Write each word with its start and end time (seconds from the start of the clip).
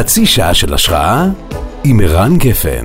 חצי 0.00 0.26
שעה 0.26 0.54
של 0.54 0.74
השראה 0.74 1.26
עם 1.84 2.00
ערן 2.00 2.38
גפן. 2.38 2.82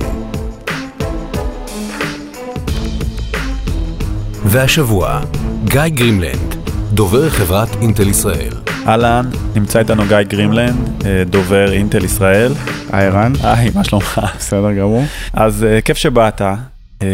והשבוע, 4.44 5.20
גיא 5.64 5.88
גרימלנד, 5.88 6.54
דובר 6.92 7.30
חברת 7.30 7.68
אינטל 7.82 8.08
ישראל. 8.08 8.52
אהלן, 8.86 9.30
נמצא 9.54 9.78
איתנו 9.78 10.02
גיא 10.08 10.22
גרימלנד, 10.22 11.04
אה, 11.06 11.22
דובר 11.24 11.72
אינטל 11.72 12.04
ישראל. 12.04 12.52
היי 12.92 13.08
ערן, 13.08 13.32
היי, 13.42 13.70
מה 13.74 13.84
שלומך? 13.84 14.20
בסדר 14.38 14.72
גמור. 14.72 15.04
אז 15.32 15.64
אה, 15.64 15.80
כיף 15.80 15.96
שבאת. 15.96 16.42
אה, 16.42 17.06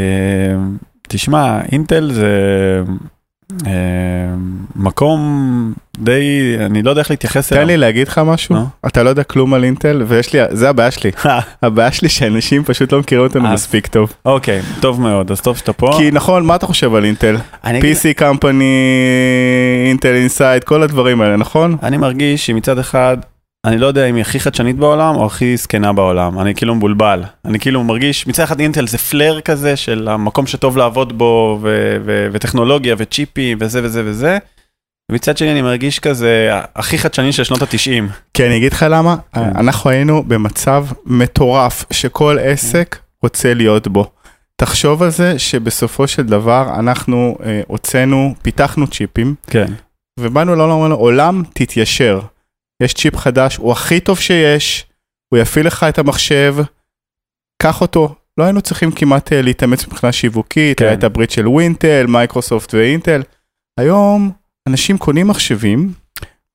תשמע, 1.08 1.60
אינטל 1.72 2.10
זה 2.12 2.30
מקום 4.76 5.72
די, 5.98 6.22
אני 6.66 6.82
לא 6.82 6.90
יודע 6.90 7.00
איך 7.02 7.10
להתייחס 7.10 7.48
תן 7.52 7.66
לי 7.66 7.76
להגיד 7.76 8.08
לך 8.08 8.18
משהו. 8.26 8.56
אתה 8.86 9.02
לא 9.02 9.10
יודע 9.10 9.22
כלום 9.22 9.54
על 9.54 9.64
אינטל 9.64 10.02
ויש 10.06 10.32
לי, 10.32 10.40
זה 10.50 10.68
הבעיה 10.68 10.90
שלי. 10.90 11.10
הבעיה 11.62 11.92
שלי 11.92 12.08
שאנשים 12.08 12.64
פשוט 12.64 12.92
לא 12.92 12.98
מכירים 13.00 13.24
אותנו 13.24 13.46
אז- 13.48 13.52
מספיק 13.54 13.86
טוב. 13.86 14.12
אוקיי, 14.26 14.60
טוב 14.80 15.00
מאוד, 15.00 15.30
אז 15.30 15.40
טוב 15.40 15.56
שאתה 15.56 15.72
פה. 15.72 15.90
כי 15.98 16.10
נכון, 16.10 16.46
מה 16.46 16.54
אתה 16.56 16.66
חושב 16.66 16.94
על 16.94 17.04
אינטל? 17.04 17.36
PC 17.64 18.12
קמפני, 18.16 18.64
אינטל 19.88 20.14
אינסייד, 20.14 20.64
כל 20.64 20.82
הדברים 20.82 21.20
האלה, 21.20 21.36
נכון? 21.36 21.76
אני 21.82 21.96
מרגיש 21.96 22.46
שמצד 22.46 22.78
אחד, 22.78 23.16
אני 23.66 23.78
לא 23.78 23.86
יודע 23.86 24.06
אם 24.06 24.14
היא 24.14 24.20
הכי 24.20 24.40
חדשנית 24.40 24.76
בעולם 24.76 25.16
או 25.16 25.26
הכי 25.26 25.56
זקנה 25.56 25.92
בעולם, 25.92 26.38
אני 26.38 26.54
כאילו 26.54 26.74
מבולבל. 26.74 27.22
אני 27.44 27.58
כאילו 27.58 27.84
מרגיש, 27.84 28.26
מצד 28.26 28.42
אחד 28.42 28.60
אינטל 28.60 28.86
זה 28.86 28.98
פלר 28.98 29.40
כזה 29.40 29.76
של 29.76 30.08
המקום 30.08 30.46
שטוב 30.46 30.76
לעבוד 30.76 31.18
בו, 31.18 31.58
ו- 31.62 31.96
ו- 32.04 32.28
וטכנולוגיה 32.32 32.94
וצ'יפים 32.98 33.58
וזה 33.60 33.80
וזה 33.84 34.02
וזה. 34.04 34.38
מצד 35.12 35.36
שני 35.36 35.52
אני 35.52 35.62
מרגיש 35.62 35.98
כזה 35.98 36.50
הכי 36.76 36.98
חדשני 36.98 37.32
של 37.32 37.44
שנות 37.44 37.62
התשעים. 37.62 38.08
כי 38.34 38.46
אני 38.46 38.56
אגיד 38.56 38.72
לך 38.72 38.86
למה, 38.90 39.16
כן. 39.34 39.40
אנחנו 39.40 39.90
היינו 39.90 40.22
במצב 40.22 40.86
מטורף 41.06 41.84
שכל 41.90 42.36
עסק 42.42 42.98
רוצה 43.22 43.54
להיות 43.54 43.88
בו. 43.88 44.10
תחשוב 44.56 45.02
על 45.02 45.10
זה 45.10 45.38
שבסופו 45.38 46.08
של 46.08 46.22
דבר 46.22 46.74
אנחנו 46.78 47.36
אה, 47.44 47.60
הוצאנו, 47.66 48.34
פיתחנו 48.42 48.86
צ'יפים, 48.86 49.34
כן. 49.46 49.66
ובאנו 50.20 50.54
לעולם, 50.54 50.92
עולם 50.92 51.42
תתיישר. 51.54 52.20
יש 52.82 52.94
צ'יפ 52.94 53.16
חדש, 53.16 53.56
הוא 53.56 53.72
הכי 53.72 54.00
טוב 54.00 54.18
שיש, 54.18 54.86
הוא 55.32 55.38
יפעיל 55.38 55.66
לך 55.66 55.86
את 55.88 55.98
המחשב, 55.98 56.56
קח 57.62 57.80
אותו. 57.80 58.14
לא 58.38 58.44
היינו 58.44 58.60
צריכים 58.60 58.92
כמעט 58.92 59.32
אה, 59.32 59.42
להתאמץ 59.42 59.86
מבחינה 59.86 60.12
שיווקית, 60.12 60.78
כן. 60.78 60.84
היה 60.84 60.94
את 60.94 61.04
הברית 61.04 61.30
של 61.30 61.48
ווינטל, 61.48 62.06
מייקרוסופט 62.06 62.74
ואינטל. 62.74 63.22
היום 63.80 64.30
אנשים 64.68 64.98
קונים 64.98 65.28
מחשבים, 65.28 65.92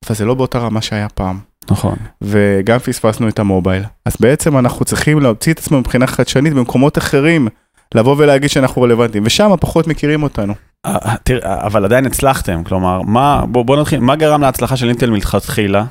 אבל 0.05 0.15
זה 0.15 0.25
לא 0.25 0.33
באותה 0.33 0.59
רמה 0.59 0.81
שהיה 0.81 1.09
פעם. 1.09 1.39
נכון. 1.71 1.95
וגם 2.21 2.79
פספסנו 2.79 3.27
את 3.27 3.39
המובייל. 3.39 3.83
אז 4.05 4.17
בעצם 4.19 4.57
אנחנו 4.57 4.85
צריכים 4.85 5.19
להוציא 5.19 5.53
את 5.53 5.59
עצמנו 5.59 5.79
מבחינה 5.79 6.07
חדשנית 6.07 6.53
במקומות 6.53 6.97
אחרים, 6.97 7.47
לבוא 7.95 8.15
ולהגיד 8.17 8.49
שאנחנו 8.49 8.81
רלוונטיים, 8.81 9.23
ושם 9.25 9.51
פחות 9.59 9.87
מכירים 9.87 10.23
אותנו. 10.23 10.53
אה, 10.85 11.15
תראה, 11.23 11.65
אבל 11.65 11.85
עדיין 11.85 12.05
הצלחתם, 12.05 12.63
כלומר, 12.63 13.01
מה, 13.01 13.45
בוא, 13.45 13.65
בוא 13.65 13.81
נתחיל, 13.81 13.99
מה 13.99 14.15
גרם 14.15 14.41
להצלחה 14.41 14.77
של 14.77 14.89
אינטל 14.89 15.09
מלכתחילה? 15.09 15.85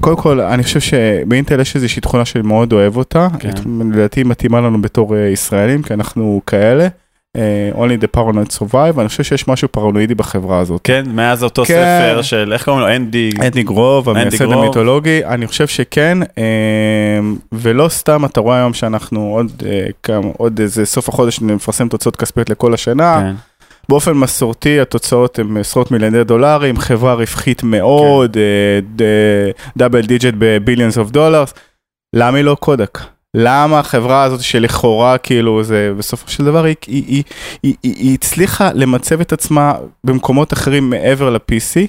קודם 0.00 0.16
כל, 0.16 0.40
אני 0.40 0.62
חושב 0.62 0.80
שבאינטל 0.80 1.60
יש 1.60 1.76
איזושהי 1.76 2.00
תכונה 2.02 2.24
שאני 2.24 2.48
מאוד 2.48 2.72
אוהב 2.72 2.96
אותה, 2.96 3.28
כן. 3.38 3.50
לדעתי 3.92 4.22
מתאימה 4.24 4.60
לנו 4.60 4.82
בתור 4.82 5.16
אה, 5.16 5.28
ישראלים, 5.28 5.82
כי 5.82 5.94
אנחנו 5.94 6.40
כאלה. 6.46 6.88
אה, 7.36 7.70
only 7.74 8.02
the 8.02 8.18
paranoid 8.18 8.58
survive, 8.58 9.00
אני 9.00 9.08
חושב 9.08 9.22
שיש 9.22 9.48
משהו 9.48 9.68
פרנואידי 9.68 10.14
בחברה 10.14 10.58
הזאת. 10.58 10.80
כן, 10.84 11.04
מאז 11.08 11.44
אותו 11.44 11.64
כן. 11.64 11.74
ספר 11.74 12.22
של, 12.22 12.52
איך 12.52 12.64
קוראים 12.64 12.82
לו? 12.82 12.96
אנדי. 12.96 13.30
אנדי 13.46 13.62
גרוב, 13.62 14.08
אנדי 14.08 14.20
המייסד. 14.20 14.52
המיתולוגי, 14.52 15.24
אני 15.24 15.46
חושב 15.46 15.66
שכן, 15.66 16.18
אה, 16.38 17.20
ולא 17.52 17.88
סתם 17.88 18.24
אתה 18.24 18.40
רואה 18.40 18.56
היום 18.56 18.74
שאנחנו 18.74 19.20
עוד, 19.20 19.62
עוד 20.36 20.60
איזה 20.60 20.86
סוף 20.86 21.08
החודש 21.08 21.40
נפרסם 21.40 21.88
תוצאות 21.88 22.16
כספיות 22.16 22.50
לכל 22.50 22.74
השנה, 22.74 23.20
כן. 23.20 23.34
באופן 23.90 24.12
מסורתי 24.12 24.80
התוצאות 24.80 25.38
הן 25.38 25.56
עשרות 25.56 25.90
מיליארדי 25.90 26.24
דולרים, 26.24 26.76
חברה 26.76 27.14
רווחית 27.14 27.62
מאוד, 27.62 28.36
double 29.76 30.06
digit 30.06 30.34
ב 30.38 30.45
billions 30.45 30.98
of 30.98 31.10
dollars, 31.10 31.54
למה 32.16 32.36
היא 32.36 32.44
לא 32.44 32.56
קודק? 32.60 32.98
למה 33.36 33.78
החברה 33.78 34.22
הזאת 34.22 34.40
שלכאורה 34.40 35.18
כאילו 35.18 35.62
זה 35.62 35.92
בסופו 35.98 36.30
של 36.30 36.44
דבר 36.44 36.64
היא, 36.64 36.76
היא, 36.86 37.04
היא, 37.06 37.22
היא, 37.62 37.74
היא, 37.82 37.94
היא 37.96 38.14
הצליחה 38.14 38.70
למצב 38.74 39.20
את 39.20 39.32
עצמה 39.32 39.74
במקומות 40.04 40.52
אחרים 40.52 40.90
מעבר 40.90 41.30
ל-PC 41.30 41.86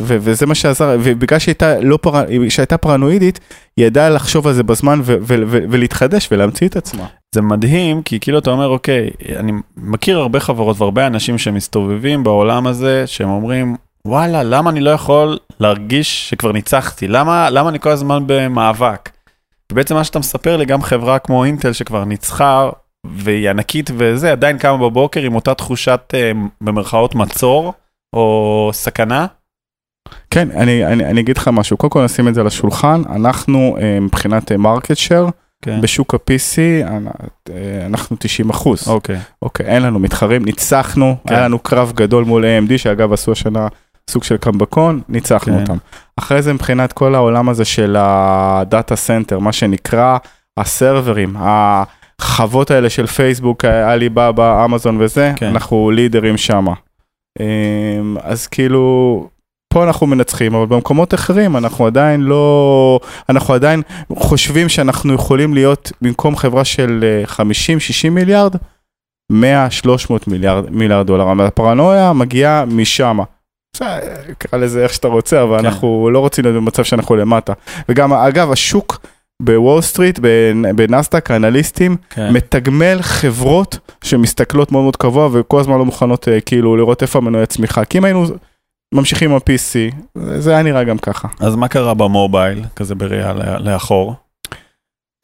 ו- 0.00 0.16
וזה 0.20 0.46
מה 0.46 0.54
שעזר 0.54 0.96
ובגלל 1.02 1.38
שהייתה 1.38 1.80
לא 1.80 1.98
פר... 2.02 2.24
שהייתה 2.48 2.76
פרנואידית 2.78 3.40
היא 3.76 3.86
ידעה 3.86 4.10
לחשוב 4.10 4.46
על 4.46 4.52
זה 4.54 4.62
בזמן 4.62 5.00
ו- 5.04 5.16
ו- 5.20 5.42
ו- 5.46 5.64
ולהתחדש 5.70 6.28
ולהמציא 6.32 6.68
את 6.68 6.76
עצמה. 6.76 7.06
זה 7.34 7.42
מדהים, 7.42 8.02
כי 8.02 8.20
כאילו 8.20 8.38
אתה 8.38 8.50
אומר, 8.50 8.68
אוקיי, 8.68 9.10
אני 9.36 9.52
מכיר 9.76 10.18
הרבה 10.18 10.40
חברות 10.40 10.80
והרבה 10.80 11.06
אנשים 11.06 11.38
שמסתובבים 11.38 12.24
בעולם 12.24 12.66
הזה, 12.66 13.06
שהם 13.06 13.28
אומרים, 13.28 13.76
וואלה, 14.04 14.42
למה 14.42 14.70
אני 14.70 14.80
לא 14.80 14.90
יכול 14.90 15.38
להרגיש 15.60 16.30
שכבר 16.30 16.52
ניצחתי? 16.52 17.08
למה, 17.08 17.50
למה 17.50 17.68
אני 17.68 17.80
כל 17.80 17.90
הזמן 17.90 18.22
במאבק? 18.26 19.10
ובעצם 19.72 19.94
מה 19.94 20.04
שאתה 20.04 20.18
מספר 20.18 20.56
לי, 20.56 20.64
גם 20.64 20.82
חברה 20.82 21.18
כמו 21.18 21.44
אינטל 21.44 21.72
שכבר 21.72 22.04
ניצחה, 22.04 22.70
והיא 23.06 23.50
ענקית 23.50 23.90
וזה, 23.96 24.32
עדיין 24.32 24.58
קמה 24.58 24.76
בבוקר 24.76 25.20
עם 25.20 25.34
אותה 25.34 25.54
תחושת, 25.54 26.00
אה, 26.14 26.32
במרכאות, 26.60 27.14
מצור, 27.14 27.72
או 28.12 28.70
סכנה. 28.72 29.26
כן, 30.30 30.50
אני, 30.50 30.86
אני, 30.86 31.04
אני 31.04 31.20
אגיד 31.20 31.36
לך 31.36 31.48
משהו, 31.48 31.76
קודם 31.76 31.90
כל 31.90 32.04
נשים 32.04 32.28
את 32.28 32.34
זה 32.34 32.40
על 32.40 32.46
השולחן, 32.46 33.02
אנחנו 33.14 33.76
אה, 33.80 34.00
מבחינת 34.00 34.52
market 34.52 34.96
share, 34.96 35.26
כן. 35.62 35.80
בשוק 35.80 36.14
ה-PC 36.14 36.58
אה, 36.58 37.86
אנחנו 37.86 38.16
90 38.20 38.50
אחוז, 38.50 38.88
אוקיי. 38.88 39.18
אוקיי, 39.42 39.66
אין 39.66 39.82
לנו 39.82 39.98
מתחרים, 39.98 40.44
ניצחנו, 40.44 41.16
כן. 41.28 41.34
היה 41.34 41.44
לנו 41.44 41.58
קרב 41.58 41.92
גדול 41.94 42.24
מול 42.24 42.44
AMD, 42.44 42.78
שאגב 42.78 43.12
עשו 43.12 43.32
השנה 43.32 43.68
סוג 44.10 44.24
של 44.24 44.36
קמבקון, 44.36 45.00
ניצחנו 45.08 45.54
כן. 45.54 45.60
אותם. 45.60 45.76
אחרי 46.16 46.42
זה 46.42 46.52
מבחינת 46.52 46.92
כל 46.92 47.14
העולם 47.14 47.48
הזה 47.48 47.64
של 47.64 47.96
ה 47.98 48.18
data 48.18 48.96
center, 48.96 49.38
מה 49.38 49.52
שנקרא 49.52 50.18
הסרברים, 50.56 51.36
החוות 51.38 52.70
האלה 52.70 52.90
של 52.90 53.06
פייסבוק, 53.06 53.64
עליבאבא, 53.64 54.64
אמזון 54.64 55.00
וזה, 55.00 55.32
כן. 55.36 55.46
אנחנו 55.46 55.90
לידרים 55.90 56.36
שמה. 56.36 56.72
אמ, 57.40 58.16
אז 58.22 58.46
כאילו, 58.46 59.28
פה 59.72 59.84
אנחנו 59.84 60.06
מנצחים, 60.06 60.54
אבל 60.54 60.66
במקומות 60.66 61.14
אחרים 61.14 61.56
אנחנו 61.56 61.86
עדיין 61.86 62.20
לא, 62.20 63.00
אנחנו 63.28 63.54
עדיין 63.54 63.82
חושבים 64.16 64.68
שאנחנו 64.68 65.14
יכולים 65.14 65.54
להיות 65.54 65.92
במקום 66.02 66.36
חברה 66.36 66.64
של 66.64 67.04
אה, 67.04 67.44
50-60 68.06 68.10
מיליארד, 68.10 68.56
100-300 69.32 69.34
מיליארד, 70.26 70.70
מיליארד 70.70 71.06
דולר. 71.06 71.32
אבל 71.32 71.46
הפרנויה 71.46 72.12
מגיעה 72.12 72.64
משם. 72.64 73.18
בסדר, 73.76 73.96
קרא 74.38 74.58
לזה 74.58 74.82
איך 74.82 74.92
שאתה 74.94 75.08
רוצה, 75.08 75.42
אבל 75.42 75.58
כן. 75.58 75.64
אנחנו 75.66 76.10
לא 76.12 76.18
רוצים 76.18 76.44
להיות 76.44 76.56
במצב 76.56 76.82
שאנחנו 76.82 77.16
למטה. 77.16 77.52
וגם, 77.88 78.12
אגב, 78.12 78.52
השוק 78.52 79.00
בוול 79.42 79.80
סטריט, 79.80 80.18
בנ- 80.18 80.72
בנסדק, 80.76 81.30
האנליסטים, 81.30 81.96
כן. 82.10 82.32
מתגמל 82.32 82.98
חברות 83.02 83.78
שמסתכלות 84.04 84.72
מאוד 84.72 84.82
מאוד 84.82 84.96
קבוע 84.96 85.28
וכל 85.32 85.60
הזמן 85.60 85.78
לא 85.78 85.84
מוכנות 85.84 86.28
אה, 86.28 86.40
כאילו 86.40 86.76
לראות 86.76 87.02
איפה 87.02 87.18
המנועי 87.18 87.46
צמיחה. 87.46 87.84
כי 87.84 87.98
אם 87.98 88.04
היינו 88.04 88.24
ממשיכים 88.92 89.30
עם 89.30 89.36
ה-PC, 89.36 89.94
זה 90.38 90.50
היה 90.50 90.62
נראה 90.62 90.84
גם 90.84 90.98
ככה. 90.98 91.28
אז 91.40 91.54
מה 91.54 91.68
קרה 91.68 91.94
במובייל, 91.94 92.64
כזה 92.76 92.94
בראייה 92.94 93.32
לאחור? 93.58 94.14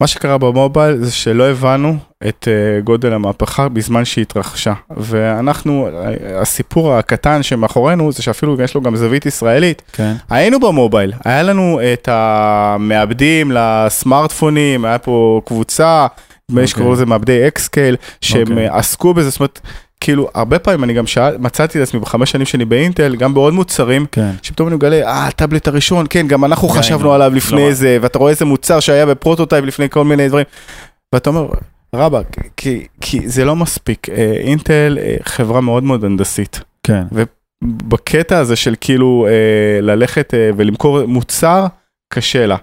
מה 0.01 0.07
שקרה 0.07 0.37
במובייל 0.37 0.97
זה 0.97 1.11
שלא 1.11 1.49
הבנו 1.49 1.97
את 2.27 2.47
אה, 2.47 2.81
גודל 2.81 3.13
המהפכה 3.13 3.69
בזמן 3.69 4.05
שהיא 4.05 4.21
התרחשה. 4.21 4.73
ואנחנו, 4.97 5.87
אה, 5.87 6.41
הסיפור 6.41 6.93
הקטן 6.93 7.43
שמאחורינו 7.43 8.11
זה 8.11 8.23
שאפילו 8.23 8.61
יש 8.61 8.75
לו 8.75 8.81
גם 8.81 8.95
זווית 8.95 9.25
ישראלית. 9.25 9.81
כן. 9.93 10.13
היינו 10.29 10.59
במובייל, 10.59 11.13
היה 11.25 11.43
לנו 11.43 11.79
את 11.93 12.09
המעבדים 12.11 13.51
לסמארטפונים, 13.51 14.85
היה 14.85 14.97
פה 14.97 15.41
קבוצה, 15.45 16.07
נדמה 16.49 16.61
לי 16.61 16.67
שקראו 16.67 16.93
לזה 16.93 17.05
מעבדי 17.05 17.47
XScale, 17.47 17.95
שהם 18.21 18.41
אוקיי. 18.41 18.69
אה, 18.69 18.77
עסקו 18.77 19.13
בזה, 19.13 19.29
זאת 19.29 19.39
אומרת, 19.39 19.59
כאילו, 19.99 20.29
הרבה 20.35 20.59
פעמים 20.59 20.83
אני 20.83 20.93
גם 20.93 21.07
שאל, 21.07 21.37
מצאתי 21.37 21.77
את 21.77 21.83
עצמי 21.83 21.99
בחמש 21.99 22.31
שנים 22.31 22.45
שאני 22.45 22.65
באינטל, 22.65 23.15
גם 23.15 23.33
בעוד 23.33 23.53
מוצרים, 23.53 24.05
כן. 24.11 24.31
שפתאום 24.41 24.67
אני 24.67 24.75
מגלה, 24.75 25.07
אה, 25.07 25.27
הטאבלט 25.27 25.67
הראשון, 25.67 26.05
כן, 26.09 26.27
גם 26.27 26.45
אנחנו 26.45 26.69
כן, 26.69 26.79
חשבנו 26.79 27.13
עליו 27.13 27.31
לפני 27.35 27.65
לא. 27.67 27.73
זה, 27.73 27.97
ואתה 28.01 28.19
רואה 28.19 28.31
איזה 28.31 28.45
מוצר 28.45 28.79
שהיה 28.79 29.05
ב 29.05 29.11
prototype 29.11 29.65
לפני 29.65 29.89
כל 29.89 30.03
מיני 30.03 30.27
דברים, 30.27 30.45
ואתה 31.15 31.29
אומר, 31.29 31.47
רבאק, 31.95 32.37
כי, 32.57 32.87
כי 33.01 33.29
זה 33.29 33.45
לא 33.45 33.55
מספיק, 33.55 34.09
אה, 34.09 34.33
אינטל 34.39 34.97
אה, 35.01 35.15
חברה 35.23 35.61
מאוד 35.61 35.83
מאוד 35.83 36.05
הנדסית. 36.05 36.59
כן. 36.83 37.03
בקטע 37.63 38.37
הזה 38.37 38.55
של 38.55 38.75
כאילו 38.81 39.27
אה, 39.29 39.81
ללכת 39.81 40.33
ולמכור 40.57 41.05
מוצר, 41.05 41.65
קשה 42.13 42.45
לה. 42.45 42.55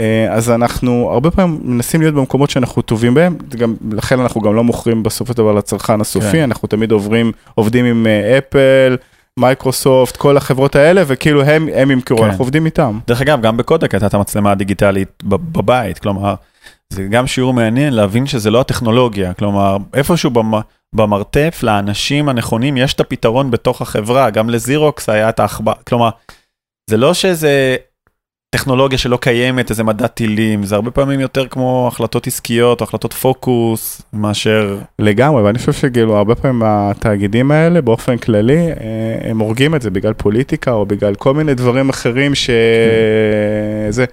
אה, 0.00 0.26
אז 0.34 0.50
אנחנו 0.50 1.08
הרבה 1.12 1.30
פעמים 1.30 1.60
מנסים 1.62 2.00
להיות 2.00 2.14
במקומות 2.14 2.50
שאנחנו 2.50 2.82
טובים 2.82 3.14
בהם, 3.14 3.36
גם, 3.56 3.74
לכן 3.92 4.20
אנחנו 4.20 4.40
גם 4.40 4.54
לא 4.54 4.64
מוכרים 4.64 5.02
בסופו 5.02 5.32
של 5.32 5.36
דבר 5.38 5.52
לצרכן 5.52 6.00
הסופי, 6.00 6.30
כן. 6.32 6.42
אנחנו 6.42 6.68
תמיד 6.68 6.92
עוברים, 6.92 7.32
עובדים 7.54 7.84
עם 7.84 8.06
אה, 8.06 8.38
אפל, 8.38 8.96
מייקרוסופט, 9.38 10.16
כל 10.16 10.36
החברות 10.36 10.76
האלה, 10.76 11.02
וכאילו 11.06 11.42
הם, 11.42 11.68
הם 11.74 11.90
ימכרו, 11.90 12.18
כן. 12.18 12.24
אנחנו 12.24 12.42
עובדים 12.42 12.66
איתם. 12.66 12.98
דרך 13.06 13.20
אגב, 13.20 13.40
גם 13.42 13.56
בקודק 13.56 13.94
הייתה 13.94 14.06
את 14.06 14.14
המצלמה 14.14 14.52
הדיגיטלית 14.52 15.08
בב- 15.24 15.52
בבית, 15.58 15.98
כלומר, 15.98 16.34
זה 16.92 17.02
גם 17.02 17.26
שיעור 17.26 17.52
מעניין 17.54 17.92
להבין 17.92 18.26
שזה 18.26 18.50
לא 18.50 18.60
הטכנולוגיה, 18.60 19.34
כלומר, 19.34 19.76
איפשהו 19.94 20.30
במ- 20.30 20.60
במרתף 20.94 21.60
לאנשים 21.62 22.28
הנכונים 22.28 22.76
יש 22.76 22.94
את 22.94 23.00
הפתרון 23.00 23.50
בתוך 23.50 23.82
החברה, 23.82 24.30
גם 24.30 24.50
לזירוקס 24.50 25.08
היה 25.08 25.28
את 25.28 25.40
העכבר, 25.40 25.72
כלומר, 25.88 26.10
זה 26.90 26.96
לא 26.96 27.14
שזה 27.14 27.76
טכנולוגיה 28.54 28.98
שלא 28.98 29.16
קיימת, 29.16 29.70
איזה 29.70 29.84
מדע 29.84 30.06
טילים, 30.06 30.64
זה 30.64 30.74
הרבה 30.74 30.90
פעמים 30.90 31.20
יותר 31.20 31.46
כמו 31.46 31.88
החלטות 31.92 32.26
עסקיות 32.26 32.80
או 32.80 32.84
החלטות 32.84 33.12
פוקוס, 33.12 34.02
מאשר... 34.12 34.78
לגמרי, 34.98 35.42
ואני 35.42 35.58
חושב 35.58 35.72
שכאילו 35.72 36.16
הרבה 36.16 36.34
פעמים 36.34 36.62
התאגידים 36.64 37.50
האלה 37.50 37.80
באופן 37.80 38.16
כללי, 38.16 38.66
אה, 38.68 39.30
הם 39.30 39.38
הורגים 39.38 39.74
את 39.74 39.82
זה 39.82 39.90
בגלל 39.90 40.12
פוליטיקה 40.12 40.70
או 40.72 40.86
בגלל 40.86 41.14
כל 41.14 41.34
מיני 41.34 41.54
דברים 41.54 41.88
אחרים 41.88 42.32
שזה... 42.34 44.04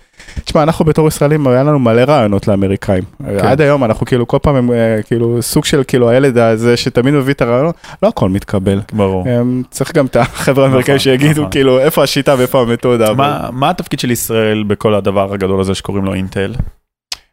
תשמע, 0.43 0.63
אנחנו 0.63 0.85
בתור 0.85 1.07
ישראלים, 1.07 1.47
היה 1.47 1.63
לנו 1.63 1.79
מלא 1.79 2.01
רעיונות 2.01 2.47
לאמריקאים. 2.47 3.03
עד 3.39 3.61
היום 3.61 3.83
אנחנו 3.83 4.05
כאילו 4.05 4.27
כל 4.27 4.37
פעם 4.41 4.55
הם 4.55 4.71
אה, 4.71 5.01
כאילו 5.07 5.41
סוג 5.41 5.65
של 5.65 5.83
כאילו 5.87 6.09
הילד 6.09 6.37
הזה 6.37 6.77
שתמיד 6.77 7.13
מביא 7.13 7.33
את 7.33 7.41
הרעיונות, 7.41 7.75
לא 8.03 8.07
הכל 8.07 8.29
מתקבל. 8.29 8.79
ברור. 8.93 9.29
הם, 9.29 9.63
צריך 9.71 9.95
גם 9.95 10.05
את 10.05 10.15
החבר'ה 10.15 10.65
האמריקאים 10.65 10.95
נכון, 10.95 11.03
שיגידו 11.03 11.41
נכון. 11.41 11.51
כאילו 11.51 11.79
איפה 11.79 12.03
השיטה 12.03 12.35
ואיפה 12.37 12.61
המתודה. 12.61 13.05
אבל- 13.05 13.15
מה, 13.15 13.49
מה 13.51 13.69
התפקיד 13.69 13.99
של 13.99 14.11
ישראל 14.11 14.30
בכל 14.67 14.95
הדבר 14.95 15.33
הגדול 15.33 15.59
הזה 15.59 15.75
שקוראים 15.75 16.05
לו 16.05 16.13
אינטל? 16.13 16.53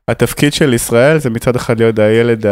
התפקיד 0.09 0.53
של 0.53 0.75
ישראל 0.75 1.19
זה 1.19 1.31
מצד 1.31 1.57
אחד 1.57 1.79
להיות 1.79 1.99
הילד 1.99 2.47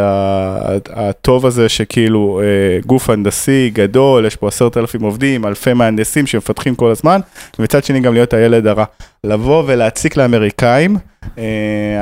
הטוב 0.91 1.47
הזה 1.47 1.69
שכאילו 1.69 2.41
אה, 2.43 2.79
גוף 2.87 3.11
הנדסי 3.11 3.71
גדול, 3.75 4.27
יש 4.27 4.37
פה 4.37 4.49
עשרת 4.49 4.77
אלפים 4.77 5.03
עובדים, 5.03 5.47
אלפי 5.47 5.73
מהנדסים 5.73 6.27
שמפתחים 6.27 6.75
כל 6.75 6.91
הזמן, 6.91 7.21
ומצד 7.59 7.85
שני 7.85 8.01
גם 8.01 8.15
להיות 8.15 8.35
הילד 8.35 8.67
הרע. 8.67 8.85
לבוא 9.25 9.63
ולהציק 9.67 10.17
לאמריקאים, 10.17 10.97
אה, 11.39 11.43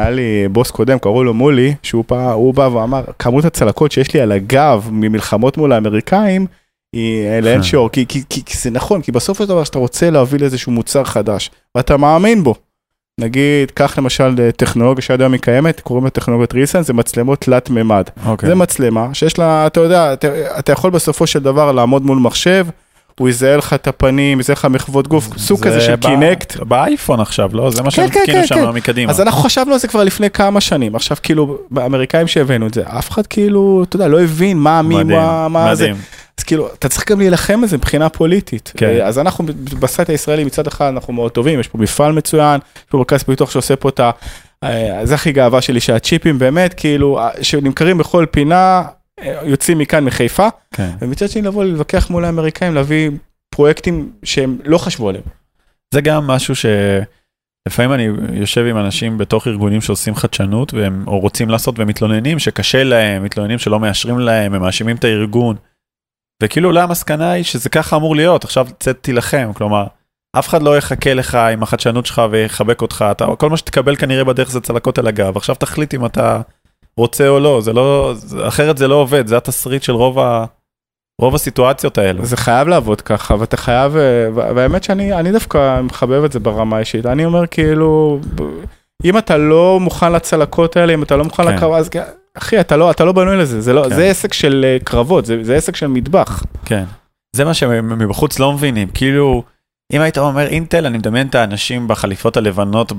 היה 0.00 0.10
לי 0.10 0.48
בוס 0.48 0.70
קודם, 0.70 0.98
קראו 0.98 1.24
לו 1.24 1.34
מולי, 1.34 1.74
שהוא 1.82 2.04
הוא 2.32 2.54
בא 2.54 2.68
ואמר, 2.72 3.04
כמות 3.18 3.44
הצלקות 3.44 3.92
שיש 3.92 4.14
לי 4.14 4.20
על 4.20 4.32
הגב 4.32 4.88
ממלחמות 4.92 5.56
מול 5.56 5.72
האמריקאים, 5.72 6.46
היא 6.94 7.40
לאין 7.40 7.62
שיעור, 7.62 7.90
כי, 7.90 8.06
כי, 8.08 8.22
כי, 8.28 8.44
כי 8.44 8.58
זה 8.58 8.70
נכון, 8.70 9.02
כי 9.02 9.12
בסוף 9.12 9.38
של 9.38 9.44
דבר 9.44 9.64
שאתה 9.64 9.78
רוצה 9.78 10.10
להוביל 10.10 10.44
איזשהו 10.44 10.72
מוצר 10.72 11.04
חדש, 11.04 11.50
ואתה 11.74 11.96
מאמין 11.96 12.44
בו. 12.44 12.54
נגיד, 13.20 13.70
קח 13.70 13.98
למשל 13.98 14.34
אה, 14.38 14.52
טכנולוגיה 14.52 15.02
שעד 15.02 15.20
היום 15.20 15.32
היא 15.32 15.40
קיימת, 15.40 15.80
קוראים 15.80 16.04
לה 16.04 16.10
טכנולוגיית 16.10 16.54
ריסן, 16.54 16.82
זה 16.82 16.92
מצלמות 16.92 17.40
תלת 17.40 17.70
מימד. 17.70 18.04
אוקיי. 18.26 18.48
זה 18.48 18.54
מצלמה 18.54 19.08
שיש 19.12 19.38
לה, 19.38 19.66
אתה 19.66 19.80
יודע, 19.80 20.12
אתה, 20.12 20.28
אתה 20.58 20.72
יכול 20.72 20.90
בסופו 20.90 21.26
של 21.26 21.38
דבר 21.38 21.72
לעמוד 21.72 22.02
מול 22.02 22.18
מחשב, 22.18 22.66
הוא 23.18 23.28
יזהה 23.28 23.56
לך 23.56 23.72
את 23.72 23.86
הפנים, 23.86 24.40
יזהה 24.40 24.52
לך 24.52 24.64
מחוות 24.64 25.08
גוף, 25.08 25.38
סוג 25.38 25.64
כזה 25.64 25.80
של 25.80 25.96
קינקט. 25.96 26.56
באייפון 26.56 27.20
עכשיו, 27.20 27.50
לא? 27.52 27.70
זה 27.70 27.82
מה 27.82 27.90
כן, 27.90 27.96
שהם 27.96 28.08
כן, 28.08 28.22
כן, 28.26 28.46
שם 28.46 28.54
כן. 28.54 28.68
מקדימה. 28.68 29.12
אז 29.12 29.20
אנחנו 29.20 29.42
חשבנו 29.42 29.72
על 29.72 29.78
זה 29.78 29.88
כבר 29.88 30.04
לפני 30.04 30.30
כמה 30.30 30.60
שנים, 30.60 30.96
עכשיו 30.96 31.16
כאילו, 31.22 31.58
האמריקאים 31.76 32.26
שהבאנו 32.26 32.66
את 32.66 32.74
זה, 32.74 32.82
אף 32.86 33.10
אחד 33.10 33.26
כאילו, 33.26 33.84
אתה 33.88 33.96
יודע, 33.96 34.08
לא 34.08 34.22
הבין 34.22 34.58
מה, 34.58 34.82
מי, 34.82 34.94
מדהים, 34.94 35.18
מה, 35.18 35.48
מה 35.48 35.74
זה. 35.74 35.92
אז 36.38 36.44
כאילו, 36.44 36.72
אתה 36.74 36.88
צריך 36.88 37.10
גם 37.10 37.18
להילחם 37.18 37.60
על 37.62 37.68
זה 37.68 37.76
מבחינה 37.76 38.08
פוליטית. 38.08 38.72
כן. 38.76 38.86
אה, 38.86 39.06
אז 39.06 39.18
אנחנו 39.18 39.44
בסייט 39.80 40.10
הישראלי 40.10 40.44
מצד 40.44 40.66
אחד 40.66 40.86
אנחנו 40.86 41.12
מאוד 41.12 41.32
טובים, 41.32 41.60
יש 41.60 41.68
פה 41.68 41.78
מפעל 41.78 42.12
מצוין, 42.12 42.60
יש 42.76 42.82
פה 42.88 42.98
מרכז 42.98 43.22
פיתוח 43.22 43.50
שעושה 43.50 43.76
פה 43.76 43.88
את 43.88 44.00
ה... 44.00 44.10
אה, 44.62 45.06
זה 45.06 45.14
הכי 45.14 45.32
גאווה 45.32 45.60
שלי 45.60 45.80
שהצ'יפים 45.80 46.38
באמת 46.38 46.74
כאילו 46.74 47.18
אה, 47.18 47.30
שנמכרים 47.42 47.98
בכל 47.98 48.26
פינה 48.30 48.82
יוצאים 49.42 49.78
מכאן 49.78 50.04
מחיפה 50.04 50.48
כן. 50.72 50.90
ומצד 51.00 51.28
שני 51.28 51.42
לבוא 51.42 51.64
להתווכח 51.64 52.10
מול 52.10 52.24
האמריקאים 52.24 52.74
להביא 52.74 53.10
פרויקטים 53.50 54.12
שהם 54.22 54.58
לא 54.64 54.78
חשבו 54.78 55.08
עליהם. 55.08 55.24
זה 55.94 56.00
גם 56.00 56.26
משהו 56.26 56.54
שלפעמים 56.56 57.92
אני 57.92 58.08
יושב 58.32 58.66
עם 58.70 58.78
אנשים 58.78 59.18
בתוך 59.18 59.46
ארגונים 59.46 59.80
שעושים 59.80 60.14
חדשנות 60.14 60.74
והם 60.74 61.04
או 61.06 61.18
רוצים 61.18 61.50
לעשות 61.50 61.74
ומתלוננים 61.78 62.38
שקשה 62.38 62.84
להם, 62.84 63.24
מתלוננים 63.24 63.58
שלא 63.58 63.80
מאשרים 63.80 64.18
להם, 64.18 64.54
הם 64.54 64.62
מאשימים 64.62 64.96
את 64.96 65.04
הארגון. 65.04 65.56
וכאילו 66.44 66.68
אולי 66.68 66.80
המסקנה 66.80 67.30
היא 67.30 67.44
שזה 67.44 67.68
ככה 67.68 67.96
אמור 67.96 68.16
להיות, 68.16 68.44
עכשיו 68.44 68.66
צא 68.80 68.92
תילחם, 68.92 69.50
כלומר, 69.54 69.86
אף 70.38 70.48
אחד 70.48 70.62
לא 70.62 70.76
יחכה 70.76 71.14
לך 71.14 71.34
עם 71.34 71.62
החדשנות 71.62 72.06
שלך 72.06 72.22
ויחבק 72.30 72.82
אותך, 72.82 73.04
אתה, 73.10 73.26
כל 73.38 73.50
מה 73.50 73.56
שתקבל 73.56 73.96
כנראה 73.96 74.24
בדרך 74.24 74.50
זה 74.50 74.60
צלקות 74.60 74.98
על 74.98 75.06
הגב, 75.06 75.36
עכשיו 75.36 75.54
תחליט 75.54 75.94
אם 75.94 76.06
אתה 76.06 76.40
רוצה 76.96 77.28
או 77.28 77.40
לא, 77.40 77.60
זה 77.60 77.72
לא, 77.72 78.14
אחרת 78.48 78.78
זה 78.78 78.88
לא 78.88 78.94
עובד, 78.94 79.26
זה 79.26 79.36
התסריט 79.36 79.82
של 79.82 79.92
רוב, 79.92 80.18
ה, 80.18 80.44
רוב 81.20 81.34
הסיטואציות 81.34 81.98
האלו. 81.98 82.24
זה 82.24 82.36
חייב 82.36 82.68
לעבוד 82.68 83.00
ככה 83.00 83.34
ואתה 83.38 83.56
חייב, 83.56 83.96
אה, 83.96 84.28
והאמת 84.34 84.84
שאני 84.84 85.12
אני 85.12 85.32
דווקא 85.32 85.80
מחבב 85.80 86.24
את 86.24 86.32
זה 86.32 86.40
ברמה 86.40 86.76
האישית, 86.76 87.06
אני 87.06 87.24
אומר 87.24 87.46
כאילו, 87.46 88.20
אם 89.04 89.18
אתה 89.18 89.36
לא 89.36 89.78
מוכן 89.80 90.12
לצלקות 90.12 90.76
האלה, 90.76 90.94
אם 90.94 91.02
אתה 91.02 91.16
לא 91.16 91.24
מוכן 91.24 91.44
כן. 91.44 91.56
לקרב, 91.56 91.72
אז 91.72 91.90
אחי 92.34 92.60
אתה 92.60 92.76
לא, 92.76 92.90
אתה 92.90 93.04
לא 93.04 93.12
בנוי 93.12 93.36
לזה, 93.36 93.60
זה, 93.60 93.72
לא, 93.72 93.82
כן. 93.88 93.94
זה 93.94 94.04
עסק 94.04 94.32
של 94.32 94.64
אה, 94.64 94.76
קרבות, 94.84 95.26
זה, 95.26 95.44
זה 95.44 95.56
עסק 95.56 95.76
של 95.76 95.86
מטבח. 95.86 96.42
כן. 96.64 96.84
זה 97.36 97.44
מה 97.44 97.54
שמבחוץ 97.54 98.38
לא 98.38 98.52
מבינים, 98.52 98.88
כאילו, 98.94 99.42
אם 99.92 100.00
היית 100.00 100.18
אומר 100.18 100.46
אינטל, 100.46 100.86
אני 100.86 100.98
מדמיין 100.98 101.26
את 101.26 101.34
האנשים 101.34 101.88
בחליפות 101.88 102.36
הלבנות 102.36 102.92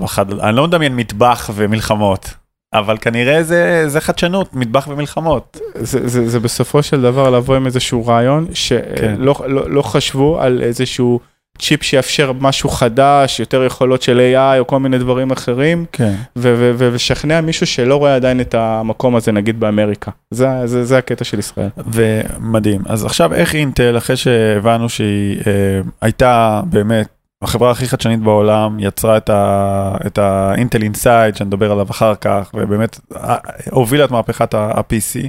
בחד... 0.00 0.40
אני 0.40 0.56
לא 0.56 0.66
מדמיין 0.66 0.96
מטבח 0.96 1.50
ומלחמות, 1.54 2.34
אבל 2.74 2.96
כנראה 3.00 3.42
זה, 3.42 3.84
זה 3.86 4.00
חדשנות, 4.00 4.54
מטבח 4.54 4.88
ומלחמות. 4.88 5.60
זה, 5.74 6.08
זה, 6.08 6.28
זה 6.28 6.40
בסופו 6.40 6.82
של 6.82 7.02
דבר 7.02 7.30
לבוא 7.30 7.56
עם 7.56 7.66
איזשהו 7.66 8.06
רעיון 8.06 8.46
כן. 8.46 8.54
שלא 8.54 9.34
לא, 9.46 9.70
לא 9.70 9.82
חשבו 9.82 10.40
על 10.40 10.62
איזשהו 10.62 11.20
צ'יפ 11.60 11.82
שיאפשר 11.82 12.32
משהו 12.40 12.68
חדש, 12.68 13.40
יותר 13.40 13.64
יכולות 13.64 14.02
של 14.02 14.32
AI 14.34 14.58
או 14.58 14.66
כל 14.66 14.78
מיני 14.78 14.98
דברים 14.98 15.30
אחרים, 15.30 15.84
כן. 15.92 16.14
ו- 16.36 16.54
ו- 16.58 16.72
ו- 16.74 16.92
ולשכנע 16.92 17.40
מישהו 17.40 17.66
שלא 17.66 17.96
רואה 17.96 18.14
עדיין 18.14 18.40
את 18.40 18.54
המקום 18.54 19.16
הזה 19.16 19.32
נגיד 19.32 19.60
באמריקה. 19.60 20.10
זה, 20.30 20.48
זה, 20.64 20.84
זה 20.84 20.98
הקטע 20.98 21.24
של 21.24 21.38
ישראל. 21.38 21.68
ומדהים. 21.86 22.80
אז 22.86 23.04
עכשיו 23.04 23.34
איך 23.34 23.54
אינטל, 23.54 23.98
אחרי 23.98 24.16
שהבנו 24.16 24.88
שהיא 24.88 25.38
אה, 25.46 25.80
הייתה 26.00 26.60
באמת 26.64 27.08
החברה 27.42 27.70
הכי 27.70 27.88
חדשנית 27.88 28.20
בעולם, 28.20 28.76
יצרה 28.80 29.16
את, 29.16 29.30
ה, 29.30 29.96
את 30.06 30.18
האינטל 30.18 30.82
Inside, 30.82 31.36
שנדבר 31.36 31.72
עליו 31.72 31.86
אחר 31.90 32.14
כך, 32.14 32.50
ובאמת 32.54 33.00
אה, 33.16 33.36
הובילה 33.70 34.04
את 34.04 34.10
מהפכת 34.10 34.54
ה-PC, 34.54 35.28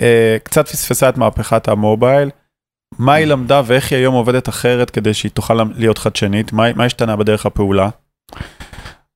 אה, 0.00 0.36
קצת 0.42 0.68
פספסה 0.68 1.08
את 1.08 1.16
מהפכת 1.16 1.68
המובייל. 1.68 2.30
מה 2.98 3.14
היא 3.14 3.26
למדה 3.26 3.62
ואיך 3.64 3.92
היא 3.92 3.98
היום 3.98 4.14
עובדת 4.14 4.48
אחרת 4.48 4.90
כדי 4.90 5.14
שהיא 5.14 5.30
תוכל 5.30 5.60
להיות 5.76 5.98
חדשנית? 5.98 6.52
מה, 6.52 6.72
מה 6.72 6.84
השתנה 6.84 7.16
בדרך 7.16 7.46
הפעולה? 7.46 7.88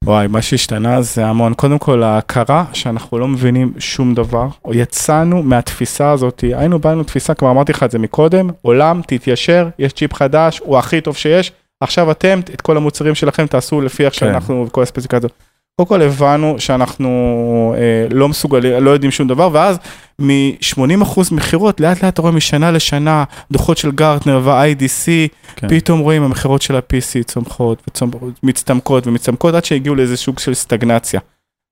וואי, 0.05 0.27
מה 0.27 0.43
שהשתנה 0.43 1.03
זה 1.03 1.27
המון. 1.27 1.55
קודם 1.55 1.79
כל, 1.79 2.03
ההכרה 2.03 2.65
שאנחנו 2.73 3.19
לא 3.19 3.29
מבינים 3.29 3.73
שום 3.79 4.15
דבר, 4.15 4.49
או 4.65 4.75
יצאנו 4.75 5.43
מהתפיסה 5.43 6.11
הזאת, 6.11 6.45
היינו 6.57 6.79
באנו 6.79 7.05
תפיסה, 7.05 7.35
כבר 7.35 7.51
אמרתי 7.51 7.73
לך 7.73 7.83
את 7.83 7.91
זה 7.91 7.99
מקודם, 7.99 8.51
עולם, 8.63 9.01
תתיישר, 9.07 9.69
יש 9.79 9.93
צ'יפ 9.93 10.15
חדש, 10.15 10.61
הוא 10.65 10.79
הכי 10.79 11.01
טוב 11.01 11.17
שיש, 11.17 11.53
עכשיו 11.81 12.11
אתם, 12.11 12.41
את 12.55 12.61
כל 12.61 12.77
המוצרים 12.77 13.15
שלכם 13.15 13.47
תעשו 13.47 13.81
לפי 13.81 14.05
איך 14.05 14.13
כן. 14.13 14.19
שאנחנו, 14.19 14.65
וכל 14.67 14.83
הספציפיקציות. 14.83 15.33
קודם 15.77 15.89
כל 15.89 16.03
הבנו 16.03 16.55
שאנחנו 16.59 17.75
אה, 17.79 18.07
לא 18.11 18.29
מסוגלים, 18.29 18.85
לא 18.85 18.91
יודעים 18.91 19.11
שום 19.11 19.29
דבר, 19.29 19.49
ואז 19.53 19.79
מ-80% 20.19 21.21
מכירות, 21.33 21.81
לאט 21.81 22.03
לאט 22.03 22.15
אתה 22.15 22.23
רואה 22.23 22.33
משנה 22.33 22.71
לשנה, 22.71 23.25
דוחות 23.51 23.79
של 23.79 23.91
גרטנר 23.91 24.41
וה-IDC, 24.45 25.09
כן. 25.57 25.69
פתאום 25.69 26.01
רואים 26.01 26.23
המכירות 26.23 26.63
של 26.63 26.77
ה-PC 26.77 27.25
צומחות 27.25 28.03
ומצטמקות 28.43 29.07
ומצטמקות 29.07 29.55
עד 29.55 29.65
שהגיעו 29.65 29.95
לאיזה 29.95 30.17
סוג 30.17 30.39
של 30.39 30.55
סטגנציה. 30.55 31.21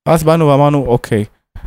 אז 0.08 0.24
באנו 0.24 0.46
ואמרנו, 0.48 0.84
אוקיי, 0.86 1.24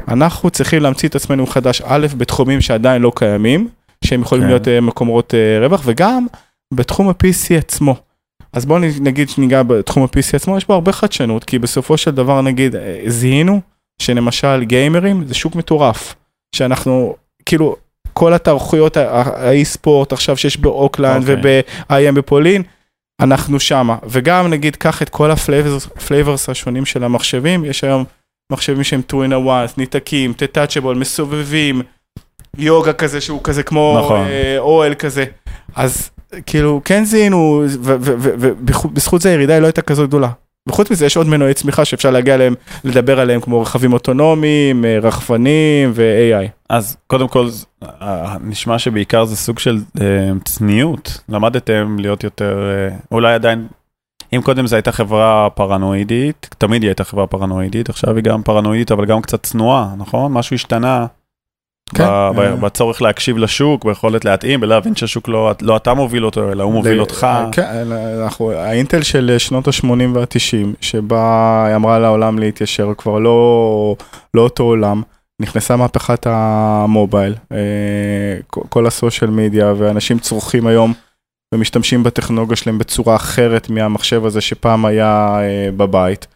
אנחנו 0.08 0.50
צריכים 0.50 0.82
להמציא 0.82 1.10
את 1.10 1.15
עצמנו 1.15 1.44
מחדש, 1.44 1.82
א', 1.86 2.08
בתחומים 2.18 2.62
שעדיין 2.62 3.01
לא 3.01 3.12
קיימים, 3.15 3.68
שהם 4.06 4.22
יכולים 4.22 4.44
כן. 4.44 4.50
להיות 4.50 4.68
אה, 4.68 4.82
מקומות 4.82 5.34
אה, 5.34 5.60
רווח, 5.65 5.82
וגם 5.86 6.25
בתחום 6.74 7.10
ה-PC 7.10 7.58
עצמו. 7.58 7.96
אז 8.56 8.66
בואו 8.66 8.80
נגיד 9.02 9.30
שניגע 9.30 9.64
בתחום 9.64 10.04
ה-PC 10.04 10.36
עצמו, 10.36 10.58
יש 10.58 10.68
בו 10.68 10.74
הרבה 10.74 10.92
חדשנות, 10.92 11.44
כי 11.44 11.60
בסופו 11.60 11.98
של 11.98 12.12
דבר 12.12 12.42
נגיד 12.42 12.76
אה, 12.76 13.02
זיהינו 13.08 13.62
שלמשל 14.02 14.64
גיימרים 14.64 15.28
זה 15.28 15.34
שוק 15.34 15.56
מטורף, 15.56 16.16
שאנחנו 16.56 17.16
כאילו 17.46 17.76
כל 18.14 18.34
התערוכויות 18.34 18.98
ה 18.98 19.65
e-sport 19.65 20.13
עכשיו 20.14 20.38
שיש 20.38 20.58
באוקלנד 20.58 21.30
אוקיי. 21.30 21.62
וב-IEM 21.89 22.12
בפולין, 22.12 22.64
אנחנו 23.22 23.60
שמה, 23.60 23.98
וגם 24.04 24.48
נגיד 24.48 24.76
קח 24.76 25.02
את 25.02 25.10
כל 25.10 25.32
ה 25.32 25.46
flavors 25.46 26.50
השונים 26.50 26.86
של 26.86 27.04
המחשבים, 27.04 27.66
יש 27.66 27.84
היום 27.84 28.04
מחשבים 28.52 28.84
שהם 28.84 29.02
2 29.02 29.32
in 29.32 29.48
one, 29.48 29.74
נתיקים, 29.77 30.34
touchable, 30.34 30.98
מסובבים, 30.98 31.82
יוגה 32.58 32.94
כזה 32.94 33.22
שהוא 33.22 33.40
כזה 33.44 33.64
כמו 33.64 34.00
נכון. 34.04 34.20
אה, 34.20 34.56
אוהל 34.60 34.94
כזה, 34.94 35.26
אז 35.76 36.10
כאילו 36.46 36.82
כן 36.86 37.06
זיהינו, 37.06 37.64
ובזכות 37.82 39.22
זה 39.22 39.30
הירידה 39.30 39.54
היא 39.54 39.62
לא 39.62 39.66
הייתה 39.66 39.82
כזאת 39.82 40.08
גדולה. 40.08 40.30
וחוץ 40.70 40.92
מזה 40.92 41.06
יש 41.06 41.18
עוד 41.18 41.28
מנועי 41.28 41.54
צמיחה 41.54 41.86
שאפשר 41.86 42.12
להגיע 42.12 42.36
אליהם, 42.36 42.54
לדבר 42.84 43.20
עליהם 43.20 43.42
כמו 43.42 43.62
רכבים 43.62 43.94
אוטונומיים, 43.94 44.86
אה, 44.86 45.00
רחפנים 45.02 45.92
ו-AI. 45.96 46.48
אז 46.70 46.98
קודם 47.08 47.28
כל, 47.28 47.50
אה, 47.84 48.36
נשמע 48.42 48.80
שבעיקר 48.80 49.26
זה 49.26 49.36
סוג 49.36 49.60
של 49.60 49.78
אה, 50.02 50.32
צניעות. 50.46 51.20
למדתם 51.30 51.98
להיות 52.00 52.24
יותר, 52.24 52.58
אה, 52.70 52.96
אולי 53.12 53.34
עדיין, 53.34 53.68
אם 54.36 54.42
קודם 54.42 54.68
זו 54.68 54.76
הייתה 54.76 54.92
חברה 54.92 55.50
פרנואידית, 55.50 56.50
תמיד 56.58 56.82
היא 56.82 56.90
הייתה 56.90 57.04
חברה 57.04 57.28
פרנואידית, 57.28 57.90
עכשיו 57.90 58.16
היא 58.16 58.24
גם 58.24 58.44
פרנואידית, 58.44 58.92
אבל 58.92 59.06
גם 59.06 59.22
קצת 59.22 59.44
צנועה, 59.44 59.94
נכון? 59.98 60.32
משהו 60.32 60.54
השתנה. 60.54 61.06
כן. 61.94 62.04
ב- 62.04 62.32
ב- 62.36 62.39
אה. 62.39 62.56
בצורך 62.56 63.01
להקשיב 63.01 63.38
לשוק, 63.38 63.86
ביכולת 63.86 64.25
להתאים 64.25 64.60
ולהבין 64.62 64.96
שהשוק 64.96 65.27
לא, 65.27 65.51
לא 65.62 65.77
אתה 65.77 65.94
מוביל 65.94 66.25
אותו, 66.25 66.51
אלא 66.51 66.63
הוא 66.63 66.74
מוביל 66.74 66.94
ל- 66.98 67.00
אותך. 67.00 67.27
כן, 67.51 67.88
אנחנו, 68.24 68.51
האינטל 68.51 69.01
של 69.04 69.36
שנות 69.38 69.68
ה-80 69.68 69.88
וה-90, 70.13 70.75
שבה 70.82 71.24
היא 71.68 71.75
אמרה 71.75 72.00
לעולם 72.00 72.39
להתיישר, 72.39 72.92
כבר 72.98 73.20
לא, 73.20 73.96
לא 74.34 74.42
אותו 74.42 74.63
עולם. 74.63 75.01
נכנסה 75.42 75.75
מהפכת 75.75 76.27
המובייל, 76.30 77.36
אה, 77.51 77.58
כל- 78.70 78.88
הסושיאל 78.88 79.30
מדיה, 79.30 79.74
ואנשים 79.77 80.20
צורכים 80.20 80.68
היום 80.68 80.94
ומשתמשים 81.54 82.04
בטכנולוגיה 82.04 82.56
שלהם 82.56 82.77
בצורה 82.77 83.15
אחרת 83.15 83.70
מהמחשב 83.70 84.25
הזה 84.25 84.42
שפעם 84.42 84.86
היה 84.86 85.38
אה, 85.39 85.70
בבית. 85.77 86.27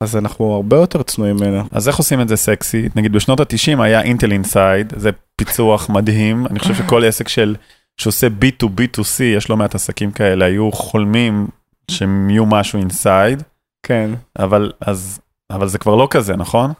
אז 0.00 0.16
אנחנו 0.16 0.52
הרבה 0.54 0.76
יותר 0.76 1.02
צנועים 1.02 1.36
ממנו. 1.36 1.62
אז 1.70 1.88
איך 1.88 1.96
עושים 1.96 2.20
את 2.20 2.28
זה 2.28 2.36
סקסי? 2.36 2.88
נגיד 2.94 3.12
בשנות 3.12 3.40
ה-90 3.40 3.82
היה 3.82 4.02
אינטל 4.02 4.32
Inside, 4.32 4.92
זה 4.96 5.10
פיצוח 5.36 5.90
מדהים, 5.90 6.46
אני 6.46 6.58
חושב 6.58 6.74
שכל 6.74 7.04
עסק 7.04 7.28
של, 7.28 7.56
שעושה 7.96 8.26
B2B2C, 8.26 9.22
יש 9.22 9.50
לא 9.50 9.56
מעט 9.56 9.74
עסקים 9.74 10.10
כאלה, 10.10 10.44
היו 10.44 10.72
חולמים 10.72 11.46
שהם 11.90 12.30
יהיו 12.30 12.46
משהו 12.46 12.78
inside, 12.78 13.42
כן. 13.82 14.10
אבל, 14.38 14.72
אז, 14.80 15.20
אבל 15.50 15.68
זה 15.68 15.78
כבר 15.78 15.94
לא 15.94 16.08
כזה, 16.10 16.36
נכון? 16.36 16.72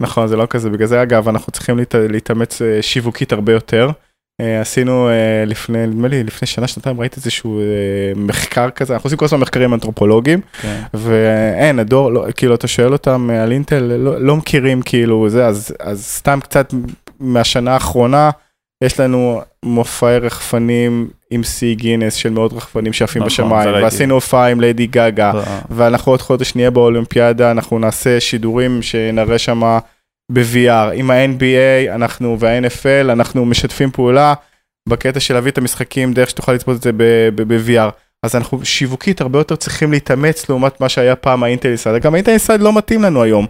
נכון, 0.00 0.26
זה 0.26 0.36
לא 0.36 0.46
כזה, 0.46 0.70
בגלל 0.70 0.86
זה 0.86 1.02
אגב 1.02 1.28
אנחנו 1.28 1.52
צריכים 1.52 1.78
להת, 1.78 1.94
להתאמץ 1.94 2.62
אה, 2.62 2.82
שיווקית 2.82 3.32
הרבה 3.32 3.52
יותר. 3.52 3.90
אה, 4.40 4.60
עשינו 4.60 5.08
אה, 5.08 5.44
לפני, 5.46 5.86
נדמה 5.86 6.08
לי 6.08 6.24
לפני 6.24 6.46
שנה, 6.46 6.66
שנתיים, 6.66 7.00
ראיתי 7.00 7.16
איזשהו 7.16 7.60
אה, 7.60 7.64
מחקר 8.16 8.70
כזה, 8.70 8.94
אנחנו 8.94 9.06
עושים 9.06 9.18
כל 9.18 9.24
הזמן 9.24 9.40
מחקרים 9.40 9.74
אנתרופולוגיים, 9.74 10.40
כן. 10.62 10.82
ואין, 10.94 11.78
הדור, 11.78 12.12
לא, 12.12 12.26
כאילו 12.36 12.54
אתה 12.54 12.68
שואל 12.68 12.92
אותם 12.92 13.30
על 13.30 13.52
אינטל, 13.52 13.82
לא, 13.82 14.20
לא 14.20 14.36
מכירים 14.36 14.82
כאילו 14.82 15.28
זה, 15.28 15.46
אז, 15.46 15.74
אז 15.80 16.04
סתם 16.04 16.38
קצת 16.42 16.74
מהשנה 17.20 17.74
האחרונה, 17.74 18.30
יש 18.84 19.00
לנו 19.00 19.40
מופעי 19.62 20.18
רחפנים 20.18 21.08
עם 21.30 21.42
שיא 21.42 21.74
גינס 21.74 22.14
של 22.14 22.30
מאות 22.30 22.52
רחפנים 22.52 22.92
שעפים 22.92 23.22
נכון, 23.22 23.30
בשמיים. 23.30 23.74
ועשינו 23.82 24.14
הופעה 24.14 24.50
עם 24.50 24.60
ליידי 24.60 24.86
גגה. 24.86 25.32
ואנחנו 25.70 26.12
עוד 26.12 26.22
חודש 26.22 26.54
נהיה 26.56 26.70
באולימפיאדה, 26.70 27.50
אנחנו 27.50 27.78
נעשה 27.78 28.20
שידורים 28.20 28.82
שנראה 28.82 29.38
שם 29.38 29.78
ב-VR. 30.32 30.92
עם 30.94 31.10
ה-NBA 31.10 31.94
אנחנו 31.94 32.36
וה-NFL, 32.40 33.12
אנחנו 33.12 33.44
משתפים 33.44 33.90
פעולה 33.90 34.34
בקטע 34.88 35.20
של 35.20 35.34
להביא 35.34 35.50
את 35.52 35.58
המשחקים 35.58 36.12
דרך 36.12 36.30
שתוכל 36.30 36.52
לצפות 36.52 36.76
את 36.76 36.82
זה 36.82 36.90
ב-VR. 37.36 37.90
אז 38.22 38.36
אנחנו 38.36 38.64
שיווקית 38.64 39.20
הרבה 39.20 39.38
יותר 39.38 39.56
צריכים 39.56 39.92
להתאמץ 39.92 40.48
לעומת 40.48 40.80
מה 40.80 40.88
שהיה 40.88 41.16
פעם 41.16 41.42
האינטל 41.42 41.68
Inside. 41.68 42.02
גם 42.02 42.14
האינטל 42.14 42.30
Inside 42.30 42.60
לא 42.60 42.72
מתאים 42.78 43.02
לנו 43.02 43.22
היום. 43.22 43.46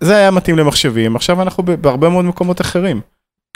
זה 0.00 0.16
היה 0.16 0.30
מתאים 0.30 0.58
למחשבים, 0.58 1.16
עכשיו 1.16 1.42
אנחנו 1.42 1.62
בהרבה 1.62 2.08
מאוד 2.08 2.24
מקומות 2.24 2.60
אחרים. 2.60 3.00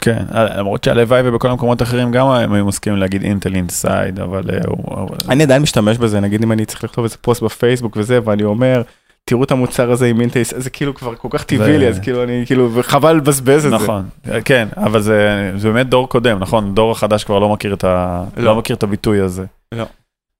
כן, 0.01 0.23
למרות 0.57 0.83
שהלוואי 0.83 1.21
ובכל 1.25 1.49
המקומות 1.49 1.81
האחרים 1.81 2.11
גם 2.11 2.27
הם 2.27 2.53
היו 2.53 2.65
מסכימים 2.65 2.99
להגיד 2.99 3.23
אינטל 3.23 3.55
inside, 3.55 4.19
אבל 4.19 4.43
אה. 4.53 4.57
אבל- 4.91 5.17
אני 5.29 5.43
עדיין 5.43 5.61
משתמש 5.61 5.97
בזה, 5.97 6.19
נגיד 6.19 6.43
אם 6.43 6.51
אני 6.51 6.65
צריך 6.65 6.83
לכתוב 6.83 7.03
איזה 7.03 7.17
פוסט 7.21 7.43
בפייסבוק 7.43 7.97
וזה, 7.97 8.19
ואני 8.23 8.43
אומר, 8.43 8.81
תראו 9.27 9.43
את 9.43 9.51
המוצר 9.51 9.91
הזה 9.91 10.05
עם 10.05 10.21
אינטל, 10.21 10.41
זה 10.43 10.69
כאילו 10.69 10.95
כבר 10.95 11.15
כל 11.15 11.27
כך 11.31 11.43
טבעי 11.43 11.71
זה- 11.71 11.77
לי, 11.77 11.87
אז 11.87 11.99
כאילו 11.99 12.23
אני, 12.23 12.43
כאילו, 12.45 12.69
וחבל 12.73 13.13
לבזבז 13.17 13.65
את 13.65 13.69
זה. 13.71 13.75
נכון, 13.75 14.09
כן, 14.45 14.67
אבל 14.77 15.01
זה, 15.01 15.51
זה 15.57 15.71
באמת 15.71 15.89
דור 15.89 16.09
קודם, 16.09 16.39
נכון? 16.39 16.75
דור 16.75 16.91
החדש 16.91 17.23
כבר 17.23 17.39
לא 17.39 17.49
מכיר 17.49 17.73
את, 17.73 17.83
ה... 17.83 18.23
לא. 18.37 18.43
לא. 18.43 18.55
מכיר 18.55 18.75
את 18.75 18.83
הביטוי 18.83 19.19
הזה. 19.21 19.45
לא. 19.71 19.85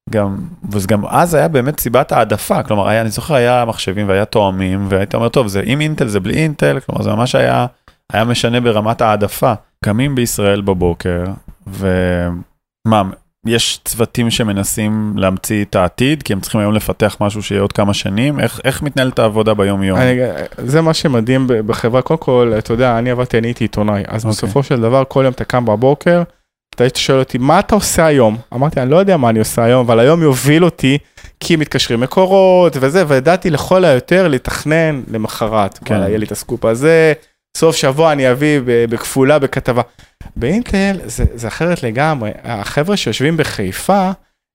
גם, 0.09 0.37
וזה 0.71 0.87
גם 0.87 1.05
אז 1.05 1.33
היה 1.33 1.47
באמת 1.47 1.79
סיבת 1.79 2.11
העדפה, 2.11 2.63
כלומר, 2.63 2.87
היה, 2.87 3.01
אני 3.01 3.09
זוכר, 3.09 3.33
היה 3.35 3.65
מחשבים 3.67 4.09
והיה 4.09 4.25
תואמים, 4.25 4.85
והיית 4.89 5.15
אומר, 5.15 5.29
טוב, 5.29 5.47
זה 5.47 5.61
עם 5.65 5.81
אינטל, 5.81 6.07
זה 6.07 6.19
בלי 6.19 6.33
אינטל, 6.33 6.79
כלומר, 6.79 7.01
זה 7.01 7.09
ממש 7.09 7.35
היה, 7.35 7.65
היה 8.13 8.23
משנה 8.23 8.61
ברמת 8.61 9.01
העדפה. 9.01 9.53
קמים 9.85 10.15
בישראל 10.15 10.61
בבוקר, 10.61 11.23
ומה, 11.67 13.01
יש 13.49 13.79
צוותים 13.85 14.29
שמנסים 14.29 15.13
להמציא 15.15 15.65
את 15.65 15.75
העתיד, 15.75 16.23
כי 16.23 16.33
הם 16.33 16.39
צריכים 16.39 16.61
היום 16.61 16.73
לפתח 16.73 17.17
משהו 17.21 17.43
שיהיה 17.43 17.61
עוד 17.61 17.73
כמה 17.73 17.93
שנים, 17.93 18.39
איך, 18.39 18.59
איך 18.63 18.81
מתנהלת 18.81 19.19
העבודה 19.19 19.53
ביום-יום? 19.53 19.99
זה 20.57 20.81
מה 20.81 20.93
שמדהים 20.93 21.47
בחברה, 21.47 22.01
קודם 22.01 22.19
כל, 22.19 22.53
אתה 22.57 22.73
יודע, 22.73 22.99
אני 22.99 23.11
עבדתי, 23.11 23.37
אני 23.37 23.47
הייתי 23.47 23.63
עיתונאי, 23.63 24.03
אז 24.07 24.25
אוקיי. 24.25 24.31
בסופו 24.31 24.63
של 24.63 24.81
דבר, 24.81 25.03
כל 25.07 25.21
יום 25.23 25.33
אתה 25.33 25.43
קם 25.43 25.65
בבוקר, 25.65 26.23
אתה 26.75 26.83
היית 26.83 26.95
שואל 26.95 27.19
אותי, 27.19 27.37
מה 27.37 27.59
אתה 27.59 27.75
עושה 27.75 28.05
היום? 28.05 28.37
אמרתי, 28.53 28.81
אני 28.81 28.91
לא 28.91 28.97
יודע 28.97 29.17
מה 29.17 29.29
אני 29.29 29.39
עושה 29.39 29.63
היום, 29.63 29.85
אבל 29.85 29.99
היום 29.99 30.21
יוביל 30.21 30.65
אותי, 30.65 30.97
כי 31.39 31.55
מתקשרים 31.55 31.99
מקורות 31.99 32.77
וזה, 32.79 33.03
וידעתי 33.07 33.49
לכל 33.49 33.85
היותר 33.85 34.27
לתכנן 34.27 35.01
למחרת. 35.11 35.77
כן. 35.77 35.85
כן. 35.85 36.01
יהיה 36.01 36.17
לי 36.17 36.25
את 36.25 36.31
הסקופ 36.31 36.65
הזה, 36.65 37.13
סוף 37.57 37.75
שבוע 37.75 38.11
אני 38.11 38.31
אביא 38.31 38.59
בכפולה 38.65 39.39
בכתבה. 39.39 39.81
באינטל 40.35 40.99
זה, 41.05 41.25
זה 41.35 41.47
אחרת 41.47 41.83
לגמרי, 41.83 42.31
החבר'ה 42.43 42.97
שיושבים 42.97 43.37
בחיפה, 43.37 44.11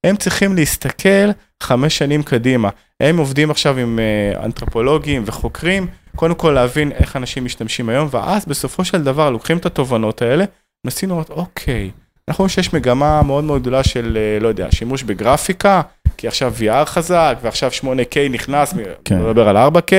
הם 0.06 0.16
צריכים 0.16 0.56
להסתכל 0.56 1.30
חמש 1.62 1.98
שנים 1.98 2.22
קדימה. 2.22 2.68
הם 3.00 3.18
עובדים 3.18 3.50
עכשיו 3.50 3.78
עם 3.78 3.98
אה, 3.98 4.44
אנתרופולוגים 4.44 5.22
וחוקרים, 5.26 5.86
קודם 6.16 6.34
כל 6.34 6.50
להבין 6.50 6.92
איך 6.92 7.16
אנשים 7.16 7.44
משתמשים 7.44 7.88
היום, 7.88 8.08
ואז 8.10 8.46
בסופו 8.46 8.84
של 8.84 9.02
דבר 9.02 9.30
לוקחים 9.30 9.58
את 9.58 9.66
התובנות 9.66 10.22
האלה, 10.22 10.44
מנסים 10.86 11.08
לראות, 11.08 11.30
אוקיי, 11.30 11.90
אנחנו 12.28 12.42
רואים 12.42 12.48
שיש 12.48 12.74
מגמה 12.74 13.22
מאוד 13.22 13.44
מאוד 13.44 13.60
גדולה 13.60 13.84
של, 13.84 14.18
אה, 14.20 14.40
לא 14.40 14.48
יודע, 14.48 14.72
שימוש 14.72 15.02
בגרפיקה, 15.02 15.82
כי 16.16 16.28
עכשיו 16.28 16.54
VR 16.58 16.84
חזק, 16.84 17.38
ועכשיו 17.42 17.70
8K 17.70 18.16
נכנס, 18.30 18.72
כן. 18.72 18.82
כן. 19.04 19.22
מדבר 19.22 19.48
על 19.48 19.56
4K, 19.56 19.92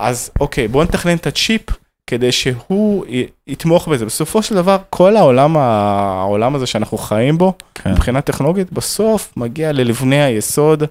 אז 0.00 0.30
אוקיי, 0.40 0.68
בואו 0.68 0.84
נתכנן 0.84 1.16
את 1.16 1.26
הצ'יפ, 1.26 1.62
כדי 2.10 2.32
שהוא 2.32 3.04
יתמוך 3.46 3.88
בזה. 3.88 4.06
בסופו 4.06 4.42
של 4.42 4.54
דבר, 4.54 4.76
כל 4.90 5.16
העולם, 5.16 5.56
העולם 5.56 6.54
הזה 6.54 6.66
שאנחנו 6.66 6.98
חיים 6.98 7.38
בו, 7.38 7.52
כן. 7.74 7.92
מבחינה 7.92 8.20
טכנולוגית, 8.20 8.72
בסוף 8.72 9.32
מגיע 9.36 9.72
ללבני 9.72 10.22
היסוד. 10.22 10.84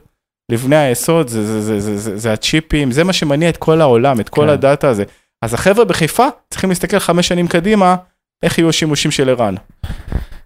לבני 0.51 0.75
היסוד 0.75 1.27
זה, 1.27 1.45
זה, 1.45 1.61
זה, 1.61 1.79
זה, 1.79 1.97
זה, 1.97 2.17
זה 2.17 2.33
הצ'יפים, 2.33 2.91
זה 2.91 3.03
מה 3.03 3.13
שמניע 3.13 3.49
את 3.49 3.57
כל 3.57 3.81
העולם, 3.81 4.19
את 4.19 4.29
כל 4.29 4.41
כן. 4.41 4.49
הדאטה 4.49 4.89
הזה. 4.89 5.03
אז 5.41 5.53
החבר'ה 5.53 5.85
בחיפה 5.85 6.27
צריכים 6.49 6.69
להסתכל 6.69 6.99
חמש 6.99 7.27
שנים 7.27 7.47
קדימה, 7.47 7.95
איך 8.43 8.57
יהיו 8.57 8.69
השימושים 8.69 9.11
של 9.11 9.29
ערן. 9.29 9.55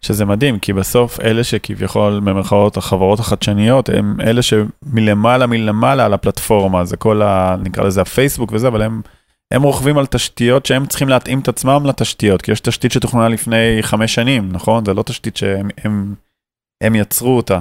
שזה 0.02 0.26
מדהים, 0.26 0.60
כי 0.60 0.74
בסוף 0.74 1.20
אלה 1.20 1.44
שכביכול 1.44 2.20
במרכאות 2.20 2.78
החברות 2.78 3.20
החדשניות, 3.20 3.90
הם 3.90 4.22
אלה 4.22 4.42
שמלמעלה 4.42 5.48
מלמעלה 5.48 6.06
על 6.06 6.14
הפלטפורמה, 6.14 6.86
זה 6.86 6.98
כל 6.98 7.22
ה... 7.22 7.56
נקרא 7.64 7.84
לזה 7.84 8.02
הפייסבוק 8.02 8.52
וזה, 8.54 8.68
אבל 8.68 8.82
הם, 8.82 9.02
הם 9.54 9.64
רוכבים 9.64 9.98
על 9.98 10.06
תשתיות 10.06 10.66
שהם 10.66 10.86
צריכים 10.86 11.10
להתאים 11.10 11.40
את 11.40 11.48
עצמם 11.48 11.86
לתשתיות, 11.86 12.42
כי 12.42 12.52
יש 12.52 12.60
תשתית 12.60 12.92
שתוכננה 12.92 13.30
לפני 13.30 13.78
חמש 13.82 14.16
שנים, 14.16 14.50
נכון? 14.52 14.86
זה 14.86 14.94
לא 14.94 15.04
תשתית 15.04 15.38
שהם 15.38 15.70
הם, 15.84 16.16
הם 16.84 16.96
יצרו 16.96 17.38
אותה. 17.38 17.60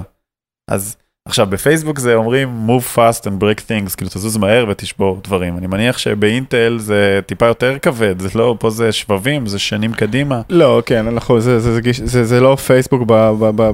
אז 0.71 0.97
עכשיו 1.27 1.47
בפייסבוק 1.49 1.99
זה 1.99 2.15
אומרים 2.15 2.67
move 2.67 2.95
fast 2.95 3.21
and 3.21 3.43
break 3.43 3.59
things, 3.59 3.95
כאילו 3.97 4.09
תזוז 4.09 4.37
מהר 4.37 4.65
ותשבור 4.69 5.19
דברים. 5.23 5.57
אני 5.57 5.67
מניח 5.67 5.97
שבאינטל 5.97 6.77
זה 6.79 7.19
טיפה 7.25 7.45
יותר 7.45 7.79
כבד, 7.79 8.19
זה 8.19 8.29
לא, 8.35 8.55
פה 8.59 8.69
זה 8.69 8.91
שבבים, 8.91 9.47
זה 9.47 9.59
שנים 9.59 9.93
קדימה. 9.93 10.41
לא, 10.49 10.81
כן, 10.85 11.07
אנחנו, 11.07 11.41
זה, 11.41 11.59
זה, 11.59 11.73
זה, 11.73 11.81
זה, 12.03 12.25
זה, 12.25 12.39
לא 12.39 12.55
פייסבוק 12.55 13.01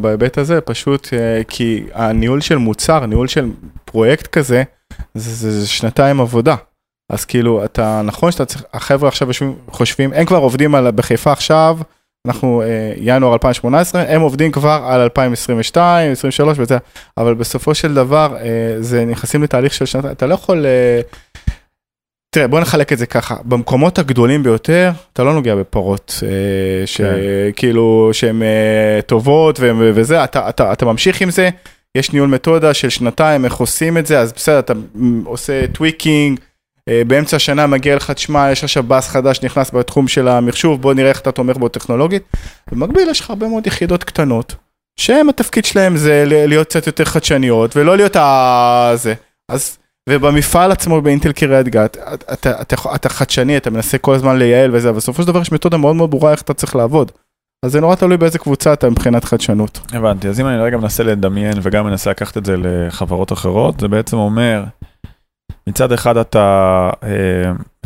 בהיבט 0.02 0.38
הזה, 0.38 0.62
פשוט 0.62 1.10
אה, 1.14 1.42
כי 1.48 1.84
הניהול 1.94 2.42
של 2.42 2.58
מוצר, 2.58 3.06
ניהול 3.06 3.28
של 3.28 3.52
פרויקט 3.86 4.28
כזה, 4.28 4.64
זה, 5.14 5.36
זה, 5.36 5.62
זה 5.62 5.68
שנתיים 5.68 6.22
עבודה. 6.22 6.56
אז 7.10 7.26
כאילו, 7.26 7.66
אתה, 7.66 8.02
נכון 8.04 8.32
שאתה 8.32 8.46
צריך, 8.46 8.64
החבר'ה 8.74 9.08
עכשיו 9.08 9.28
יושבים, 9.28 9.56
חושבים, 9.70 10.14
הם 10.14 10.26
כבר 10.26 10.38
עובדים 10.38 10.76
על, 10.76 10.92
בחיפה 10.92 11.32
עכשיו, 11.32 11.78
אנחנו 12.28 12.62
אה, 12.62 12.68
ינואר 12.98 13.34
2018, 13.34 14.04
הם 14.08 14.22
עובדים 14.22 14.52
כבר 14.52 14.82
על 14.88 15.02
2022, 15.02 16.10
2023 16.10 16.58
וזה, 16.60 16.78
אבל 17.18 17.34
בסופו 17.34 17.76
של 17.76 17.94
דבר, 17.94 18.36
אה, 18.38 18.46
זה 18.80 19.06
נכנסים 19.06 19.44
לתהליך 19.44 19.74
של 19.74 19.86
שנתיים, 19.86 20.14
אתה 20.14 20.26
לא 20.28 20.34
יכול... 20.34 20.66
אה, 20.66 21.02
תראה, 22.36 22.48
בוא 22.48 22.60
נחלק 22.60 22.94
את 22.94 22.98
זה 22.98 23.06
ככה, 23.06 23.36
במקומות 23.44 24.00
הגדולים 24.00 24.44
ביותר, 24.44 24.92
אתה 25.14 25.24
לא 25.24 25.34
נוגע 25.34 25.56
בפרות, 25.56 26.24
אה, 26.24 26.88
שכאילו, 26.88 28.10
שהן 28.14 28.44
אה, 28.44 29.00
טובות 29.06 29.60
והם- 29.60 29.82
וזה, 29.94 30.24
אתה, 30.24 30.50
אתה, 30.50 30.74
אתה 30.74 30.86
ממשיך 30.86 31.22
עם 31.22 31.30
זה, 31.32 31.50
יש 31.98 32.14
ניהול 32.14 32.30
מתודה 32.30 32.74
של 32.74 32.90
שנתיים, 32.90 33.46
איך 33.46 33.54
עושים 33.56 33.98
את 33.98 34.06
זה, 34.06 34.20
אז 34.20 34.34
בסדר, 34.34 34.60
אתה 34.60 34.74
עושה 35.26 35.68
tweaking, 35.68 36.40
באמצע 37.08 37.36
השנה 37.36 37.68
מגיע 37.68 37.96
לך, 37.96 38.12
תשמע, 38.12 38.52
יש 38.52 38.64
עכשיו 38.64 38.84
באס 38.84 39.10
חדש 39.10 39.44
נכנס 39.44 39.72
בתחום 39.72 40.08
של 40.08 40.28
המחשוב, 40.28 40.82
בוא 40.82 40.94
נראה 40.94 41.10
איך 41.10 41.20
אתה 41.20 41.32
תומך 41.32 41.58
בו 41.58 41.68
טכנולוגית. 41.68 42.24
במקביל 42.72 43.10
יש 43.10 43.20
לך 43.20 43.30
הרבה 43.30 43.48
מאוד 43.48 43.68
יחידות 43.68 44.04
קטנות, 44.04 44.56
שהם 45.00 45.30
התפקיד 45.30 45.66
שלהם 45.66 45.98
זה 45.98 46.24
להיות 46.28 46.68
קצת 46.68 46.88
יותר 46.88 47.06
חדשניות, 47.06 47.78
ולא 47.78 47.98
להיות 47.98 48.16
ה... 48.16 48.92
זה. 48.96 49.14
אז, 49.50 49.78
ובמפעל 50.10 50.72
עצמו 50.72 51.02
באינטל 51.02 51.32
קריית 51.32 51.68
גת, 51.68 51.98
אתה, 52.14 52.34
אתה, 52.34 52.62
אתה, 52.62 52.76
אתה 52.96 53.10
חדשני, 53.10 53.58
אתה 53.58 53.70
מנסה 53.70 53.98
כל 53.98 54.14
הזמן 54.16 54.38
לייעל 54.38 54.76
וזה, 54.76 54.90
אבל 54.90 54.98
בסופו 54.98 55.22
של 55.22 55.28
דבר 55.28 55.42
יש 55.42 55.52
מתודה 55.52 55.78
מאוד 55.78 55.96
מאוד 55.96 56.12
ברורה 56.12 56.32
איך 56.32 56.42
אתה 56.42 56.54
צריך 56.54 56.76
לעבוד. 56.76 57.12
אז 57.66 57.72
זה 57.72 57.82
נורא 57.82 57.96
תלוי 57.96 58.18
באיזה 58.18 58.40
קבוצה 58.40 58.74
אתה 58.74 58.90
מבחינת 58.90 59.24
חדשנות. 59.24 59.80
הבנתי, 59.94 60.28
אז 60.28 60.40
אם 60.40 60.48
אני 60.48 60.58
רגע 60.58 60.78
מנסה 60.78 61.04
לדמיין 61.04 61.54
וגם 61.62 61.86
מנסה 61.86 62.10
לקחת 62.10 62.38
את 62.38 62.46
זה 62.46 62.56
לחברות 62.58 63.34
אחרות, 63.34 63.80
זה 63.80 63.88
בעצם 63.88 64.18
אומר, 64.18 64.64
מצד 65.70 65.92
אחד 65.92 66.18
אתה, 66.18 66.90
אה, 67.04 67.10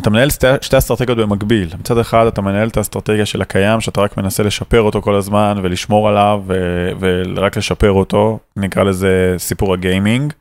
אתה 0.00 0.10
מנהל 0.10 0.30
שתי, 0.30 0.46
שתי 0.60 0.78
אסטרטגיות 0.78 1.18
במקביל. 1.18 1.68
מצד 1.80 1.98
אחד 1.98 2.26
אתה 2.26 2.40
מנהל 2.42 2.68
את 2.68 2.76
האסטרטגיה 2.76 3.26
של 3.26 3.42
הקיים, 3.42 3.80
שאתה 3.80 4.00
רק 4.00 4.16
מנסה 4.16 4.42
לשפר 4.42 4.80
אותו 4.80 5.02
כל 5.02 5.14
הזמן 5.14 5.58
ולשמור 5.62 6.08
עליו 6.08 6.42
ו, 6.46 6.54
ורק 7.00 7.56
לשפר 7.56 7.90
אותו, 7.90 8.38
נקרא 8.56 8.82
לזה 8.82 9.34
סיפור 9.38 9.74
הגיימינג. 9.74 10.32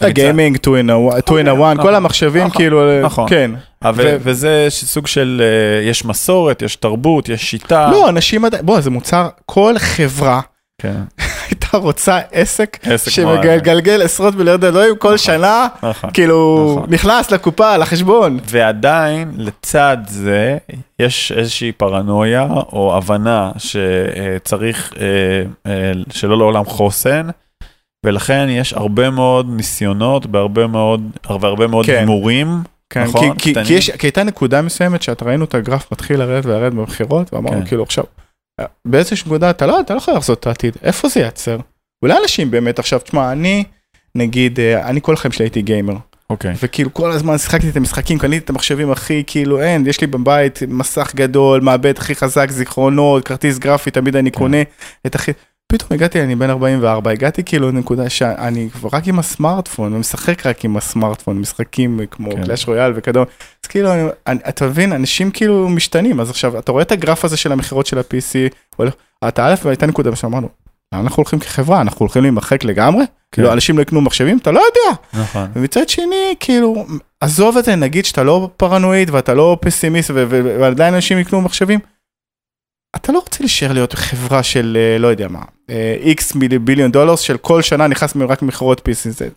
הגיימינג, 0.00 0.56
2 0.56 0.90
in 0.90 0.90
a 0.90 1.78
1, 1.78 1.80
כל 1.82 1.94
המחשבים 1.94 2.46
נכון, 2.46 2.56
כאילו, 2.56 3.02
נכון. 3.02 3.28
כן. 3.28 3.50
וזה 3.94 4.66
סוג 4.68 5.06
של, 5.06 5.42
אה, 5.44 5.88
יש 5.88 6.04
מסורת, 6.04 6.62
יש 6.62 6.76
תרבות, 6.76 7.28
יש 7.28 7.50
שיטה. 7.50 7.90
לא, 7.90 8.08
אנשים 8.08 8.44
עדיין, 8.44 8.66
בוא, 8.66 8.80
זה 8.80 8.90
מוצר, 8.90 9.28
כל 9.46 9.74
חברה 9.78 10.40
כן, 10.82 11.02
הייתה 11.72 11.86
רוצה 11.86 12.18
עסק 12.32 12.78
עסק 12.82 13.10
שמגלגל 13.10 14.02
עשרות 14.02 14.34
מיליארד 14.34 14.60
דולרים 14.60 14.96
כל 14.96 15.16
שנה, 15.16 15.66
נכון. 15.82 16.10
כאילו, 16.12 16.72
נכון. 16.76 16.94
נכנס 16.94 17.30
לקופה, 17.30 17.76
לחשבון. 17.76 18.38
ועדיין, 18.48 19.32
לצד 19.36 19.96
זה, 20.06 20.58
יש 20.98 21.32
איזושהי 21.32 21.72
פרנויה 21.72 22.48
או 22.72 22.96
הבנה 22.96 23.50
שצריך, 23.58 24.92
אה, 25.00 25.72
אה, 25.72 25.92
שלא 26.10 26.38
לעולם 26.38 26.64
חוסן, 26.64 27.26
ולכן 28.06 28.46
יש 28.50 28.72
הרבה 28.72 29.10
מאוד 29.10 29.46
ניסיונות 29.50 30.26
בהרבה 30.26 30.66
מאוד, 30.66 31.10
הרבה 31.24 31.66
מאוד 31.66 31.86
כן. 31.86 31.96
הימורים. 31.98 32.48
כן, 32.90 33.02
נכון, 33.02 33.34
כי, 33.34 33.54
כי. 33.54 33.64
כי, 33.64 33.74
יש, 33.74 33.90
כי 33.90 34.06
הייתה 34.06 34.24
נקודה 34.24 34.62
מסוימת 34.62 35.02
שאתה 35.02 35.24
ראינו 35.24 35.44
את 35.44 35.54
הגרף 35.54 35.92
מתחיל 35.92 36.18
לרדת 36.18 36.46
ולרדת 36.46 36.72
במכירות, 36.72 37.34
ואמרנו 37.34 37.60
כן. 37.60 37.66
כאילו 37.66 37.82
עכשיו, 37.82 38.04
באיזושהי 38.84 39.26
נקודה 39.26 39.50
אתה 39.50 39.66
לא, 39.66 39.80
אתה 39.80 39.94
לא 39.94 39.98
יכול 39.98 40.14
לחזות 40.14 40.40
את 40.40 40.46
העתיד, 40.46 40.76
איפה 40.82 41.08
זה 41.08 41.20
ייעצר? 41.20 41.58
אולי 42.02 42.14
אנשים 42.22 42.50
באמת 42.50 42.78
עכשיו, 42.78 42.98
תשמע, 42.98 43.32
אני, 43.32 43.64
נגיד, 44.14 44.60
אה, 44.60 44.88
אני 44.88 45.00
כל 45.02 45.14
החיים 45.14 45.32
שלי 45.32 45.44
הייתי 45.44 45.62
גיימר, 45.62 45.94
אוקיי. 46.30 46.54
וכאילו 46.62 46.94
כל 46.94 47.12
הזמן 47.12 47.38
שיחקתי 47.38 47.68
את 47.68 47.76
המשחקים, 47.76 48.18
קניתי 48.18 48.44
את 48.44 48.50
המחשבים 48.50 48.90
הכי, 48.90 49.24
כאילו 49.26 49.60
אין, 49.60 49.86
יש 49.86 50.00
לי 50.00 50.06
בבית 50.06 50.58
מסך 50.68 51.12
גדול, 51.14 51.60
מעבד 51.60 51.98
הכי 51.98 52.14
חזק, 52.14 52.50
זיכרונות, 52.50 53.24
כרטיס 53.24 53.58
גרפי, 53.58 53.90
תמיד 53.90 54.16
אני 54.16 54.30
כן. 54.30 54.38
קונה 54.38 54.62
את 55.06 55.14
הכי... 55.14 55.32
פתאום 55.72 55.88
הגעתי, 55.92 56.22
אני 56.22 56.34
בן 56.34 56.50
44, 56.50 57.10
הגעתי 57.10 57.44
כאילו 57.44 57.68
לנקודה 57.68 58.08
שאני 58.08 58.68
כבר 58.72 58.88
רק 58.92 59.08
עם 59.08 59.18
הסמארטפון, 59.18 59.94
ומשחק 59.94 60.46
רק 60.46 60.64
עם 60.64 60.76
הסמארטפון, 60.76 61.38
משחקים 61.38 62.00
כמו 62.10 62.30
כן. 62.30 62.44
קלאש 62.44 62.68
רויאל 62.68 62.92
וכדומה. 62.96 63.26
אז 63.64 63.68
כאילו, 63.68 63.92
אני, 63.92 64.02
אני, 64.26 64.38
אתה 64.48 64.66
מבין, 64.66 64.92
אנשים 64.92 65.30
כאילו 65.30 65.68
משתנים, 65.68 66.20
אז 66.20 66.30
עכשיו, 66.30 66.58
אתה 66.58 66.72
רואה 66.72 66.82
את 66.82 66.92
הגרף 66.92 67.24
הזה 67.24 67.36
של 67.36 67.52
המכירות 67.52 67.86
של 67.86 67.98
ה-PC, 67.98 68.54
הולך, 68.76 68.94
אתה 69.28 69.46
א', 69.46 69.54
והייתה 69.64 69.86
נקודה 69.86 70.16
שאמרנו, 70.16 70.48
אנחנו 70.92 71.16
הולכים 71.16 71.38
כחברה, 71.38 71.80
אנחנו 71.80 71.98
הולכים 71.98 72.22
להימחק 72.22 72.64
לגמרי? 72.64 73.04
כאילו, 73.32 73.52
אנשים 73.52 73.76
לא 73.76 73.82
יקנו 73.82 74.00
מחשבים? 74.00 74.38
אתה 74.38 74.50
לא 74.50 74.60
יודע. 74.60 75.22
נכון. 75.22 75.46
ומצד 75.54 75.88
שני, 75.88 76.34
כאילו, 76.40 76.86
עזוב 77.20 77.56
את 77.56 77.64
זה, 77.64 77.76
נגיד 77.76 78.04
שאתה 78.04 78.22
לא 78.22 78.48
פרנואיד 78.56 79.10
ואתה 79.10 79.34
לא 79.34 79.56
פסימיסט 79.60 80.10
ועדיין 80.60 80.94
אנשים 80.94 81.18
יקנו 81.18 81.40
מחשבים, 81.40 81.78
אתה 82.96 83.12
לא 83.12 83.18
רוצה 83.18 83.36
להישאר 83.40 83.72
להיות 83.72 83.92
חברה 83.92 84.42
של, 84.42 84.78
אה, 84.80 84.98
לא 84.98 85.08
יודע 85.08 85.28
מה, 85.28 85.42
איקס 86.04 86.32
ביליון 86.60 86.92
דולר 86.92 87.16
של 87.16 87.36
כל 87.36 87.62
שנה 87.62 87.86
נכנס 87.86 88.16
רק 88.28 88.42
מכירות 88.42 88.80
PC, 88.80 89.10
זה, 89.10 89.28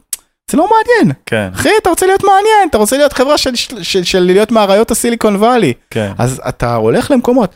זה 0.52 0.58
לא 0.58 0.70
מעניין. 0.70 1.16
כן, 1.26 1.50
אחי, 1.54 1.70
אתה 1.82 1.90
רוצה 1.90 2.06
להיות 2.06 2.24
מעניין, 2.24 2.70
אתה 2.70 2.78
רוצה 2.78 2.98
להיות 2.98 3.14
חברה 3.14 3.38
של, 3.38 3.56
של, 3.56 3.84
של, 3.84 4.04
של 4.04 4.20
להיות 4.20 4.52
מאריות 4.52 4.92
הסיליקון 4.92 5.36
וואלי. 5.36 5.74
כן. 5.90 6.12
אז 6.18 6.42
אתה 6.50 6.76
הולך 6.76 7.12
למקומות. 7.12 7.56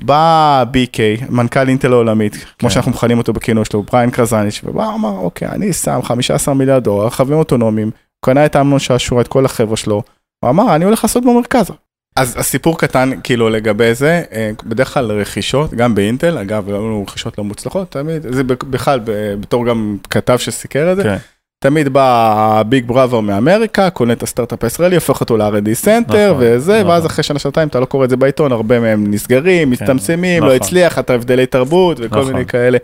בא 0.00 0.64
BK, 0.72 1.30
מנכ"ל 1.30 1.68
אינטל 1.68 1.92
העולמית, 1.92 2.32
כמו 2.32 2.68
כן. 2.68 2.70
שאנחנו 2.70 2.90
מכנים 2.90 3.18
אותו 3.18 3.32
בכינוי 3.32 3.64
שלו, 3.64 3.82
בריין 3.82 4.10
קרזניץ', 4.10 4.60
ובא 4.64 4.94
אמר, 4.94 5.18
אוקיי, 5.18 5.48
אני 5.48 5.72
שם 5.72 6.00
15 6.02 6.54
מיליארד 6.54 6.84
דולר, 6.84 7.06
רכבים 7.06 7.38
אוטונומיים, 7.38 7.90
קנה 8.24 8.46
את 8.46 8.56
אמנון 8.56 8.78
שעשוע, 8.78 9.20
את 9.20 9.28
כל 9.28 9.44
החבר'ה 9.44 9.76
שלו, 9.76 10.02
הוא 10.44 10.50
אמר, 10.50 10.74
אני 10.74 10.84
הולך 10.84 11.04
לעשות 11.04 11.24
במרכז. 11.24 11.70
אז 12.18 12.36
הסיפור 12.38 12.78
קטן 12.78 13.10
כאילו 13.22 13.48
לגבי 13.48 13.94
זה, 13.94 14.22
אה, 14.32 14.50
בדרך 14.64 14.94
כלל 14.94 15.12
רכישות, 15.12 15.74
גם 15.74 15.94
באינטל, 15.94 16.38
אגב, 16.38 16.68
היו 16.68 16.76
לנו 16.76 17.04
רכישות 17.08 17.38
לא 17.38 17.44
מוצלחות, 17.44 17.90
תמיד, 17.90 18.26
זה 18.30 18.44
בכלל, 18.44 19.00
בתור 19.40 19.66
גם 19.66 19.96
כתב 20.10 20.36
שסיקר 20.38 20.92
את 20.92 20.96
זה, 20.96 21.02
כן. 21.02 21.16
תמיד 21.64 21.88
בא 21.88 22.62
big 22.68 22.86
brother 22.86 23.20
מאמריקה, 23.20 23.90
קונה 23.90 24.12
את 24.12 24.22
הסטארט-אפ 24.22 24.64
הישראלי, 24.64 24.94
הופך 24.94 25.20
אותו 25.20 25.36
ל-R&D 25.36 25.74
center 25.74 26.30
נכון, 26.30 26.42
וזה, 26.46 26.78
נכון. 26.78 26.90
ואז 26.90 27.06
אחרי 27.06 27.24
שנה 27.24 27.38
שנתיים 27.38 27.68
אתה 27.68 27.80
לא 27.80 27.84
קורא 27.84 28.04
את 28.04 28.10
זה 28.10 28.16
בעיתון, 28.16 28.52
הרבה 28.52 28.80
מהם 28.80 29.10
נסגרים, 29.10 29.70
מצטמצמים, 29.70 30.42
לא 30.42 30.48
נכון. 30.48 30.56
הצליח, 30.56 30.98
אתה 30.98 31.14
הבדלי 31.14 31.46
תרבות 31.46 31.96
וכל 32.00 32.20
נכון. 32.20 32.32
מיני 32.32 32.46
כאלה. 32.46 32.78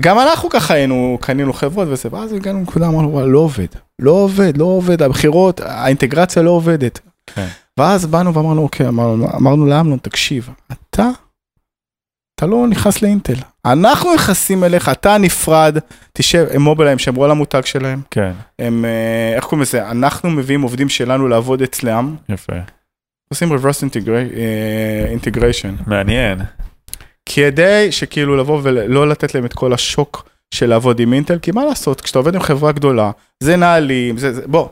גם 0.00 0.18
אנחנו 0.18 0.50
ככה 0.50 0.74
היינו, 0.74 1.18
קנינו 1.20 1.52
חברות 1.52 1.88
וזה, 1.90 2.08
ואז 2.12 2.32
הגענו 2.32 2.58
לנקודה, 2.58 2.88
אמרנו, 2.88 3.26
לא 3.26 3.38
עובד, 3.38 3.66
לא 3.98 4.10
עובד, 4.10 4.56
לא 4.56 4.64
עובד, 4.64 5.02
הבחירות, 5.02 5.60
האינטגרציה 5.64 6.42
לא 6.42 6.50
עובדת. 6.50 7.00
כן. 7.26 7.46
ואז 7.78 8.06
באנו 8.06 8.34
ואמרנו, 8.34 8.62
אוקיי, 8.62 8.88
אמרנו, 8.88 9.28
אמרנו 9.36 9.66
לאמנון, 9.66 9.98
תקשיב, 9.98 10.48
אתה, 10.72 11.08
אתה 12.34 12.46
לא 12.46 12.66
נכנס 12.68 13.02
לאינטל, 13.02 13.36
אנחנו 13.64 14.14
נכנסים 14.14 14.64
אליך, 14.64 14.88
אתה 14.88 15.18
נפרד, 15.18 15.78
תשב, 16.12 16.46
הם 16.50 16.62
מובילאיי, 16.62 16.92
הם 16.92 16.98
שמרו 16.98 17.24
על 17.24 17.30
המותג 17.30 17.64
שלהם, 17.64 18.00
כן, 18.10 18.32
הם, 18.58 18.84
אה, 18.84 19.36
איך 19.36 19.44
קוראים 19.44 19.62
לזה, 19.62 19.90
אנחנו 19.90 20.30
מביאים 20.30 20.62
עובדים 20.62 20.88
שלנו 20.88 21.28
לעבוד 21.28 21.62
אצלם, 21.62 22.16
יפה. 22.28 22.52
עושים 23.30 23.52
reverse 23.52 23.84
אה, 24.08 25.14
integration, 25.14 25.82
מעניין. 25.86 26.38
כדי 27.26 27.92
שכאילו 27.92 28.36
לבוא 28.36 28.60
ולא 28.62 29.08
לתת 29.08 29.34
להם 29.34 29.44
את 29.44 29.52
כל 29.52 29.72
השוק 29.72 30.28
של 30.54 30.66
לעבוד 30.66 31.00
עם 31.00 31.12
אינטל, 31.12 31.38
כי 31.38 31.50
מה 31.50 31.64
לעשות, 31.64 32.00
כשאתה 32.00 32.18
עובד 32.18 32.34
עם 32.34 32.40
חברה 32.40 32.72
גדולה, 32.72 33.10
זה 33.42 33.56
נהלים, 33.56 34.18
זה, 34.18 34.32
זה 34.32 34.42
בוא, 34.46 34.68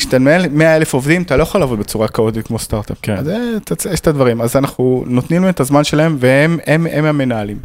כשאתה 0.00 0.18
מנהל 0.18 0.48
100 0.48 0.76
אלף 0.76 0.94
עובדים, 0.94 1.22
אתה 1.22 1.36
לא 1.36 1.42
יכול 1.42 1.60
לעבוד 1.60 1.78
בצורה 1.78 2.08
כאוטית 2.08 2.46
כמו 2.46 2.58
סטארט-אפ. 2.58 2.98
כן. 3.02 3.16
אז 3.16 3.24
זה, 3.24 3.90
יש 3.92 4.00
את 4.00 4.06
הדברים, 4.06 4.40
אז 4.40 4.56
אנחנו 4.56 5.04
נותנים 5.06 5.42
להם 5.42 5.50
את 5.50 5.60
הזמן 5.60 5.84
שלהם, 5.84 6.16
והם 6.20 6.58
הם, 6.66 6.86
הם 6.90 7.04
המנהלים. 7.04 7.58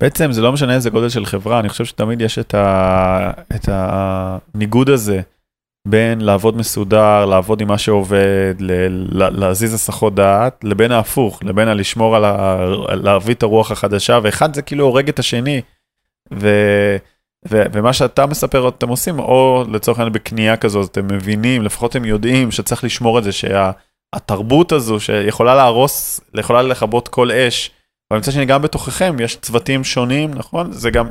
בעצם 0.00 0.32
זה 0.32 0.40
לא 0.40 0.52
משנה 0.52 0.74
איזה 0.74 0.90
גודל 0.90 1.08
של 1.08 1.26
חברה, 1.26 1.60
אני 1.60 1.68
חושב 1.68 1.84
שתמיד 1.84 2.20
יש 2.20 2.38
את, 2.38 2.54
ה... 2.54 3.30
את 3.54 3.68
הניגוד 3.72 4.90
הזה 4.90 5.20
בין 5.88 6.20
לעבוד 6.20 6.56
מסודר, 6.56 7.24
לעבוד 7.24 7.60
עם 7.60 7.68
מה 7.68 7.78
שעובד, 7.78 8.54
ל... 8.60 8.72
ל- 9.22 9.40
להזיז 9.40 9.74
הסחות 9.74 10.14
דעת, 10.14 10.64
לבין 10.64 10.92
ההפוך, 10.92 11.42
לבין 11.42 11.68
הלשמור 11.68 12.16
על 12.16 12.24
ה... 12.24 12.64
להביא 12.94 13.34
את 13.34 13.42
הרוח 13.42 13.70
החדשה, 13.70 14.18
ואחד 14.22 14.54
זה 14.54 14.62
כאילו 14.62 14.84
הורג 14.84 15.08
את 15.08 15.18
השני. 15.18 15.60
ו... 16.32 16.48
ו... 17.50 17.62
ומה 17.72 17.92
שאתה 17.92 18.26
מספר 18.26 18.68
אתם 18.68 18.88
עושים, 18.88 19.18
או 19.18 19.64
לצורך 19.72 19.98
העניין 19.98 20.12
בקנייה 20.12 20.56
כזאת, 20.56 20.90
אתם 20.90 21.06
מבינים, 21.14 21.62
לפחות 21.62 21.90
אתם 21.90 22.04
יודעים 22.04 22.50
שצריך 22.50 22.84
לשמור 22.84 23.18
את 23.18 23.24
זה, 23.24 23.30
שהתרבות 23.32 24.72
הזו 24.72 25.00
שיכולה 25.00 25.54
להרוס, 25.54 26.20
יכולה 26.34 26.62
לכבות 26.62 27.08
כל 27.08 27.30
אש. 27.32 27.70
אבל 28.10 28.18
מצד 28.20 28.32
שני 28.32 28.44
גם 28.44 28.62
בתוככם 28.62 29.16
יש 29.20 29.36
צוותים 29.36 29.84
שונים, 29.84 30.30
נכון? 30.34 30.72
זה 30.72 30.90
גם, 30.90 31.06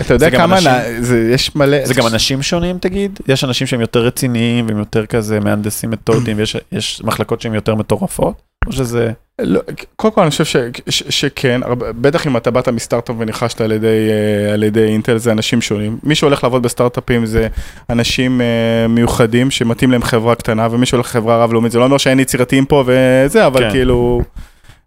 אתה 0.00 0.14
יודע 0.14 0.30
כמה, 0.30 0.54
אנשים- 0.54 0.70
נ- 0.72 1.02
זה, 1.02 1.30
יש 1.34 1.56
מלא, 1.56 1.86
זה 1.86 1.94
גם 1.94 2.06
אנשים 2.06 2.42
שונים 2.42 2.78
תגיד? 2.78 3.18
יש 3.28 3.44
אנשים 3.44 3.66
שהם 3.66 3.80
יותר 3.80 4.00
רציניים 4.00 4.66
והם 4.66 4.78
יותר 4.78 5.06
כזה 5.06 5.40
מהנדסים 5.40 5.90
מתודיים 5.90 6.36
ויש 6.36 6.56
יש 6.72 7.02
מחלקות 7.04 7.40
שהן 7.40 7.54
יותר 7.54 7.74
מטורפות? 7.74 8.42
או 8.66 8.72
שזה... 8.72 9.10
לא, 9.38 9.60
קודם 9.96 10.14
כל 10.14 10.20
אני 10.20 10.30
חושב 10.30 10.44
ש, 10.44 10.56
ש, 10.88 11.02
שכן, 11.08 11.60
בטח 11.78 12.26
אם 12.26 12.36
אתה 12.36 12.50
באת 12.50 12.68
מסטארט-אפ 12.68 13.16
וניחשת 13.18 13.60
על 13.60 13.72
ידי, 13.72 13.86
אה, 13.86 14.52
על 14.54 14.62
ידי 14.62 14.84
אינטל 14.84 15.18
זה 15.18 15.32
אנשים 15.32 15.60
שונים. 15.60 15.98
מי 16.02 16.14
שהולך 16.14 16.44
לעבוד 16.44 16.62
בסטארט-אפים 16.62 17.26
זה 17.26 17.48
אנשים 17.90 18.40
אה, 18.40 18.88
מיוחדים 18.88 19.50
שמתאים 19.50 19.90
להם 19.90 20.02
חברה 20.02 20.34
קטנה 20.34 20.68
ומי 20.70 20.86
שהולך 20.86 21.06
לחברה 21.06 21.44
רב-לאומית 21.44 21.72
זה 21.72 21.78
לא 21.78 21.84
אומר 21.84 21.98
שאין 21.98 22.20
יצירתיים 22.20 22.64
פה 22.64 22.84
וזה 22.86 23.46
אבל 23.46 23.60
כן. 23.60 23.70
כאילו, 23.70 24.22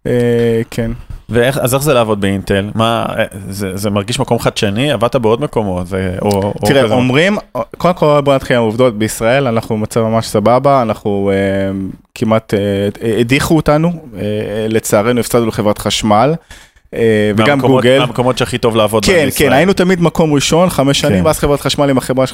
אה, 0.05 0.61
כן. 0.71 0.91
ואיך, 1.29 1.57
אז 1.57 1.73
איך 1.73 1.83
זה 1.83 1.93
לעבוד 1.93 2.21
באינטל? 2.21 2.69
מה, 2.75 3.05
אה, 3.17 3.23
זה, 3.49 3.77
זה 3.77 3.89
מרגיש 3.89 4.19
מקום 4.19 4.39
חדשני? 4.39 4.91
עבדת 4.91 5.15
בעוד 5.15 5.41
מקומות? 5.41 5.87
זה, 5.87 6.15
או, 6.21 6.29
או 6.29 6.53
תראה 6.65 6.83
כזה- 6.83 6.93
אומרים, 6.93 7.37
קודם 7.77 7.93
כל 7.93 8.21
בוא 8.21 8.35
נתחיל 8.35 8.55
עם 8.55 8.61
העובדות 8.61 8.97
בישראל 8.97 9.47
אנחנו 9.47 9.77
במצב 9.77 10.01
ממש 10.01 10.27
סבבה 10.27 10.81
אנחנו 10.81 11.31
אה, 11.33 11.35
כמעט 12.15 12.53
אה, 12.53 13.19
הדיחו 13.19 13.55
אותנו 13.55 13.91
אה, 14.17 14.21
לצערנו 14.69 15.19
הפסדנו 15.19 15.45
לחברת 15.47 15.77
חשמל. 15.77 16.33
אה, 16.93 16.99
וגם 17.37 17.59
גוגל. 17.61 17.99
מהמקומות 17.99 18.37
שהכי 18.37 18.57
טוב 18.57 18.75
לעבוד 18.75 19.05
בהם 19.05 19.15
כן, 19.15 19.25
בישראל. 19.25 19.49
כן, 19.49 19.55
היינו 19.55 19.73
תמיד 19.73 20.01
מקום 20.01 20.33
ראשון, 20.33 20.69
חמש 20.69 20.99
שנים, 20.99 21.19
כן. 21.19 21.25
ואז 21.25 21.39
חברת 21.39 21.61
חשמל 21.61 21.89
עם 21.89 21.97
החברה 21.97 22.25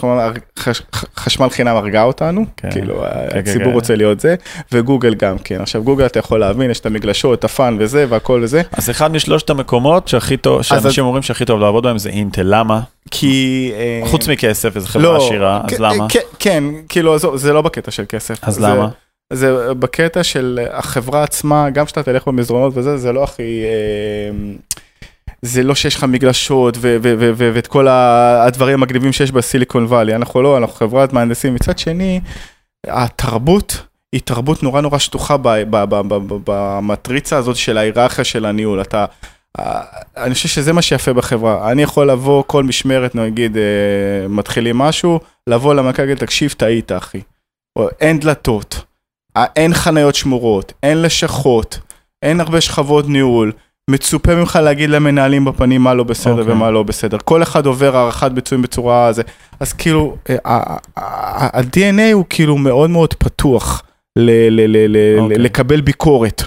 חש- 0.60 0.82
חשמל 1.18 1.50
חינם 1.50 1.76
הרגה 1.76 2.04
אותנו, 2.04 2.46
כן, 2.58 2.72
כאילו 2.72 3.04
כן, 3.32 3.40
הציבור 3.40 3.66
כן. 3.68 3.72
רוצה 3.74 3.96
להיות 3.96 4.20
זה, 4.20 4.36
וגוגל 4.72 5.14
גם 5.14 5.38
כן. 5.44 5.62
עכשיו 5.62 5.84
גוגל 5.84 6.06
אתה 6.06 6.20
יכול 6.20 6.40
להבין, 6.40 6.72
יש 6.72 6.80
את 6.80 6.86
המגלשות, 6.86 7.40
את 7.40 7.44
הפאן 7.44 7.78
וזה, 7.80 8.06
והכל 8.10 8.40
וזה, 8.44 8.62
אז 8.72 8.90
אחד 8.90 9.12
משלושת 9.12 9.50
המקומות 9.50 10.08
שהכי 10.08 10.38
טוב, 10.38 10.62
שאנשים 10.62 11.06
אומרים 11.06 11.24
שהכי 11.24 11.46
טוב 11.46 11.60
לעבוד 11.60 11.84
בהם 11.84 11.98
זה 11.98 12.10
אינטל, 12.10 12.42
למה? 12.46 12.80
כי... 13.12 13.72
אה, 13.76 14.08
חוץ 14.08 14.28
מכסף, 14.28 14.76
איזה 14.76 14.88
חברה 14.88 15.04
לא, 15.04 15.26
עשירה, 15.26 15.62
אז 15.64 15.70
כן, 15.70 15.84
למה? 15.84 16.06
כן, 16.10 16.20
כן, 16.40 16.64
כאילו 16.90 17.18
זה 17.38 17.54
לא 17.54 17.62
בקטע 17.62 17.92
של 17.92 18.04
כסף. 18.10 18.40
אז 18.42 18.54
זה- 18.56 18.62
למה? 18.62 18.88
זה 19.32 19.74
בקטע 19.74 20.24
של 20.24 20.60
החברה 20.72 21.24
עצמה, 21.24 21.70
גם 21.70 21.86
כשאתה 21.86 22.04
תלך 22.04 22.28
במסדרונות 22.28 22.74
וזה, 22.76 22.98
זה 22.98 23.12
לא 23.12 23.24
הכי... 23.24 23.64
אה, 23.64 24.54
זה 25.42 25.64
לא 25.64 25.76
שיש 25.76 25.96
לך 25.96 26.04
מגלשות 26.04 26.78
ואת 26.82 27.68
כל 27.68 27.88
הדברים 27.88 28.74
המגניבים 28.74 29.12
שיש 29.12 29.32
בסיליקון 29.32 29.86
וואלי, 29.86 30.16
אנחנו 30.16 30.42
לא, 30.42 30.58
אנחנו 30.58 30.76
חברת 30.76 31.14
מהנדסים. 31.14 31.56
מצד 31.56 31.78
שני, 31.78 32.22
התרבות 32.88 33.84
היא 34.14 34.22
תרבות 34.26 34.64
נורא 34.64 34.82
נורא 34.82 34.98
שטוחה 34.98 35.36
במטריצה 36.46 37.38
הזאת 37.38 37.56
של 37.56 37.78
ההיררכיה 37.78 38.24
של 38.24 38.46
הניהול. 38.46 38.82
אתה, 38.82 39.06
אה, 39.60 39.82
אני 40.18 40.34
חושב 40.34 40.50
שזה 40.50 40.74
מה 40.74 40.82
שיפה 40.82 41.14
בחברה. 41.14 41.72
אני 41.72 41.82
יכול 41.84 42.12
לבוא 42.12 42.44
כל 42.48 42.64
משמרת, 42.64 43.16
נגיד, 43.16 43.58
אה, 43.58 44.28
מתחילים 44.30 44.78
משהו, 44.78 45.20
לבוא 45.48 45.74
למנכ"ל 45.74 46.16
תקשיב, 46.16 46.54
טעית, 46.58 46.92
אחי. 46.92 47.22
או, 47.76 47.90
אין 48.02 48.20
דלתות, 48.20 48.82
אין 49.56 49.74
חניות 49.74 50.16
שמורות, 50.16 50.74
אין 50.84 51.02
לשכות, 51.02 51.80
אין 52.24 52.40
הרבה 52.40 52.62
שכבות 52.62 53.10
ניהול. 53.10 53.52
מצופה 53.90 54.36
ממך 54.36 54.60
להגיד 54.64 54.90
למנהלים 54.90 55.46
בפנים 55.46 55.82
מה 55.82 55.94
לא 55.94 56.04
בסדר 56.04 56.40
אוקיי. 56.40 56.54
ומה 56.54 56.72
לא 56.72 56.84
בסדר. 56.84 57.18
כל 57.26 57.44
אחד 57.44 57.66
עובר 57.66 57.98
הערכת 57.98 58.32
ביצועים 58.32 58.62
בצורה 58.62 59.14
זה. 59.14 59.22
אז 59.60 59.74
כאילו, 59.74 60.16
אה, 60.30 60.38
ה-DNA 60.96 62.14
הוא 62.14 62.26
כאילו 62.30 62.58
מאוד 62.58 62.90
מאוד 62.90 63.14
פתוח 63.14 63.84
ל- 64.16 64.50
ל- 64.50 64.68
ל- 64.68 64.88
ל- 64.98 65.20
אוקיי. 65.20 65.38
לקבל 65.38 65.82
ביקורת. 65.82 66.44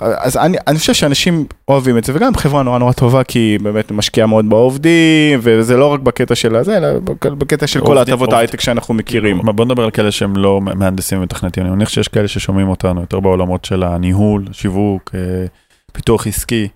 אז 0.00 0.36
אני, 0.36 0.56
אני 0.66 0.78
חושב 0.78 0.92
שאנשים 0.94 1.46
אוהבים 1.68 1.98
את 1.98 2.04
זה, 2.04 2.12
וגם 2.16 2.34
חברה 2.34 2.62
נורא 2.62 2.78
נורא 2.78 2.92
טובה, 2.92 3.24
כי 3.24 3.38
היא 3.38 3.60
באמת 3.60 3.90
משקיעה 3.90 4.26
מאוד 4.26 4.48
בעובדים, 4.50 5.40
וזה 5.42 5.76
לא 5.76 5.86
רק 5.92 6.00
בקטע 6.00 6.34
של 6.34 6.56
הזה, 6.56 6.76
אלא 6.76 6.88
בק- 7.04 7.26
בקטע 7.26 7.66
של 7.66 7.80
כל 7.80 7.98
ההטבות. 7.98 8.32
ההייטק 8.32 8.60
שאנחנו 8.60 8.94
מכירים. 8.94 9.40
בוא 9.44 9.64
נדבר 9.64 9.84
על 9.84 9.90
כאלה 9.90 10.10
שהם 10.10 10.36
לא 10.36 10.60
מהנדסים 10.60 11.18
ומתכנתים, 11.18 11.62
אני 11.62 11.72
מניח 11.72 11.88
שיש 11.88 12.08
כאלה 12.08 12.28
ששומעים 12.28 12.68
אותנו 12.68 13.00
יותר 13.00 13.20
בעולמות 13.20 13.64
של 13.64 13.82
הניהול, 13.82 14.44
שיווק, 14.52 15.10
אה, 15.14 15.20
פיתוח 15.92 16.26
עסקי, 16.26 16.68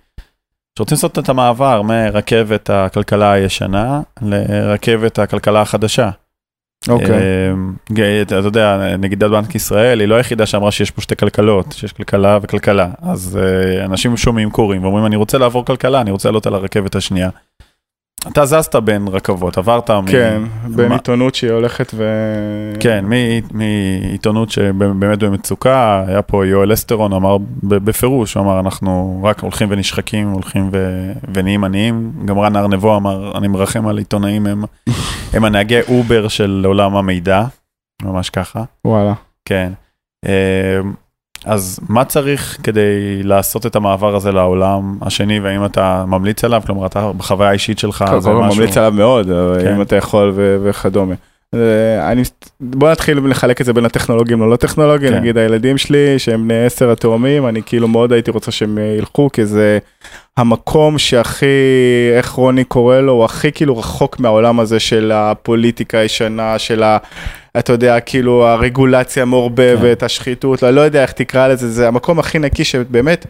שרוצים 0.78 0.94
לעשות 0.94 1.18
את 1.18 1.28
המעבר 1.28 1.82
מרכבת 1.82 2.70
הכלכלה 2.70 3.32
הישנה 3.32 4.00
לרכבת 4.22 5.18
הכלכלה 5.18 5.61
החדשה. 5.61 6.11
אוקיי. 6.88 7.11
אה, 7.99 8.23
אתה 8.23 8.35
יודע, 8.35 8.97
נגידת 8.99 9.31
בנק 9.31 9.55
ישראל 9.55 10.01
היא 10.01 10.09
לא 10.09 10.14
היחידה 10.14 10.47
שאמרה 10.47 10.71
שיש 10.71 10.90
פה 10.90 11.01
שתי 11.01 11.16
כלכלות, 11.16 11.73
שיש 11.73 11.92
כלכלה 11.92 12.38
וכלכלה. 12.42 12.88
אז 13.03 13.38
אה, 13.42 13.85
אנשים 13.85 14.16
שומעים, 14.16 14.51
קוראים 14.51 14.85
ואומרים, 14.85 15.07
אני 15.07 15.16
רוצה 15.16 15.38
לעבור 15.38 15.64
כלכלה, 15.64 16.01
אני 16.01 16.11
רוצה 16.11 16.29
לעלות 16.29 16.47
על 16.47 16.55
הרכבת 16.55 16.95
השנייה. 16.95 17.31
אתה 18.28 18.44
זזת 18.44 18.76
בין 18.76 19.08
רכבות, 19.08 19.58
עברת 19.58 19.90
מ... 19.90 20.04
כן, 20.06 20.42
בין 20.76 20.88
מה- 20.88 20.94
עיתונות 20.94 21.35
שהיא 21.35 21.50
הולכת 21.52 21.92
ו... 21.94 22.04
כן, 22.80 23.04
מ- 23.08 23.56
מעיתונות 23.58 24.50
שבאמת 24.50 25.18
במצוקה, 25.18 26.04
היה 26.08 26.22
פה 26.22 26.46
יואל 26.46 26.72
אסטרון 26.72 27.12
אמר 27.12 27.37
בפירוש, 27.62 28.35
הוא 28.35 28.42
אמר 28.44 28.61
אנחנו 28.61 29.20
רק 29.24 29.40
הולכים 29.40 29.68
ונשחקים, 29.70 30.30
הולכים 30.30 30.68
ו- 30.72 31.12
ונהיים 31.35 31.64
עניים. 31.64 32.12
גם 32.24 32.38
רן 32.38 32.56
ארנבו 32.56 32.96
אמר, 32.96 33.38
אני 33.38 33.48
מרחם 33.48 33.87
על 33.87 33.98
עיתונאים, 33.98 34.46
הם, 34.46 34.64
הם 35.32 35.44
הנהגי 35.44 35.80
אובר 35.88 36.28
של 36.28 36.62
עולם 36.66 36.96
המידע, 36.96 37.44
ממש 38.02 38.30
ככה. 38.30 38.64
וואלה. 38.85 39.12
כן. 39.44 39.72
אז 41.44 41.81
מה 41.88 42.05
צריך 42.05 42.59
כדי 42.62 43.22
לעשות 43.22 43.66
את 43.66 43.76
המעבר 43.76 44.16
הזה 44.16 44.33
לעולם 44.33 44.98
השני, 45.02 45.40
והאם 45.40 45.64
אתה 45.64 46.05
ממליץ 46.07 46.44
עליו? 46.44 46.62
כלומר, 46.66 46.87
אתה 46.87 47.12
בחוויה 47.12 47.50
האישית 47.50 47.78
שלך, 47.78 48.05
קודם 48.09 48.20
זה 48.20 48.31
כל 48.31 48.37
משהו... 48.37 48.61
ממליץ 48.61 48.76
עליו 48.76 48.92
מאוד, 48.92 49.26
כן. 49.62 49.74
אם 49.74 49.83
אתה 49.83 49.96
יכול 49.96 50.33
ו- 50.35 50.57
וכדומה. 50.64 51.14
אני, 52.00 52.22
בוא 52.61 52.90
נתחיל 52.90 53.20
לחלק 53.24 53.61
את 53.61 53.66
זה 53.66 53.72
בין 53.72 53.85
הטכנולוגים 53.85 54.42
ללא 54.42 54.57
טכנולוגים, 54.57 55.09
כן. 55.09 55.18
נגיד 55.18 55.38
הילדים 55.38 55.78
שלי 55.78 56.18
שהם 56.18 56.44
בני 56.44 56.64
עשר 56.64 56.90
התאומים, 56.90 57.46
אני 57.46 57.62
כאילו 57.66 57.88
מאוד 57.88 58.12
הייתי 58.12 58.31
רוצה 58.31 58.50
שהם 58.50 58.78
ילכו, 58.98 59.28
כי 59.33 59.46
זה 59.46 59.78
המקום 60.37 60.98
שהכי, 60.98 61.46
איך 62.16 62.31
רוני 62.31 62.64
קורא 62.64 63.00
לו, 63.00 63.12
הוא 63.12 63.24
הכי 63.24 63.52
כאילו 63.52 63.78
רחוק 63.78 64.20
מהעולם 64.20 64.61
הזה 64.61 64.81
של 64.81 65.12
הפוליטיקה 65.14 65.98
הישנה, 65.98 66.59
של 66.59 66.83
ה... 66.83 66.98
אתה 67.58 67.72
יודע, 67.72 68.00
כאילו 68.00 68.46
הרגולציה 68.46 69.22
המעורבבת, 69.22 70.00
כן. 70.00 70.06
השחיתות, 70.06 70.62
לא, 70.62 70.70
לא 70.70 70.80
יודע 70.80 71.02
איך 71.02 71.12
תקרא 71.12 71.48
לזה, 71.48 71.70
זה 71.70 71.88
המקום 71.88 72.18
הכי 72.18 72.38
נקי 72.38 72.64
שבאמת, 72.64 73.26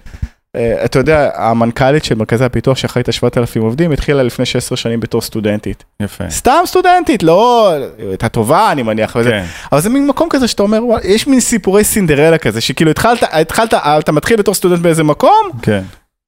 אה, 0.57 0.85
אתה 0.85 0.99
יודע, 0.99 1.31
המנכ"לית 1.35 2.05
של 2.05 2.15
מרכזי 2.15 2.45
הפיתוח 2.45 2.79
שאחראית 2.79 3.09
על 3.09 3.13
7,000 3.13 3.63
עובדים, 3.63 3.93
התחילה 3.93 4.23
לפני 4.23 4.45
16 4.45 4.77
שנים 4.77 5.01
בתור 5.01 5.21
סטודנטית. 5.21 5.85
יפה. 6.01 6.31
סתם 6.31 6.63
סטודנטית, 6.67 7.23
לא, 7.23 7.73
הייתה 7.99 8.29
טובה 8.29 8.73
אני 8.73 8.83
מניח, 8.83 9.17
וזה, 9.21 9.31
כן, 9.31 9.45
אבל 9.73 9.81
זה 9.81 9.89
מין 9.89 10.07
מקום 10.07 10.29
כזה 10.31 10.49
שאתה 10.49 10.63
אומר, 10.63 10.83
יש 11.05 11.27
מין 11.27 11.41
סיפורי 11.41 11.85
סינדרלה 11.85 12.39
כזה, 12.39 12.61
שכאילו 12.61 12.91
התחלת, 12.91 13.23
התחלת, 13.33 13.75
אתה 13.75 14.13
מתחיל 14.13 14.37
בתור 14.37 14.55
סטודנט 14.55 14.81
באיזה 14.81 15.05
מקום, 15.05 15.51
כן. 15.63 15.83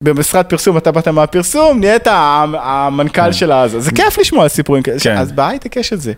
במשרד 0.05 0.45
פרסום, 0.45 0.77
אתה 0.77 0.93
באת 0.93 1.09
מהפרסום, 1.09 1.81
נהיית 1.81 2.07
המנכ"ל 2.07 3.23
כן. 3.23 3.33
של 3.33 3.53
הזה, 3.53 3.81
זה 3.81 3.91
כיף 3.91 4.19
לשמוע 4.19 4.49
סיפורים 4.49 4.83
כאלה, 4.83 5.01
כן. 5.01 5.17
אז 5.17 5.33
בהייטק 5.33 5.77
יש 5.77 5.93
את 5.93 6.01
זה. 6.01 6.13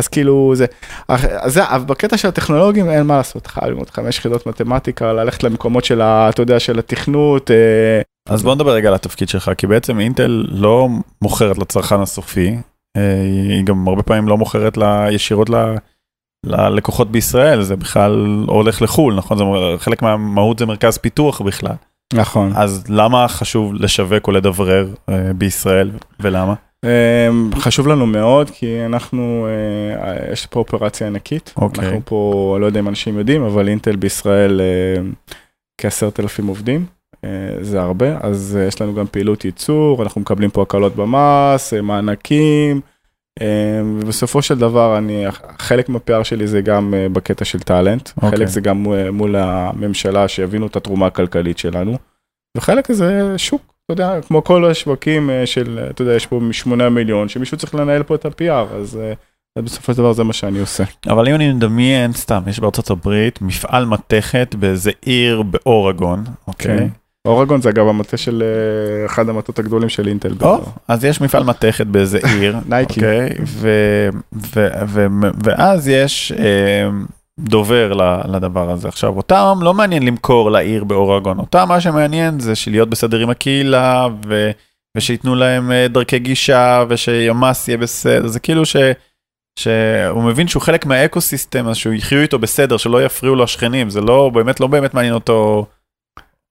אז 0.00 0.08
כאילו 0.08 0.52
זה, 0.54 0.66
אז 1.08 1.26
זה, 1.46 1.64
אבל 1.68 1.84
בקטע 1.84 2.16
של 2.16 2.28
הטכנולוגים 2.28 2.90
אין 2.90 3.06
מה 3.06 3.16
לעשות, 3.16 3.46
חייב 3.46 3.64
ללמוד 3.70 3.90
חמש 3.90 4.18
יחידות 4.18 4.46
מתמטיקה, 4.46 5.12
ללכת 5.12 5.42
למקומות 5.42 5.84
של, 5.84 6.00
ה- 6.00 6.28
אתה 6.28 6.42
יודע, 6.42 6.60
של 6.60 6.78
התכנות, 6.78 7.50
אה, 7.50 8.00
אז 8.28 8.42
בוא 8.42 8.54
נדבר 8.54 8.72
רגע 8.72 8.88
על 8.88 8.94
התפקיד 8.94 9.28
שלך, 9.28 9.50
כי 9.58 9.66
בעצם 9.66 10.00
אינטל 10.00 10.44
לא 10.50 10.88
מוכרת 11.22 11.58
לצרכן 11.58 12.00
הסופי, 12.00 12.56
אה, 12.96 13.22
היא 13.48 13.64
גם 13.64 13.88
הרבה 13.88 14.02
פעמים 14.02 14.28
לא 14.28 14.36
מוכרת 14.38 14.76
לה, 14.76 15.06
ישירות 15.10 15.50
ל, 15.50 15.54
ללקוחות 16.46 17.10
בישראל, 17.12 17.62
זה 17.62 17.76
בכלל 17.76 18.44
הולך 18.48 18.82
לחו"ל, 18.82 19.14
נכון? 19.14 19.38
זה, 19.38 19.44
חלק 19.78 20.02
מהמהות 20.02 20.58
זה 20.58 20.66
מרכז 20.66 20.98
פיתוח 20.98 21.40
בכלל. 21.40 21.74
נכון. 22.14 22.52
אז 22.56 22.84
למה 22.88 23.28
חשוב 23.28 23.74
לשווק 23.74 24.26
או 24.26 24.32
לדברר 24.32 24.88
אה, 25.08 25.32
בישראל, 25.34 25.90
ולמה? 26.20 26.54
אמ, 26.84 27.50
חשוב 27.54 27.88
לנו 27.88 28.06
מאוד 28.06 28.50
כי 28.50 28.86
אנחנו, 28.86 29.46
אה, 30.00 30.32
יש 30.32 30.46
פה 30.46 30.60
אופרציה 30.60 31.06
ענקית. 31.06 31.52
אוקיי. 31.56 31.84
אנחנו 31.84 32.00
פה, 32.04 32.56
לא 32.60 32.66
יודע 32.66 32.80
אם 32.80 32.88
אנשים 32.88 33.18
יודעים, 33.18 33.42
אבל 33.42 33.68
אינטל 33.68 33.96
בישראל 33.96 34.60
אה, 34.60 35.02
כעשרת 35.80 36.20
אלפים 36.20 36.46
עובדים. 36.46 36.86
אה, 37.24 37.30
זה 37.60 37.80
הרבה, 37.80 38.18
אז 38.20 38.58
יש 38.68 38.80
לנו 38.80 38.94
גם 38.94 39.06
פעילות 39.06 39.44
ייצור, 39.44 40.02
אנחנו 40.02 40.20
מקבלים 40.20 40.50
פה 40.50 40.62
הקלות 40.62 40.96
במס, 40.96 41.72
מענקים. 41.72 42.80
ובסופו 44.00 44.42
של 44.42 44.58
דבר, 44.58 44.98
אני, 44.98 45.24
חלק 45.58 45.88
מהפער 45.88 46.22
שלי 46.22 46.46
זה 46.46 46.60
גם 46.60 46.94
בקטע 47.12 47.44
של 47.44 47.58
טאלנט, 47.58 48.10
אוקיי. 48.16 48.30
חלק 48.30 48.46
זה 48.46 48.60
גם 48.60 48.86
מול 49.12 49.36
הממשלה 49.36 50.28
שיבינו 50.28 50.66
את 50.66 50.76
התרומה 50.76 51.06
הכלכלית 51.06 51.58
שלנו, 51.58 51.98
וחלק 52.56 52.92
זה 52.92 53.34
שוק, 53.38 53.69
אתה 53.92 54.02
יודע, 54.02 54.20
כמו 54.22 54.44
כל 54.44 54.64
השווקים 54.64 55.30
אה, 55.30 55.46
של, 55.46 55.86
אתה 55.90 56.02
יודע, 56.02 56.14
יש 56.14 56.26
פה 56.26 56.40
משמונה 56.40 56.88
מיליון, 56.88 57.28
שמישהו 57.28 57.56
צריך 57.56 57.74
לנהל 57.74 58.02
פה 58.02 58.14
את 58.14 58.24
ה-PR, 58.24 58.74
אז 58.74 58.98
אה, 59.02 59.12
אז 59.56 59.64
בסופו 59.64 59.92
של 59.92 59.98
דבר 59.98 60.12
זה 60.12 60.24
מה 60.24 60.32
שאני 60.32 60.58
עושה. 60.58 60.84
אבל 61.08 61.28
אם 61.28 61.34
אני 61.34 61.52
מדמיין, 61.52 62.12
סתם, 62.12 62.42
יש 62.46 62.60
בארצות 62.60 62.90
הברית 62.90 63.42
מפעל 63.42 63.84
מתכת 63.84 64.54
באיזה 64.54 64.90
עיר 65.02 65.42
באורגון, 65.42 66.24
אוקיי? 66.48 66.78
כן. 66.78 66.88
אורגון 67.24 67.60
זה 67.60 67.68
אגב 67.68 67.88
המטה 67.88 68.16
של 68.16 68.42
אה, 68.42 69.06
אחד 69.06 69.28
המטות 69.28 69.58
הגדולים 69.58 69.88
של 69.88 70.08
אינטל. 70.08 70.32
או, 70.40 70.60
אז 70.88 71.04
יש 71.04 71.20
מפעל 71.20 71.44
מתכת 71.44 71.86
באיזה 71.86 72.18
עיר, 72.22 72.56
נייקי. 72.68 73.00
אוקיי? 73.00 73.28
ואז 75.44 75.88
יש 75.88 76.32
אה, 76.32 76.88
דובר 77.44 77.92
לדבר 78.28 78.70
הזה. 78.70 78.88
עכשיו, 78.88 79.16
אותם 79.16 79.58
לא 79.62 79.74
מעניין 79.74 80.02
למכור 80.02 80.50
לעיר 80.50 80.84
באורגון, 80.84 81.38
אותם 81.38 81.68
מה 81.68 81.80
שמעניין 81.80 82.40
זה 82.40 82.52
להיות 82.66 82.90
בסדר 82.90 83.18
עם 83.18 83.30
הקהילה, 83.30 84.08
ו- 84.26 84.50
ושייתנו 84.96 85.34
להם 85.34 85.72
אה, 85.72 85.86
דרכי 85.88 86.18
גישה, 86.18 86.84
ושימ"ס 86.88 87.68
יהיה 87.68 87.78
בסדר, 87.78 88.26
זה 88.26 88.40
כאילו 88.40 88.66
ש... 88.66 88.76
שהוא 89.58 90.22
מבין 90.22 90.48
שהוא 90.48 90.62
חלק 90.62 90.86
מהאקו 90.86 91.20
סיסטם, 91.20 91.68
אז 91.68 91.76
שהוא 91.76 91.92
יחיו 91.94 92.20
איתו 92.20 92.38
בסדר, 92.38 92.76
שלא 92.76 93.04
יפריעו 93.04 93.34
לו 93.34 93.44
השכנים, 93.44 93.90
זה 93.90 94.00
לא 94.00 94.30
באמת, 94.34 94.60
לא 94.60 94.66
באמת 94.66 94.94
מעניין 94.94 95.14
אותו. 95.14 95.66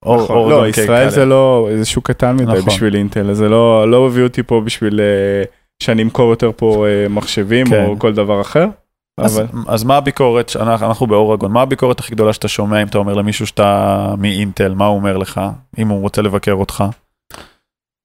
אור- 0.05 0.23
נכון, 0.23 0.35
אורגון 0.35 0.63
לא, 0.63 0.67
ישראל. 0.67 1.09
זה 1.09 1.25
לא, 1.25 1.69
זה 1.79 1.85
שוק 1.85 2.07
קטן 2.11 2.35
מדי 2.35 2.43
נכון. 2.43 2.65
בשביל 2.65 2.95
אינטל, 2.95 3.33
זה 3.33 3.49
לא, 3.49 3.91
לא 3.91 4.05
הביא 4.07 4.23
אותי 4.23 4.43
פה 4.43 4.61
בשביל 4.65 4.99
אה, 4.99 5.43
שאני 5.83 6.01
אמכור 6.03 6.29
יותר 6.29 6.51
פה 6.55 6.85
אה, 6.87 7.07
מחשבים 7.09 7.69
כן. 7.69 7.85
או 7.85 7.99
כל 7.99 8.13
דבר 8.13 8.41
אחר. 8.41 8.65
אז, 9.25 9.37
אבל 9.39 9.45
אז 9.67 9.83
מה 9.83 9.97
הביקורת, 9.97 10.49
שאנחנו, 10.49 10.87
אנחנו 10.87 11.07
באורגון, 11.07 11.51
מה 11.51 11.61
הביקורת 11.61 11.99
הכי 11.99 12.11
גדולה 12.11 12.33
שאתה 12.33 12.47
שומע 12.47 12.81
אם 12.81 12.87
אתה 12.87 12.97
אומר 12.97 13.13
למישהו 13.13 13.47
שאתה 13.47 14.13
מאינטל, 14.17 14.73
מה 14.73 14.85
הוא 14.85 14.95
אומר 14.95 15.17
לך, 15.17 15.41
אם 15.77 15.87
הוא 15.87 16.01
רוצה 16.01 16.21
לבקר 16.21 16.53
אותך? 16.53 16.83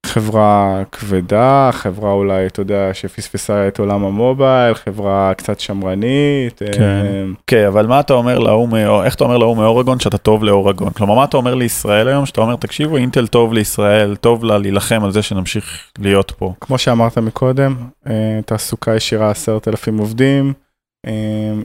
חברה 0.07 0.83
כבדה, 0.93 1.71
חברה 1.73 2.13
אולי, 2.13 2.47
אתה 2.47 2.61
יודע, 2.61 2.91
שפספסה 2.93 3.69
את 3.69 3.79
עולם 3.79 4.05
המובייל, 4.05 4.75
חברה 4.75 5.33
קצת 5.37 5.61
שמרנית. 5.61 6.59
כן. 6.73 6.83
אה, 6.83 7.25
כן, 7.47 7.67
אבל 7.67 7.87
מה 7.87 8.01
אתה 8.01 8.15
אומר 8.15 8.39
להוא, 8.39 8.69
מאו- 8.69 9.05
איך 9.05 9.15
אתה 9.15 9.25
אומר 9.25 9.37
להוא 9.39 9.57
מאורגון 9.57 10.01
שאתה 10.01 10.19
טוב 10.19 10.45
לאורגון? 10.45 10.91
כלומר, 10.91 11.15
מה 11.15 11.25
אתה 11.25 11.37
אומר 11.37 11.55
לישראל 11.55 12.09
היום, 12.09 12.27
שאתה 12.27 12.41
אומר, 12.41 12.57
תקשיבו, 12.57 12.97
אינטל 12.97 13.27
טוב 13.27 13.53
לישראל, 13.53 14.17
טוב 14.17 14.45
לה 14.45 14.59
להילחם 14.59 15.05
על 15.05 15.11
זה 15.13 15.23
שנמשיך 15.23 15.81
להיות 15.99 16.31
פה. 16.39 16.53
כמו 16.61 16.79
שאמרת 16.79 17.19
מקודם, 17.19 17.75
אה, 18.09 18.13
תעסוקה 18.47 18.95
ישירה 18.97 19.31
עשרת 19.31 19.69
אלפים 19.69 19.99
עובדים, 19.99 20.53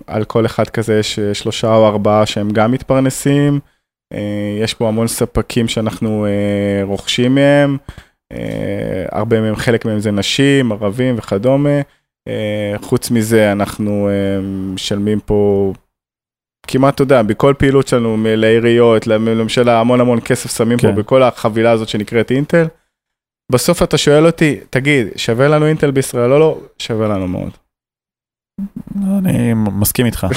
על 0.08 0.24
כל 0.24 0.46
אחד 0.46 0.70
כזה 0.70 1.00
יש 1.00 1.20
שלושה 1.20 1.76
או 1.76 1.88
ארבעה 1.88 2.26
שהם 2.26 2.50
גם 2.52 2.72
מתפרנסים, 2.72 3.60
אה, 4.14 4.58
יש 4.64 4.74
פה 4.74 4.88
המון 4.88 5.08
ספקים 5.08 5.68
שאנחנו 5.68 6.26
אה, 6.26 6.84
רוכשים 6.84 7.36
מהם, 7.36 7.78
אה, 8.32 9.06
הרבה 9.12 9.42
מהם, 9.42 9.56
חלק 9.56 9.86
מהם 9.86 10.00
זה 10.00 10.12
נשים, 10.12 10.72
ערבים 10.72 11.16
וכדומה. 11.18 11.82
חוץ 12.82 13.12
מזה 13.12 13.52
אנחנו 13.52 14.10
משלמים 14.74 15.20
פה 15.20 15.74
כמעט, 16.68 16.96
אתה 16.96 17.04
יודע, 17.04 17.22
בכל 17.22 17.54
פעילות 17.58 17.88
שלנו, 17.88 18.18
לעיריות, 18.24 19.08
לממשלה, 19.08 19.80
המון 19.80 20.02
המון 20.02 20.20
כסף 20.22 20.58
שמים 20.58 20.78
כן. 20.78 20.88
פה 20.88 21.02
בכל 21.02 21.24
החבילה 21.24 21.72
הזאת 21.72 21.90
שנקראת 21.90 22.32
אינטל. 22.32 22.66
בסוף 23.52 23.84
אתה 23.84 23.98
שואל 23.98 24.26
אותי, 24.26 24.60
תגיד, 24.70 25.08
שווה 25.16 25.48
לנו 25.48 25.66
אינטל 25.66 25.92
בישראל 25.92 26.34
או 26.34 26.40
לא? 26.40 26.62
שווה 26.80 27.08
לנו 27.08 27.28
מאוד. 27.28 27.52
אני 29.26 29.54
מסכים 29.54 30.06
איתך, 30.06 30.28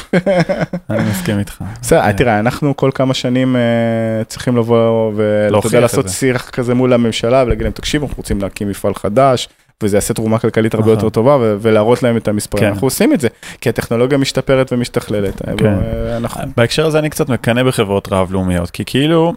אני 0.90 1.10
מסכים 1.10 1.38
איתך. 1.38 1.64
בסדר, 1.80 2.12
תראה, 2.12 2.38
אנחנו 2.38 2.76
כל 2.76 2.90
כמה 2.94 3.14
שנים 3.14 3.56
אה, 3.56 3.60
צריכים 4.24 4.56
לבוא 4.56 5.12
ואתה 5.16 5.50
להוכיח 5.50 5.72
יודע, 5.72 5.78
את 5.78 5.82
לעשות 5.82 6.08
זה. 6.08 6.14
שיח 6.14 6.50
כזה 6.50 6.74
מול 6.74 6.92
הממשלה 6.92 7.42
ולהגיד 7.46 7.62
להם, 7.62 7.72
תקשיבו, 7.72 8.06
אנחנו 8.06 8.16
רוצים 8.20 8.40
להקים 8.40 8.68
מפעל 8.68 8.94
חדש, 8.94 9.48
וזה 9.82 9.96
יעשה 9.96 10.14
תרומה 10.14 10.38
כלכלית 10.38 10.74
הרבה 10.74 10.86
נכון. 10.86 10.94
יותר 10.94 11.08
טובה, 11.08 11.36
ו- 11.40 11.56
ולהראות 11.60 12.02
להם 12.02 12.16
את 12.16 12.28
המספרים. 12.28 12.64
כן. 12.64 12.70
אנחנו 12.72 12.86
עושים 12.86 13.12
את 13.12 13.20
זה, 13.20 13.28
כי 13.60 13.68
הטכנולוגיה 13.68 14.18
משתפרת 14.18 14.72
ומשתכללת. 14.72 15.42
כן. 15.56 15.66
אה, 15.66 16.16
אנחנו- 16.16 16.42
בהקשר 16.56 16.86
הזה 16.86 16.98
אני 16.98 17.10
קצת 17.10 17.28
מקנא 17.28 17.62
בחברות 17.62 18.08
רב-לאומיות, 18.12 18.70
כי 18.70 18.84
כאילו, 18.86 19.32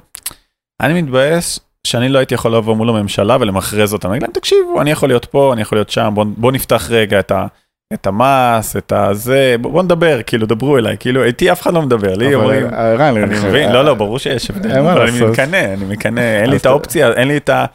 אני 0.81 1.01
מתבאס 1.01 1.59
שאני 1.87 2.09
לא 2.09 2.19
הייתי 2.19 2.33
יכול 2.33 2.55
לבוא 2.55 2.75
מול 2.75 2.89
הממשלה 2.89 3.37
ולמכרז 3.39 3.93
אותם, 3.93 4.09
להגיד 4.09 4.23
להם, 4.23 4.31
תקשיבו, 4.31 4.81
אני 4.81 4.91
יכול 4.91 5.09
להיות 5.09 5.25
פה, 5.25 5.53
אני 5.53 5.61
יכול 5.61 5.77
להיות 5.77 5.89
שם, 5.89 6.11
בוא, 6.15 6.25
בוא 6.37 6.51
נפתח 6.51 6.87
רגע 6.91 7.19
את 7.19 7.31
ה... 7.31 7.45
את 7.93 8.07
המס, 8.07 8.75
את 8.75 8.91
הזה, 8.91 9.55
בוא, 9.61 9.83
נדבר, 9.83 10.21
כאילו, 10.25 10.47
דברו 10.47 10.77
אליי, 10.77 10.97
כאילו, 10.99 11.23
איתי 11.23 11.51
אף 11.51 11.61
אחד 11.61 11.73
לא 11.73 11.81
מדבר, 11.81 12.15
לי 12.15 12.35
אומרים, 12.35 12.73
אה, 12.73 13.09
אני 13.09 13.47
מבין, 13.47 13.71
לא, 13.71 13.85
לא, 13.85 13.93
ברור 13.93 14.19
שיש 14.19 14.49
הבדל, 14.49 14.79
אני. 14.79 15.21
מקנא, 15.31 15.73
אני 15.73 15.85
מקנא, 15.85 16.41
אין 16.41 16.49
לי 16.49 16.57
את 16.57 16.65
האופציה, 16.65 17.13
אין 17.13 17.27
לי 17.27 17.37
את 17.37 17.49
ה... 17.49 17.65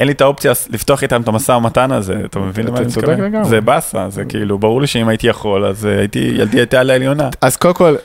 אין 0.00 0.06
לי 0.08 0.12
את 0.12 0.20
האופציה 0.20 0.52
לפתוח 0.70 1.02
איתם 1.02 1.20
את 1.22 1.28
המשא 1.28 1.52
ומתן 1.52 1.92
הזה, 1.92 2.20
אתה 2.24 2.38
מבין 2.38 2.66
למה 2.66 2.78
אני 2.78 2.86
מתכוון? 2.86 3.44
זה 3.44 3.60
באסה, 3.60 4.10
זה 4.10 4.24
כאילו, 4.24 4.58
ברור 4.58 4.80
לי 4.80 4.86
שאם 4.86 5.08
הייתי 5.08 5.26
יכול, 5.26 5.64
אז 5.64 5.86
אה, 5.86 5.98
הייתי, 5.98 6.18
ילדי 6.18 6.58
הייתה 6.58 6.80
על 6.80 6.90
העליונה. 6.90 7.28
אז 7.40 7.56
קודם 7.56 7.74
כל, 7.74 7.96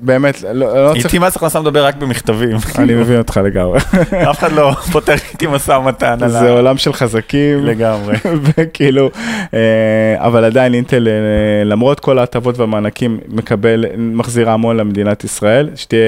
באמת, 0.00 0.42
לא 0.52 0.84
לא 0.84 0.92
צריך, 0.92 1.04
איתי 1.06 1.18
מס 1.18 1.36
הכנסה 1.36 1.60
מדבר 1.60 1.84
רק 1.84 1.96
במכתבים, 1.96 2.56
אני 2.78 2.94
מבין 2.94 3.18
אותך 3.18 3.40
לגמרי. 3.44 3.78
אף 4.30 4.38
אחד 4.38 4.52
לא 4.52 4.72
פותר 4.92 5.14
איתי 5.32 5.46
משא 5.46 5.72
ומתן 5.72 6.28
זה. 6.28 6.50
עולם 6.50 6.76
של 6.76 6.92
חזקים. 6.92 7.64
לגמרי. 7.64 8.16
וכאילו, 8.44 9.10
אה, 9.54 10.14
אבל 10.18 10.44
עדיין 10.44 10.74
אינטל, 10.74 11.08
אה, 11.08 11.64
למרות 11.64 12.00
כל 12.00 12.18
ההטבות 12.18 12.58
והמענקים, 12.58 13.20
מקבל, 13.28 13.84
מחזירה 13.98 14.52
המון 14.52 14.76
למדינת 14.76 15.24
ישראל, 15.24 15.70
שתהיה 15.74 16.00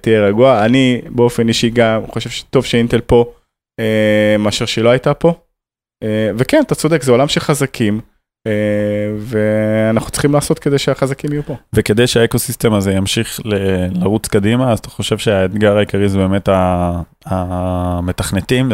תהיה 0.00 0.20
רגוע. 0.20 0.64
אני 0.64 1.00
באופן 1.08 1.48
אישי 1.48 1.70
גם 1.70 2.00
חושב 2.10 2.30
שטוב 2.30 2.64
שאינטל 2.64 3.00
פה, 3.00 3.24
אה, 3.28 3.43
מאשר 4.38 4.66
שהיא 4.66 4.84
לא 4.84 4.90
הייתה 4.90 5.14
פה. 5.14 5.34
אה, 6.02 6.30
וכן, 6.38 6.62
אתה 6.66 6.74
צודק, 6.74 7.02
זה 7.02 7.12
עולם 7.12 7.28
של 7.28 7.40
חזקים, 7.40 8.00
אה, 8.46 8.52
ואנחנו 9.18 10.10
צריכים 10.10 10.32
לעשות 10.32 10.58
כדי 10.58 10.78
שהחזקים 10.78 11.32
יהיו 11.32 11.42
פה. 11.42 11.56
וכדי 11.74 12.06
שהאקוסיסטם 12.06 12.72
הזה 12.72 12.92
ימשיך 12.92 13.40
ל- 13.44 13.54
לרוץ 14.02 14.28
קדימה, 14.28 14.72
אז 14.72 14.78
אתה 14.78 14.90
חושב 14.90 15.18
שהאתגר 15.18 15.76
העיקרי 15.76 16.08
זה 16.08 16.18
באמת 16.18 16.48
המתכנתים, 17.24 18.68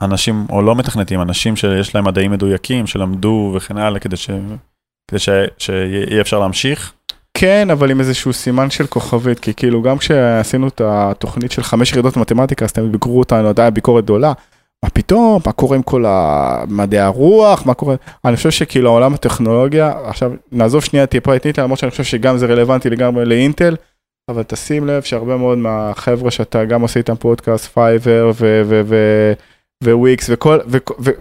האנשים, 0.00 0.46
או 0.50 0.62
לא 0.62 0.74
מתכנתים, 0.76 1.20
אנשים 1.20 1.56
שיש 1.56 1.94
להם 1.94 2.04
מדעים 2.04 2.30
מדויקים, 2.30 2.86
שלמדו 2.86 3.52
וכן 3.56 3.76
הלאה, 3.76 4.00
כדי 4.00 4.16
ש- 4.16 4.30
כדי 5.10 5.18
ש- 5.18 5.28
שיהיה 5.58 6.20
אפשר 6.20 6.38
להמשיך. 6.38 6.92
כן, 7.36 7.70
אבל 7.70 7.90
עם 7.90 8.00
איזשהו 8.00 8.32
סימן 8.32 8.70
של 8.70 8.86
כוכבית, 8.86 9.38
כי 9.38 9.54
כאילו 9.54 9.82
גם 9.82 9.98
כשעשינו 9.98 10.68
את 10.68 10.80
התוכנית 10.84 11.52
של 11.52 11.62
חמש 11.62 11.92
ירידות 11.92 12.16
מתמטיקה, 12.16 12.64
אז 12.64 12.72
תמיד 12.72 12.92
ביקרו 12.92 13.18
אותנו, 13.18 13.48
עדיין 13.48 13.74
ביקורת 13.74 14.04
גדולה. 14.04 14.32
מה 14.84 14.90
פתאום, 14.90 15.40
מה 15.46 15.52
קורה 15.52 15.76
עם 15.76 15.82
כל 15.82 16.04
מדעי 16.68 17.00
הרוח, 17.00 17.66
מה 17.66 17.74
קורה, 17.74 17.94
אני 18.24 18.36
חושב 18.36 18.50
שכאילו 18.50 18.90
העולם 18.90 19.14
הטכנולוגיה, 19.14 19.92
עכשיו 20.04 20.32
נעזוב 20.52 20.84
שנייה 20.84 21.06
טיפה 21.06 21.36
את 21.36 21.44
אינטל, 21.44 21.62
למרות 21.62 21.78
שאני 21.78 21.90
חושב 21.90 22.04
שגם 22.04 22.38
זה 22.38 22.46
רלוונטי 22.46 22.90
לגמרי 22.90 23.24
לאינטל, 23.24 23.76
אבל 24.30 24.42
תשים 24.42 24.86
לב 24.86 25.02
שהרבה 25.02 25.36
מאוד 25.36 25.58
מהחבר'ה 25.58 26.30
שאתה 26.30 26.64
גם 26.64 26.82
עושה 26.82 27.00
איתם 27.00 27.14
פודקאסט, 27.16 27.66
Fiverr, 27.66 28.30
Wix 29.84 30.30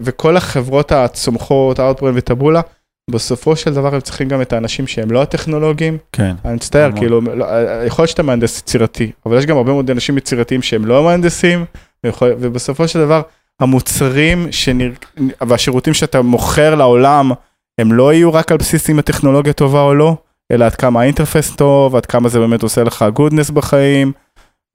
וכל, 0.02 0.38
החברות 0.38 0.92
הצומחות, 0.92 1.80
Outbrain 1.80 2.14
ו 2.16 2.21
Taboola, 2.21 2.62
בסופו 3.12 3.56
של 3.56 3.74
דבר 3.74 3.96
הם 3.96 4.02
צריכים 4.02 4.28
גם 4.28 4.42
את 4.42 4.54
האנשים 4.54 4.88
שהם 4.88 5.12
לא 5.12 5.22
הטכנולוגים, 5.22 5.98
כן. 6.12 6.36
אני 6.46 6.54
מצטער. 6.54 6.92
כאילו, 6.96 7.22
לא, 7.22 7.46
יכול 7.86 8.04
להיות 8.04 8.10
שאתה 8.10 8.24
מהנדס 8.24 8.60
יצירתי, 8.60 9.12
אבל 9.26 9.38
יש 9.38 9.46
גם 9.46 9.58
הרבה 9.58 9.72
מאוד 9.72 9.92
אנשים 9.92 10.18
יצירתיים 10.18 10.62
שהם 10.62 10.86
לא 10.86 11.04
מהנדסים, 11.04 11.66
ויכול, 12.04 12.34
ובסופו 12.40 12.88
של 12.88 13.00
דבר, 13.00 13.22
המוצרים 13.60 14.52
שנר... 14.52 14.92
והשירותים 15.42 15.94
שאתה 15.94 16.22
מוכר 16.22 16.76
לעולם, 16.76 17.32
הם 17.78 17.94
לא 17.94 18.14
יהיו 18.14 18.34
רק 18.34 18.52
על 18.52 18.58
בסיס 18.58 18.90
אם 18.90 19.00
הטכנולוגיה 19.00 19.54
טובה 19.54 19.82
או 19.82 19.94
לא, 19.94 20.16
אלא 20.52 20.66
עד 20.66 20.76
כמה 20.76 21.02
ה 21.02 21.07
interface 21.07 21.56
טוב, 21.56 21.96
עד 21.96 22.06
כמה 22.06 22.30
זה 22.30 22.40
באמת 22.40 22.64
עושה 22.64 22.84
לך 22.84 23.06
goodness 23.14 23.50
בחיים, 23.50 24.12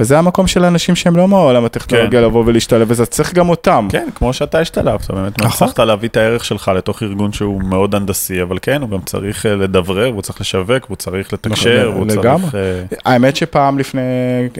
וזה 0.02 0.18
המקום 0.18 0.46
של 0.46 0.64
האנשים 0.64 0.96
שהם 0.96 1.16
לא 1.16 1.28
מהעולם 1.28 1.64
הטכנולוגיה 1.64 2.20
לבוא 2.20 2.44
ולהשתלב, 2.46 2.90
וזה 2.90 3.06
צריך 3.06 3.34
גם 3.34 3.48
אותם. 3.48 3.88
כן, 3.90 4.08
כמו 4.14 4.32
שאתה 4.32 4.58
השתלבת, 4.58 5.10
באמת, 5.10 5.42
נכון. 5.42 5.66
הצלחת 5.68 5.80
להביא 5.80 6.08
את 6.08 6.16
הערך 6.16 6.44
שלך 6.44 6.70
לתוך 6.76 7.02
ארגון 7.02 7.32
שהוא 7.32 7.62
מאוד 7.62 7.94
הנדסי, 7.94 8.42
אבל 8.42 8.58
כן, 8.62 8.82
הוא 8.82 8.90
גם 8.90 9.00
צריך 9.00 9.46
אה, 9.46 9.54
לדברר, 9.54 10.06
הוא 10.06 10.22
צריך 10.22 10.40
לשווק, 10.40 10.84
הוא 10.88 10.96
צריך 10.96 11.32
לתקשר, 11.32 11.92
הוא 11.94 12.06
לגמרי. 12.06 12.50
צריך... 12.50 12.54
אה, 12.54 13.12
האמת 13.12 13.36
שפעם 13.36 13.78
לפני, 13.78 14.02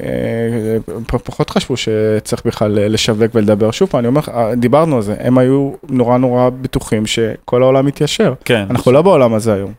אה, 0.03 0.77
פחות 1.07 1.51
חשבו 1.51 1.74
שצריך 1.77 2.42
בכלל 2.44 2.79
לשווק 2.79 3.35
ולדבר. 3.35 3.70
שוב 3.70 3.88
פעם, 3.88 3.98
אני 3.98 4.09
אומר 4.09 4.20
לך, 4.20 4.31
דיברנו 4.57 4.96
על 4.96 5.03
זה, 5.03 5.14
הם 5.20 5.38
היו 5.38 5.72
נורא 5.88 6.18
נורא 6.18 6.51
בטוחים 6.61 7.07
שכל 7.07 7.62
העולם 7.62 7.87
מתיישר. 7.87 8.35
כן, 8.44 8.66
אנחנו 8.70 8.92
לא 8.92 9.03
בעולם 9.03 9.35
הזה 9.35 9.55
היום. 9.55 9.72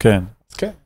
כן. 0.00 0.20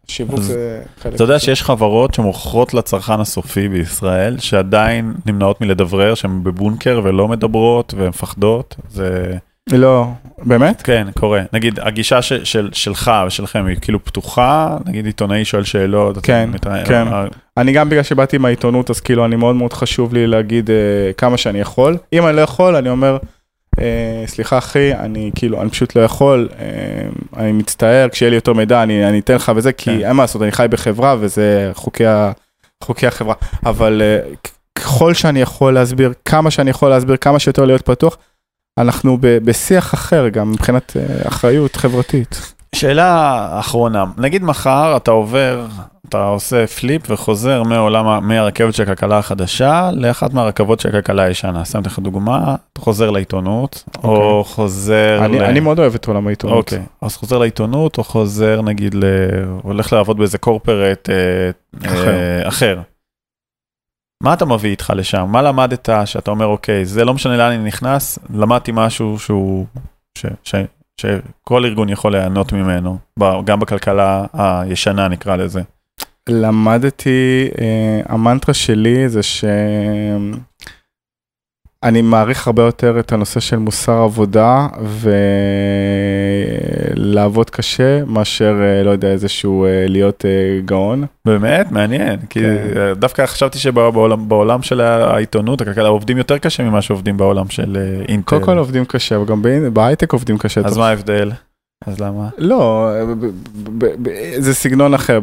שיווק 0.09 0.41
זה 0.41 0.83
חלק. 1.01 1.15
אתה 1.15 1.25
יודע. 1.25 1.39
שיש 1.39 1.63
חברות 1.63 2.15
שמוכרות 2.15 2.75
לצרכן 2.75 3.21
הסופי 3.21 3.69
בישראל, 3.69 4.39
שעדיין 4.39 5.15
נמנעות 5.27 5.61
מלדברר, 5.61 6.15
שהן 6.15 6.45
בבונקר 6.45 7.01
ולא 7.05 7.29
מדברות 7.29 7.95
ומפחדות, 7.97 8.77
זה... 8.91 9.37
לא, 9.73 10.07
באמת? 10.39 10.83
כן, 10.83 11.07
קורה. 11.19 11.43
נגיד, 11.53 11.81
הגישה 11.83 12.23
ש, 12.23 12.33
של, 12.33 12.69
שלך 12.73 13.11
ושלכם 13.27 13.67
היא 13.67 13.77
כאילו 13.81 14.05
פתוחה, 14.05 14.77
נגיד 14.87 15.07
עיתונאי 15.07 15.45
שואל 15.45 15.65
שאלות. 15.65 16.19
כן, 16.23 16.51
מתרא- 16.53 16.85
כן. 16.85 17.07
אה, 17.13 17.25
אני 17.57 17.73
גם 17.73 17.89
בגלל 17.89 18.03
שבאתי 18.03 18.39
מהעיתונות, 18.39 18.91
אז 18.91 19.01
כאילו 19.01 19.25
אני 19.25 19.37
מאוד 19.37 19.57
מאוד 19.57 19.73
חשוב 19.73 20.15
לי 20.15 20.27
להגיד 20.27 20.71
אה, 20.71 20.77
כמה 21.17 21.37
שאני 21.37 21.61
יכול. 21.61 21.97
אם 22.13 22.27
אני 22.27 22.37
לא 22.37 22.41
יכול, 22.41 22.77
אני 22.77 22.89
אומר, 22.89 23.17
סליחה 24.27 24.59
אחי, 24.59 24.95
אני 24.95 25.31
כאילו, 25.35 25.63
אני 25.63 25.71
פשוט 25.71 25.97
לא 25.97 26.01
יכול, 26.01 26.49
אה, 26.59 27.09
אני 27.37 27.53
מצטער, 27.53 28.09
כשיהיה 28.09 28.31
לי 28.31 28.37
יותר 28.37 28.53
מידע 28.53 28.83
אני, 28.83 29.09
אני 29.09 29.19
אתן 29.19 29.35
לך 29.35 29.53
וזה, 29.57 29.73
כי 29.73 29.85
כן. 29.85 30.07
אין 30.07 30.17
מה 30.17 30.23
לעשות, 30.23 30.43
אני 30.43 30.53
חי 30.53 30.67
בחברה 30.71 31.17
וזה 31.21 31.71
חוקי, 31.75 32.07
ה, 32.07 32.33
חוקי 32.85 33.07
החברה. 33.07 33.35
אבל 33.67 34.03
אה, 34.03 34.19
ככל 34.79 35.15
שאני 35.15 35.41
יכול 35.41 35.75
להסביר, 35.75 36.13
כמה 36.25 36.51
שאני 36.51 36.71
יכול 36.71 36.91
להסביר, 36.91 37.17
כמה 37.17 37.39
שיותר 37.39 37.65
להיות 37.65 37.83
פתוח, 37.83 38.17
אנחנו 38.79 39.19
בשיח 39.21 39.95
אחר 39.95 40.29
גם 40.29 40.53
מבחינת 40.53 40.97
אה, 40.97 41.29
אחריות 41.29 41.77
חברתית. 41.77 42.54
שאלה 42.75 43.49
אחרונה, 43.61 44.05
נגיד 44.19 44.45
מחר 44.45 44.97
אתה 44.97 45.11
עובר, 45.11 45.67
אתה 46.09 46.25
עושה 46.25 46.67
פליפ 46.67 47.03
וחוזר 47.11 47.63
מעולם, 47.63 48.29
מהרכבת 48.29 48.75
של 48.75 48.83
הכלכלה 48.83 49.19
החדשה 49.19 49.91
לאחת 49.93 50.35
מהרכבות 50.35 50.81
של 50.81 50.89
הכלכלה 50.89 51.23
הישנה. 51.23 51.65
שם 51.65 51.81
לך 51.85 51.99
דוגמה, 51.99 52.57
אתה 52.73 52.81
חוזר 52.81 53.11
לעיתונות, 53.11 53.85
או 54.05 54.45
חוזר... 54.45 55.25
אני, 55.25 55.39
ל... 55.39 55.43
אני 55.43 55.61
מאוד 55.61 55.79
אוהב 55.79 55.95
את 55.95 56.07
עולם 56.07 56.27
העיתונות. 56.27 56.73
אוקיי, 56.73 56.83
אז 57.01 57.17
חוזר 57.17 57.39
לעיתונות, 57.39 57.99
או 57.99 58.05
חוזר 58.05 58.63
נגיד, 58.63 58.95
ל... 58.95 59.05
הולך 59.63 59.93
לעבוד 59.93 60.19
באיזה 60.19 60.39
קורפרט 60.39 61.09
אה, 61.11 61.51
אחר. 61.91 62.09
אה, 62.09 62.49
אחר. 62.49 62.81
מה 64.23 64.33
אתה 64.33 64.45
מביא 64.45 64.71
איתך 64.71 64.93
לשם? 64.97 65.27
מה 65.29 65.43
למדת 65.43 65.89
שאתה 66.05 66.31
אומר, 66.31 66.47
אוקיי, 66.47 66.85
זה 66.85 67.05
לא 67.05 67.15
משנה 67.15 67.37
לאן 67.37 67.53
אני 67.53 67.65
נכנס, 67.65 68.19
למדתי 68.35 68.73
משהו 68.75 69.19
שהוא, 69.19 69.67
ש, 70.19 70.27
ש, 70.45 70.55
שכל 71.01 71.65
ארגון 71.65 71.89
יכול 71.89 72.13
ליהנות 72.13 72.53
ממנו, 72.53 72.99
גם 73.45 73.61
בכלכלה 73.61 74.25
הישנה 74.33 75.09
נקרא 75.09 75.37
לזה. 75.37 75.63
למדתי, 76.29 77.49
אה, 77.61 78.01
המנטרה 78.09 78.55
שלי 78.55 79.09
זה 79.09 79.23
ש... 79.23 79.45
אני 81.85 82.03
מעריך 82.03 82.47
הרבה 82.47 82.63
יותר 82.63 83.01
את 83.01 83.13
הנושא 83.13 83.41
של 83.41 83.57
מוסר 83.57 83.93
עבודה 83.93 84.67
ולעבוד 86.97 87.51
קשה 87.51 88.05
מאשר, 88.07 88.55
אה, 88.63 88.83
לא 88.83 88.91
יודע, 88.91 89.09
איזשהו 89.09 89.65
אה, 89.65 89.85
להיות 89.89 90.25
אה, 90.25 90.31
גאון. 90.65 91.05
באמת? 91.25 91.73
מעניין. 91.73 92.19
כי 92.31 92.41
כן. 92.41 92.93
דווקא 92.97 93.27
חשבתי 93.27 93.59
שבעולם 93.59 94.29
בעולם 94.29 94.63
של 94.63 94.81
העיתונות, 94.81 95.61
הכלכלה, 95.61 95.89
עובדים 95.89 96.19
יותר 96.19 96.39
קשה 96.39 96.63
ממה 96.63 96.83
שעובדים 96.83 97.17
בעולם 97.17 97.49
של 97.49 97.77
אינטל. 98.09 98.25
קודם 98.31 98.43
כל 98.43 98.59
עובדים 98.59 98.85
קשה, 98.85 99.19
וגם 99.19 99.43
בהי- 99.43 99.71
בהייטק 99.73 100.13
עובדים 100.13 100.39
קשה. 100.39 100.61
אז 100.61 100.67
טוב. 100.73 100.79
מה 100.79 100.89
ההבדל? 100.89 101.31
אז 101.87 102.01
למה? 102.01 102.29
לא, 102.39 102.91
זה 104.39 104.55
סגנון 104.55 104.95
אחר, 104.95 105.21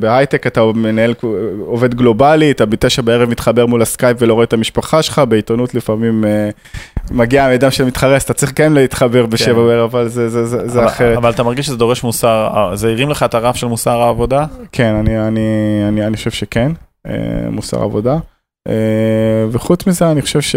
בהייטק 0.00 0.46
אתה 0.46 0.60
מנהל, 0.74 1.14
עובד 1.60 1.94
גלובלי, 1.94 2.50
אתה 2.50 2.66
בתשע 2.66 3.02
בערב 3.02 3.28
מתחבר 3.28 3.66
מול 3.66 3.82
הסקייפ 3.82 4.16
ולא 4.20 4.34
רואה 4.34 4.44
את 4.44 4.52
המשפחה 4.52 5.02
שלך, 5.02 5.22
בעיתונות 5.28 5.74
לפעמים 5.74 6.24
אה, 6.24 6.50
מגיע 7.10 7.44
המידע 7.44 7.70
של 7.70 7.84
מתחרס, 7.84 8.24
אתה 8.24 8.32
צריך 8.34 8.52
כן 8.54 8.72
להתחבר 8.72 9.26
בשבע 9.26 9.46
כן. 9.54 9.66
בערב, 9.66 9.90
אבל 9.96 10.08
זה- 10.08 10.28
אבל- 10.78 10.86
אחרת. 10.86 11.16
אבל 11.16 11.30
אתה 11.30 11.42
מרגיש 11.42 11.66
שזה 11.66 11.76
דורש 11.76 12.02
מוסר, 12.04 12.48
אה, 12.54 12.76
זה 12.76 12.88
הרים 12.88 13.10
לך 13.10 13.22
את 13.22 13.34
הרף 13.34 13.56
של 13.56 13.66
מוסר 13.66 14.00
העבודה? 14.00 14.46
כן, 14.72 14.94
אני, 14.94 15.18
חושב 16.16 16.30
שכן, 16.30 16.72
אה, 17.06 17.12
מוסר 17.50 17.82
עבודה. 17.82 18.16
וחוץ 19.50 19.86
מזה, 19.86 20.10
אני 20.10 20.22
חושב 20.22 20.40
ש... 20.40 20.56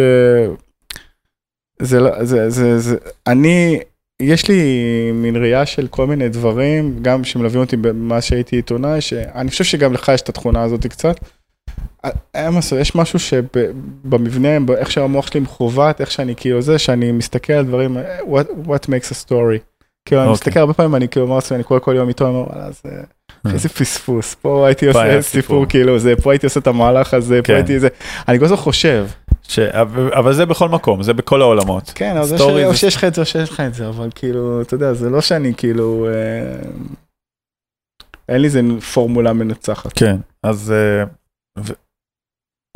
זה, 1.81 1.99
לא- 1.99 2.23
זה, 2.23 2.49
זה, 2.49 2.79
זה, 2.79 2.95
אני, 3.27 3.79
יש 4.21 4.47
לי 4.47 4.61
מין 5.13 5.35
ראייה 5.35 5.65
של 5.65 5.87
כל 5.87 6.07
מיני 6.07 6.29
דברים, 6.29 6.99
גם 7.01 7.23
שמלווים 7.23 7.61
אותי 7.61 7.77
במה 7.77 8.21
שהייתי 8.21 8.55
עיתונאי, 8.55 9.01
שאני 9.01 9.49
חושב 9.49 9.63
שגם 9.63 9.93
לך 9.93 10.11
יש 10.13 10.21
את 10.21 10.29
התכונה 10.29 10.63
הזאת 10.63 10.87
קצת. 10.87 11.15
אה, 12.35 12.49
יש 12.81 12.95
משהו 12.95 13.19
שבמבנה, 13.19 14.73
איך 14.77 14.91
שהמוח 14.91 15.27
שלי 15.27 15.39
מכוות, 15.39 16.01
איך 16.01 16.11
שאני 16.11 16.35
כאילו 16.35 16.61
זה, 16.61 16.79
שאני 16.79 17.11
מסתכל 17.11 17.53
על 17.53 17.65
דברים, 17.65 17.97
אה, 17.97 18.19
what, 18.19 18.67
what 18.67 18.85
makes 18.85 19.11
a 19.11 19.27
story. 19.27 19.59
כאילו, 20.05 20.21
אני 20.21 20.29
אוקיי. 20.29 20.31
מסתכל 20.31 20.59
הרבה 20.59 20.73
פעמים, 20.73 20.95
אני 20.95 21.07
כאילו 21.07 21.25
אומר 21.25 21.35
לעצמי, 21.35 21.55
אני 21.55 21.63
קורא 21.63 21.79
כל 21.79 21.95
יום 21.95 22.07
עיתון, 22.07 22.27
אני 22.27 22.35
אומר, 22.35 22.47
וואלה, 22.49 22.71
זה... 22.83 22.89
איזה 23.53 23.69
פספוס, 23.69 24.35
פה 24.35 24.67
הייתי 24.67 24.87
עושה 24.87 25.21
סיפור. 25.21 25.41
סיפור 25.41 25.65
כאילו, 25.65 25.99
זה, 25.99 26.13
פה 26.15 26.31
הייתי 26.31 26.45
עושה 26.45 26.59
את 26.59 26.67
המהלך 26.67 27.13
הזה, 27.13 27.37
פה 27.41 27.47
כן. 27.47 27.53
הייתי 27.53 27.79
זה, 27.79 27.87
אני 28.27 28.39
כל 28.39 28.45
הזמן 28.45 28.57
חושב, 28.57 29.07
ש... 29.47 29.59
אבל 30.19 30.33
זה 30.33 30.45
בכל 30.45 30.69
מקום, 30.69 31.03
זה 31.03 31.13
בכל 31.13 31.41
העולמות. 31.41 31.91
כן, 31.95 32.17
אבל 32.17 32.25
זה 32.25 32.37
ש- 32.37 32.41
או 32.41 32.71
זה- 32.71 32.77
שיש 32.77 32.95
לך 32.95 33.03
את 33.03 33.13
זה 33.15 33.21
או 33.21 33.25
שיש 33.25 33.49
לך 33.49 33.59
את 33.59 33.73
זה, 33.73 33.87
אבל 33.87 34.09
כאילו, 34.15 34.61
אתה 34.61 34.73
יודע, 34.75 34.93
זה 34.93 35.09
לא 35.09 35.21
שאני 35.21 35.53
כאילו, 35.57 36.07
אה, 36.07 36.69
אין 38.29 38.41
לי 38.41 38.47
איזה 38.47 38.61
פורמולה 38.93 39.33
מנצחת. 39.33 39.93
כן, 39.95 40.17
אז... 40.43 40.71
אה, 40.71 41.03
ו... 41.59 41.73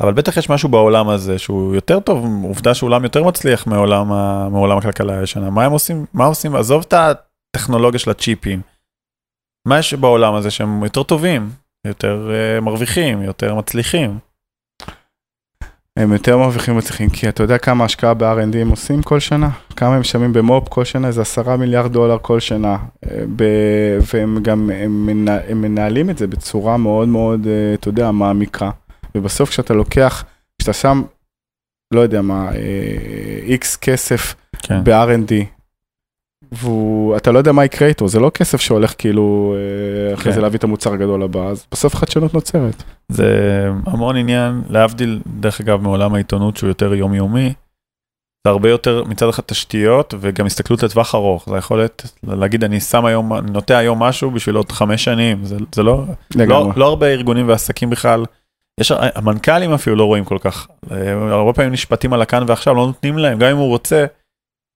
אבל 0.02 0.12
בטח 0.12 0.36
יש 0.36 0.50
משהו 0.50 0.68
בעולם 0.68 1.08
הזה 1.08 1.38
שהוא 1.38 1.74
יותר 1.74 2.00
טוב, 2.00 2.24
עובדה 2.44 2.74
שעולם 2.74 3.04
יותר 3.04 3.24
מצליח 3.24 3.66
מעולם, 3.66 4.12
ה... 4.12 4.48
מעולם 4.50 4.78
הכלכלה 4.78 5.18
הישנה. 5.20 5.50
מה 5.50 5.64
הם 5.64 5.72
עושים? 5.72 6.06
מה 6.14 6.24
עושים? 6.24 6.56
עזוב 6.56 6.84
את 6.88 6.94
הטכנולוגיה 7.56 7.98
של 7.98 8.10
הצ'יפים. 8.10 8.60
מה 9.68 9.78
יש 9.78 9.94
בעולם 9.94 10.34
הזה 10.34 10.50
שהם 10.50 10.82
יותר 10.84 11.02
טובים, 11.02 11.50
יותר 11.86 12.30
uh, 12.58 12.60
מרוויחים, 12.60 13.22
יותר 13.22 13.54
מצליחים? 13.54 14.18
הם 16.00 16.12
יותר 16.12 16.38
מרוויחים 16.38 16.76
מצליחים, 16.76 17.10
כי 17.10 17.28
אתה 17.28 17.42
יודע 17.42 17.58
כמה 17.58 17.84
השקעה 17.84 18.14
ב-R&D 18.14 18.56
הם 18.56 18.68
עושים 18.68 19.02
כל 19.02 19.20
שנה? 19.20 19.50
כמה 19.76 19.94
הם 19.94 20.00
משלמים 20.00 20.32
במו"פ 20.32 20.68
כל 20.68 20.84
שנה? 20.84 21.10
זה 21.10 21.20
עשרה 21.20 21.56
מיליארד 21.56 21.92
דולר 21.92 22.16
כל 22.22 22.40
שנה. 22.40 22.76
אה, 23.10 23.22
ב- 23.36 23.98
והם 24.14 24.38
גם, 24.42 24.70
הם, 24.74 25.06
מנה, 25.06 25.38
הם 25.48 25.62
מנהלים 25.62 26.10
את 26.10 26.18
זה 26.18 26.26
בצורה 26.26 26.76
מאוד 26.76 27.08
מאוד, 27.08 27.46
אה, 27.46 27.74
אתה 27.74 27.88
יודע, 27.88 28.10
מעמיקה. 28.10 28.70
ובסוף 29.14 29.50
כשאתה 29.50 29.74
לוקח, 29.74 30.24
כשאתה 30.58 30.72
שם, 30.72 31.02
לא 31.94 32.00
יודע 32.00 32.22
מה, 32.22 32.50
איקס 33.46 33.76
כסף 33.76 34.34
כן. 34.62 34.84
ב-R&D, 34.84 35.59
ואתה 36.52 37.32
לא 37.32 37.38
יודע 37.38 37.52
מה 37.52 37.64
יקרה 37.64 37.88
איתו, 37.88 38.08
זה 38.08 38.20
לא 38.20 38.30
כסף 38.30 38.60
שהולך 38.60 38.94
כאילו 38.98 39.54
אה, 39.56 40.14
אחרי 40.14 40.24
כן. 40.24 40.32
זה 40.32 40.40
להביא 40.40 40.58
את 40.58 40.64
המוצר 40.64 40.92
הגדול 40.92 41.22
הבא, 41.22 41.46
אז 41.46 41.66
בסוף 41.72 41.94
חדשנות 41.94 42.34
נוצרת. 42.34 42.82
זה 43.08 43.68
המון 43.86 44.16
עניין, 44.16 44.62
להבדיל, 44.68 45.20
דרך 45.26 45.60
אגב, 45.60 45.82
מעולם 45.82 46.14
העיתונות 46.14 46.56
שהוא 46.56 46.68
יותר 46.68 46.94
יומיומי, 46.94 47.52
זה 48.44 48.50
הרבה 48.50 48.70
יותר 48.70 49.04
מצד 49.04 49.28
אחד 49.28 49.42
תשתיות 49.46 50.14
וגם 50.20 50.46
הסתכלות 50.46 50.82
לטווח 50.82 51.14
ארוך, 51.14 51.44
זה 51.48 51.54
היכולת 51.54 52.10
להגיד 52.22 52.64
אני 52.64 52.80
שם 52.80 53.04
היום, 53.04 53.34
אני 53.34 53.50
נוטע 53.50 53.76
היום 53.78 54.02
משהו 54.02 54.30
בשביל 54.30 54.56
עוד 54.56 54.72
חמש 54.72 55.04
שנים, 55.04 55.44
זה, 55.44 55.56
זה 55.74 55.82
לא, 55.82 56.04
לא. 56.34 56.72
לא 56.76 56.86
הרבה 56.86 57.06
ארגונים 57.06 57.48
ועסקים 57.48 57.90
בכלל, 57.90 58.24
יש, 58.80 58.92
המנכ"לים 58.92 59.72
אפילו 59.72 59.96
לא 59.96 60.04
רואים 60.04 60.24
כל 60.24 60.38
כך, 60.40 60.66
אה, 60.90 61.12
הרבה 61.12 61.52
פעמים 61.52 61.72
נשפטים 61.72 62.12
על 62.12 62.22
הכאן 62.22 62.42
ועכשיו, 62.46 62.74
לא 62.74 62.86
נותנים 62.86 63.18
להם, 63.18 63.38
גם 63.38 63.50
אם 63.50 63.56
הוא 63.56 63.68
רוצה, 63.68 64.04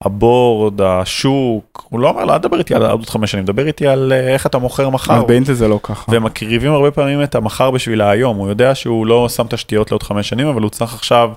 הבורד, 0.05 0.81
השוק, 0.81 1.87
הוא 1.91 2.01
לא 2.01 2.09
אומר, 2.09 2.25
לא 2.25 2.39
תדבר 2.39 2.59
איתי 2.59 2.75
על 2.75 2.87
עוד 2.87 3.09
חמש 3.09 3.31
שנים, 3.31 3.45
דבר 3.45 3.67
איתי 3.67 3.87
על 3.87 4.13
אה, 4.13 4.33
איך 4.33 4.47
אתה 4.47 4.59
מוכר 4.59 4.91
מחר. 4.91 5.25
באינטל 5.25 5.53
זה 5.53 5.69
לא 5.69 5.81
ככה. 5.83 6.13
והם 6.13 6.25
מקריבים 6.25 6.73
הרבה 6.73 6.91
פעמים 6.91 7.23
את 7.23 7.35
המחר 7.35 7.71
בשביל 7.71 8.03
היום, 8.03 8.37
הוא 8.37 8.49
יודע 8.49 8.75
שהוא 8.75 9.07
לא 9.07 9.29
שם 9.29 9.47
תשתיות 9.49 9.91
לעוד 9.91 10.03
חמש 10.03 10.29
שנים, 10.29 10.47
אבל 10.47 10.63
הוא 10.63 10.71
צריך 10.71 10.95
עכשיו, 10.95 11.31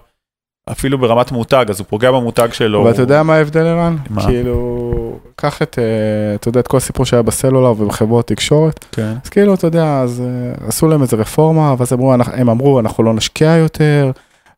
אפילו 0.71 0.97
ברמת 0.97 1.32
מותג, 1.32 1.65
אז 1.69 1.80
הוא 1.80 1.86
פוגע 1.89 2.12
במותג 2.12 2.47
שלו. 2.51 2.82
אבל 2.82 2.91
אתה 2.91 3.01
יודע 3.01 3.23
מה 3.23 3.36
ההבדל 3.36 3.65
ערן? 3.65 3.95
מה? 4.10 4.25
כאילו, 4.25 5.19
קח 5.36 5.62
את, 5.62 5.80
אה, 5.80 6.36
אתה 6.36 6.49
יודע, 6.49 6.60
את 6.60 6.67
כל 6.67 6.77
הסיפור 6.77 7.06
שהיה 7.06 7.21
בסלולר 7.21 7.71
ובחברות 7.82 8.27
תקשורת, 8.27 8.86
כן. 8.91 9.13
אז 9.23 9.30
כאילו, 9.30 9.53
אתה 9.53 9.67
יודע, 9.67 9.99
אז 9.99 10.21
אה, 10.25 10.67
עשו 10.67 10.88
להם 10.88 11.01
איזה 11.01 11.15
רפורמה, 11.15 11.75
ואז 11.77 11.93
אמרו, 11.93 12.13
הם 12.13 12.49
אמרו, 12.49 12.80
אנחנו 12.80 13.03
לא 13.03 13.13
נשקיע 13.13 13.51
יותר, 13.51 14.12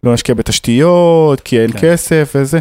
לא 0.04 0.14
נשקיע 0.14 0.36
בתשתיות, 0.36 1.42
כי 1.42 1.60
אין 1.60 1.72
כן. 1.72 1.80
כסף 1.82 2.32
וזה. 2.36 2.60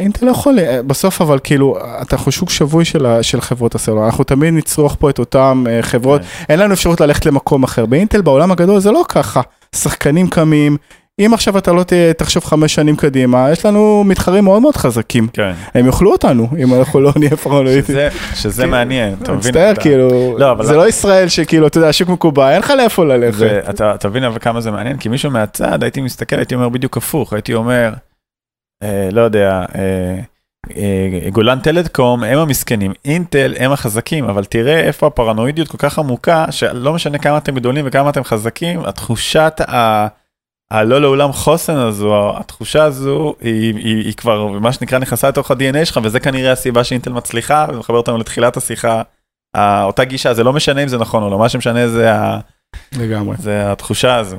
אינטל 0.00 0.26
לא 0.26 0.30
יכול, 0.30 0.58
אה, 0.58 0.82
בסוף 0.82 1.20
אבל 1.20 1.38
כאילו, 1.44 1.76
אתה 2.02 2.16
שוק 2.30 2.50
שבוי 2.50 2.84
של, 2.84 3.06
של 3.22 3.40
חברות 3.40 3.74
הסלולר, 3.74 4.06
אנחנו 4.06 4.24
תמיד 4.24 4.54
נצרוך 4.54 4.96
פה 4.98 5.10
את 5.10 5.18
אותן 5.18 5.64
אה, 5.68 5.82
חברות, 5.82 6.20
כן. 6.22 6.26
אין 6.48 6.58
לנו 6.58 6.74
אפשרות 6.74 7.00
ללכת 7.00 7.26
למקום 7.26 7.62
אחר. 7.64 7.86
באינטל 7.86 8.20
בעולם 8.20 8.50
הגדול 8.52 8.80
זה 8.80 8.90
לא 8.90 9.04
ככה, 9.08 9.40
שחקנים 9.76 10.28
קמים, 10.28 10.76
אם 11.18 11.30
עכשיו 11.34 11.58
אתה 11.58 11.72
לא 11.72 11.84
תחשוב 12.16 12.44
חמש 12.44 12.74
שנים 12.74 12.96
קדימה, 12.96 13.50
יש 13.52 13.66
לנו 13.66 14.04
מתחרים 14.06 14.44
מאוד 14.44 14.62
מאוד 14.62 14.76
חזקים, 14.76 15.28
כן. 15.32 15.52
הם 15.74 15.86
יאכלו 15.86 16.12
אותנו 16.12 16.48
אם 16.58 16.74
אנחנו 16.74 17.00
לא 17.00 17.12
נהיה 17.16 17.36
פרנואידים. 17.36 17.82
שזה, 17.84 18.08
שזה 18.34 18.62
כן. 18.62 18.70
מעניין, 18.70 19.14
אתה 19.22 19.32
מבין? 19.32 19.48
מצטער, 19.48 19.70
אתה- 19.70 19.80
כאילו, 19.80 20.38
לא, 20.38 20.50
אבל 20.52 20.66
זה 20.66 20.72
לא- 20.72 20.78
לא 20.78 20.88
ישראל 20.88 21.28
שכאילו, 21.28 21.66
אתה 21.66 21.78
יודע, 21.78 21.88
השוק 21.88 22.08
מקובע, 22.08 22.50
אין 22.52 22.58
לך 22.58 22.72
לאיפה 22.76 23.04
ללכת. 23.04 23.64
אתה, 23.70 23.94
אתה 23.94 24.08
מבין 24.08 24.24
אבל 24.24 24.38
כמה 24.40 24.60
זה 24.60 24.70
מעניין? 24.70 24.96
כי 24.96 25.08
מישהו 25.08 25.30
מהצד, 25.30 25.82
הייתי 25.82 26.00
מסתכל, 26.00 26.36
הייתי 26.36 26.54
אומר 26.54 26.68
בדיוק 26.68 26.96
הפוך, 26.96 27.32
הייתי 27.32 27.54
אומר, 27.54 27.92
לא 29.12 29.20
יודע, 29.20 29.64
אה, 29.74 30.20
אה, 30.76 31.30
גולן 31.30 31.60
טלדקום 31.60 32.24
הם 32.24 32.38
המסכנים, 32.38 32.92
אינטל 33.04 33.54
הם 33.58 33.72
החזקים, 33.72 34.24
אבל 34.24 34.44
תראה 34.44 34.80
איפה 34.80 35.06
הפרנואידיות 35.06 35.68
כל 35.68 35.78
כך 35.78 35.98
עמוקה, 35.98 36.46
שלא 36.50 36.92
משנה 36.92 37.18
כמה 37.18 37.38
אתם 37.38 37.54
גדולים 37.54 37.84
וכמה 37.88 38.10
אתם 38.10 38.24
חזקים, 38.24 38.84
התחושת 38.84 39.60
ה... 39.68 40.06
הלא 40.70 41.00
לעולם 41.00 41.32
חוסן 41.32 41.76
הזו, 41.76 42.36
התחושה 42.36 42.84
הזו 42.84 43.34
היא, 43.40 43.74
היא, 43.74 44.04
היא 44.04 44.14
כבר 44.14 44.46
מה 44.46 44.72
שנקרא 44.72 44.98
נכנסה 44.98 45.28
לתוך 45.28 45.50
ה-DNA 45.50 45.84
שלך 45.84 46.00
וזה 46.02 46.20
כנראה 46.20 46.52
הסיבה 46.52 46.84
שאינטל 46.84 47.12
מצליחה 47.12 47.66
וזה 47.68 47.78
מחבר 47.78 47.96
אותנו 47.96 48.18
לתחילת 48.18 48.56
השיחה. 48.56 49.02
אותה 49.56 50.04
גישה 50.04 50.34
זה 50.34 50.44
לא 50.44 50.52
משנה 50.52 50.82
אם 50.82 50.88
זה 50.88 50.98
נכון 50.98 51.22
או 51.22 51.30
לא 51.30 51.38
מה 51.38 51.48
שמשנה 51.48 51.88
זה, 51.88 52.14
ה, 52.14 52.38
לגמרי. 52.98 53.36
זה 53.38 53.72
התחושה 53.72 54.16
הזו. 54.16 54.36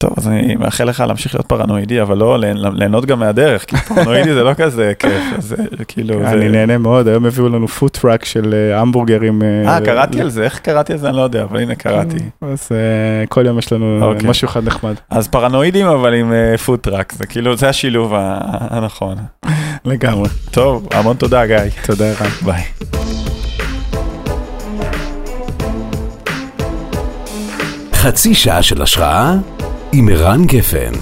כן. 0.00 0.08
טוב 0.08 0.14
אז 0.18 0.28
אני 0.28 0.56
מאחל 0.56 0.84
לך 0.84 1.00
להמשיך 1.06 1.34
להיות 1.34 1.46
פרנואידי 1.46 2.02
אבל 2.02 2.16
לא 2.18 2.38
ליהנ- 2.38 2.74
ליהנות 2.74 3.06
גם 3.06 3.18
מהדרך 3.18 3.64
כי 3.64 3.76
פרנואידי 3.76 4.34
זה 4.34 4.42
לא 4.44 4.54
כזה 4.54 4.92
כיף 4.98 5.22
אז 5.38 5.44
זה 5.78 5.84
כאילו 5.88 6.18
זה... 6.18 6.30
אני 6.30 6.48
נהנה 6.48 6.78
מאוד, 6.78 7.08
היום 7.08 7.26
הביאו 7.26 7.48
לנו 7.48 7.68
פוטראק 7.68 8.24
של 8.24 8.54
אה, 8.54 8.80
המבורגרים. 8.80 9.42
אה 9.42 9.80
קראתי 9.84 10.20
על 10.20 10.28
זה 10.30 10.44
איך 10.44 10.58
קראתי 10.58 10.92
על 10.92 10.98
זה 10.98 11.08
אני 11.08 11.16
לא 11.16 11.22
יודע 11.22 11.42
אבל 11.42 11.60
הנה 11.60 11.74
קראתי. 11.74 12.16
אז 12.40 12.68
אה, 12.72 13.26
כל 13.26 13.46
יום 13.46 13.58
יש 13.58 13.72
לנו 13.72 14.04
אוקיי. 14.04 14.28
משהו 14.28 14.48
אחד 14.48 14.64
נחמד. 14.64 14.94
אז 15.10 15.28
פרנואידים 15.28 15.86
אבל 15.86 16.14
עם 16.14 16.32
פוטראק 16.64 17.12
זה 17.12 17.26
כאילו 17.26 17.56
זה 17.56 17.68
השילוב 17.68 18.12
הנכון. 18.16 19.16
לגמרי. 19.84 20.28
טוב 20.50 20.88
המון 20.92 21.16
תודה 21.16 21.46
גיא. 21.46 21.56
תודה 21.86 22.04
ערן. 22.04 22.28
ביי. 22.44 22.62
חצי 27.92 28.34
שעה 28.34 28.62
של 28.62 28.82
השראה 28.82 29.34
עם 29.92 30.08
ערן 30.08 30.44
גפן. 30.46 30.92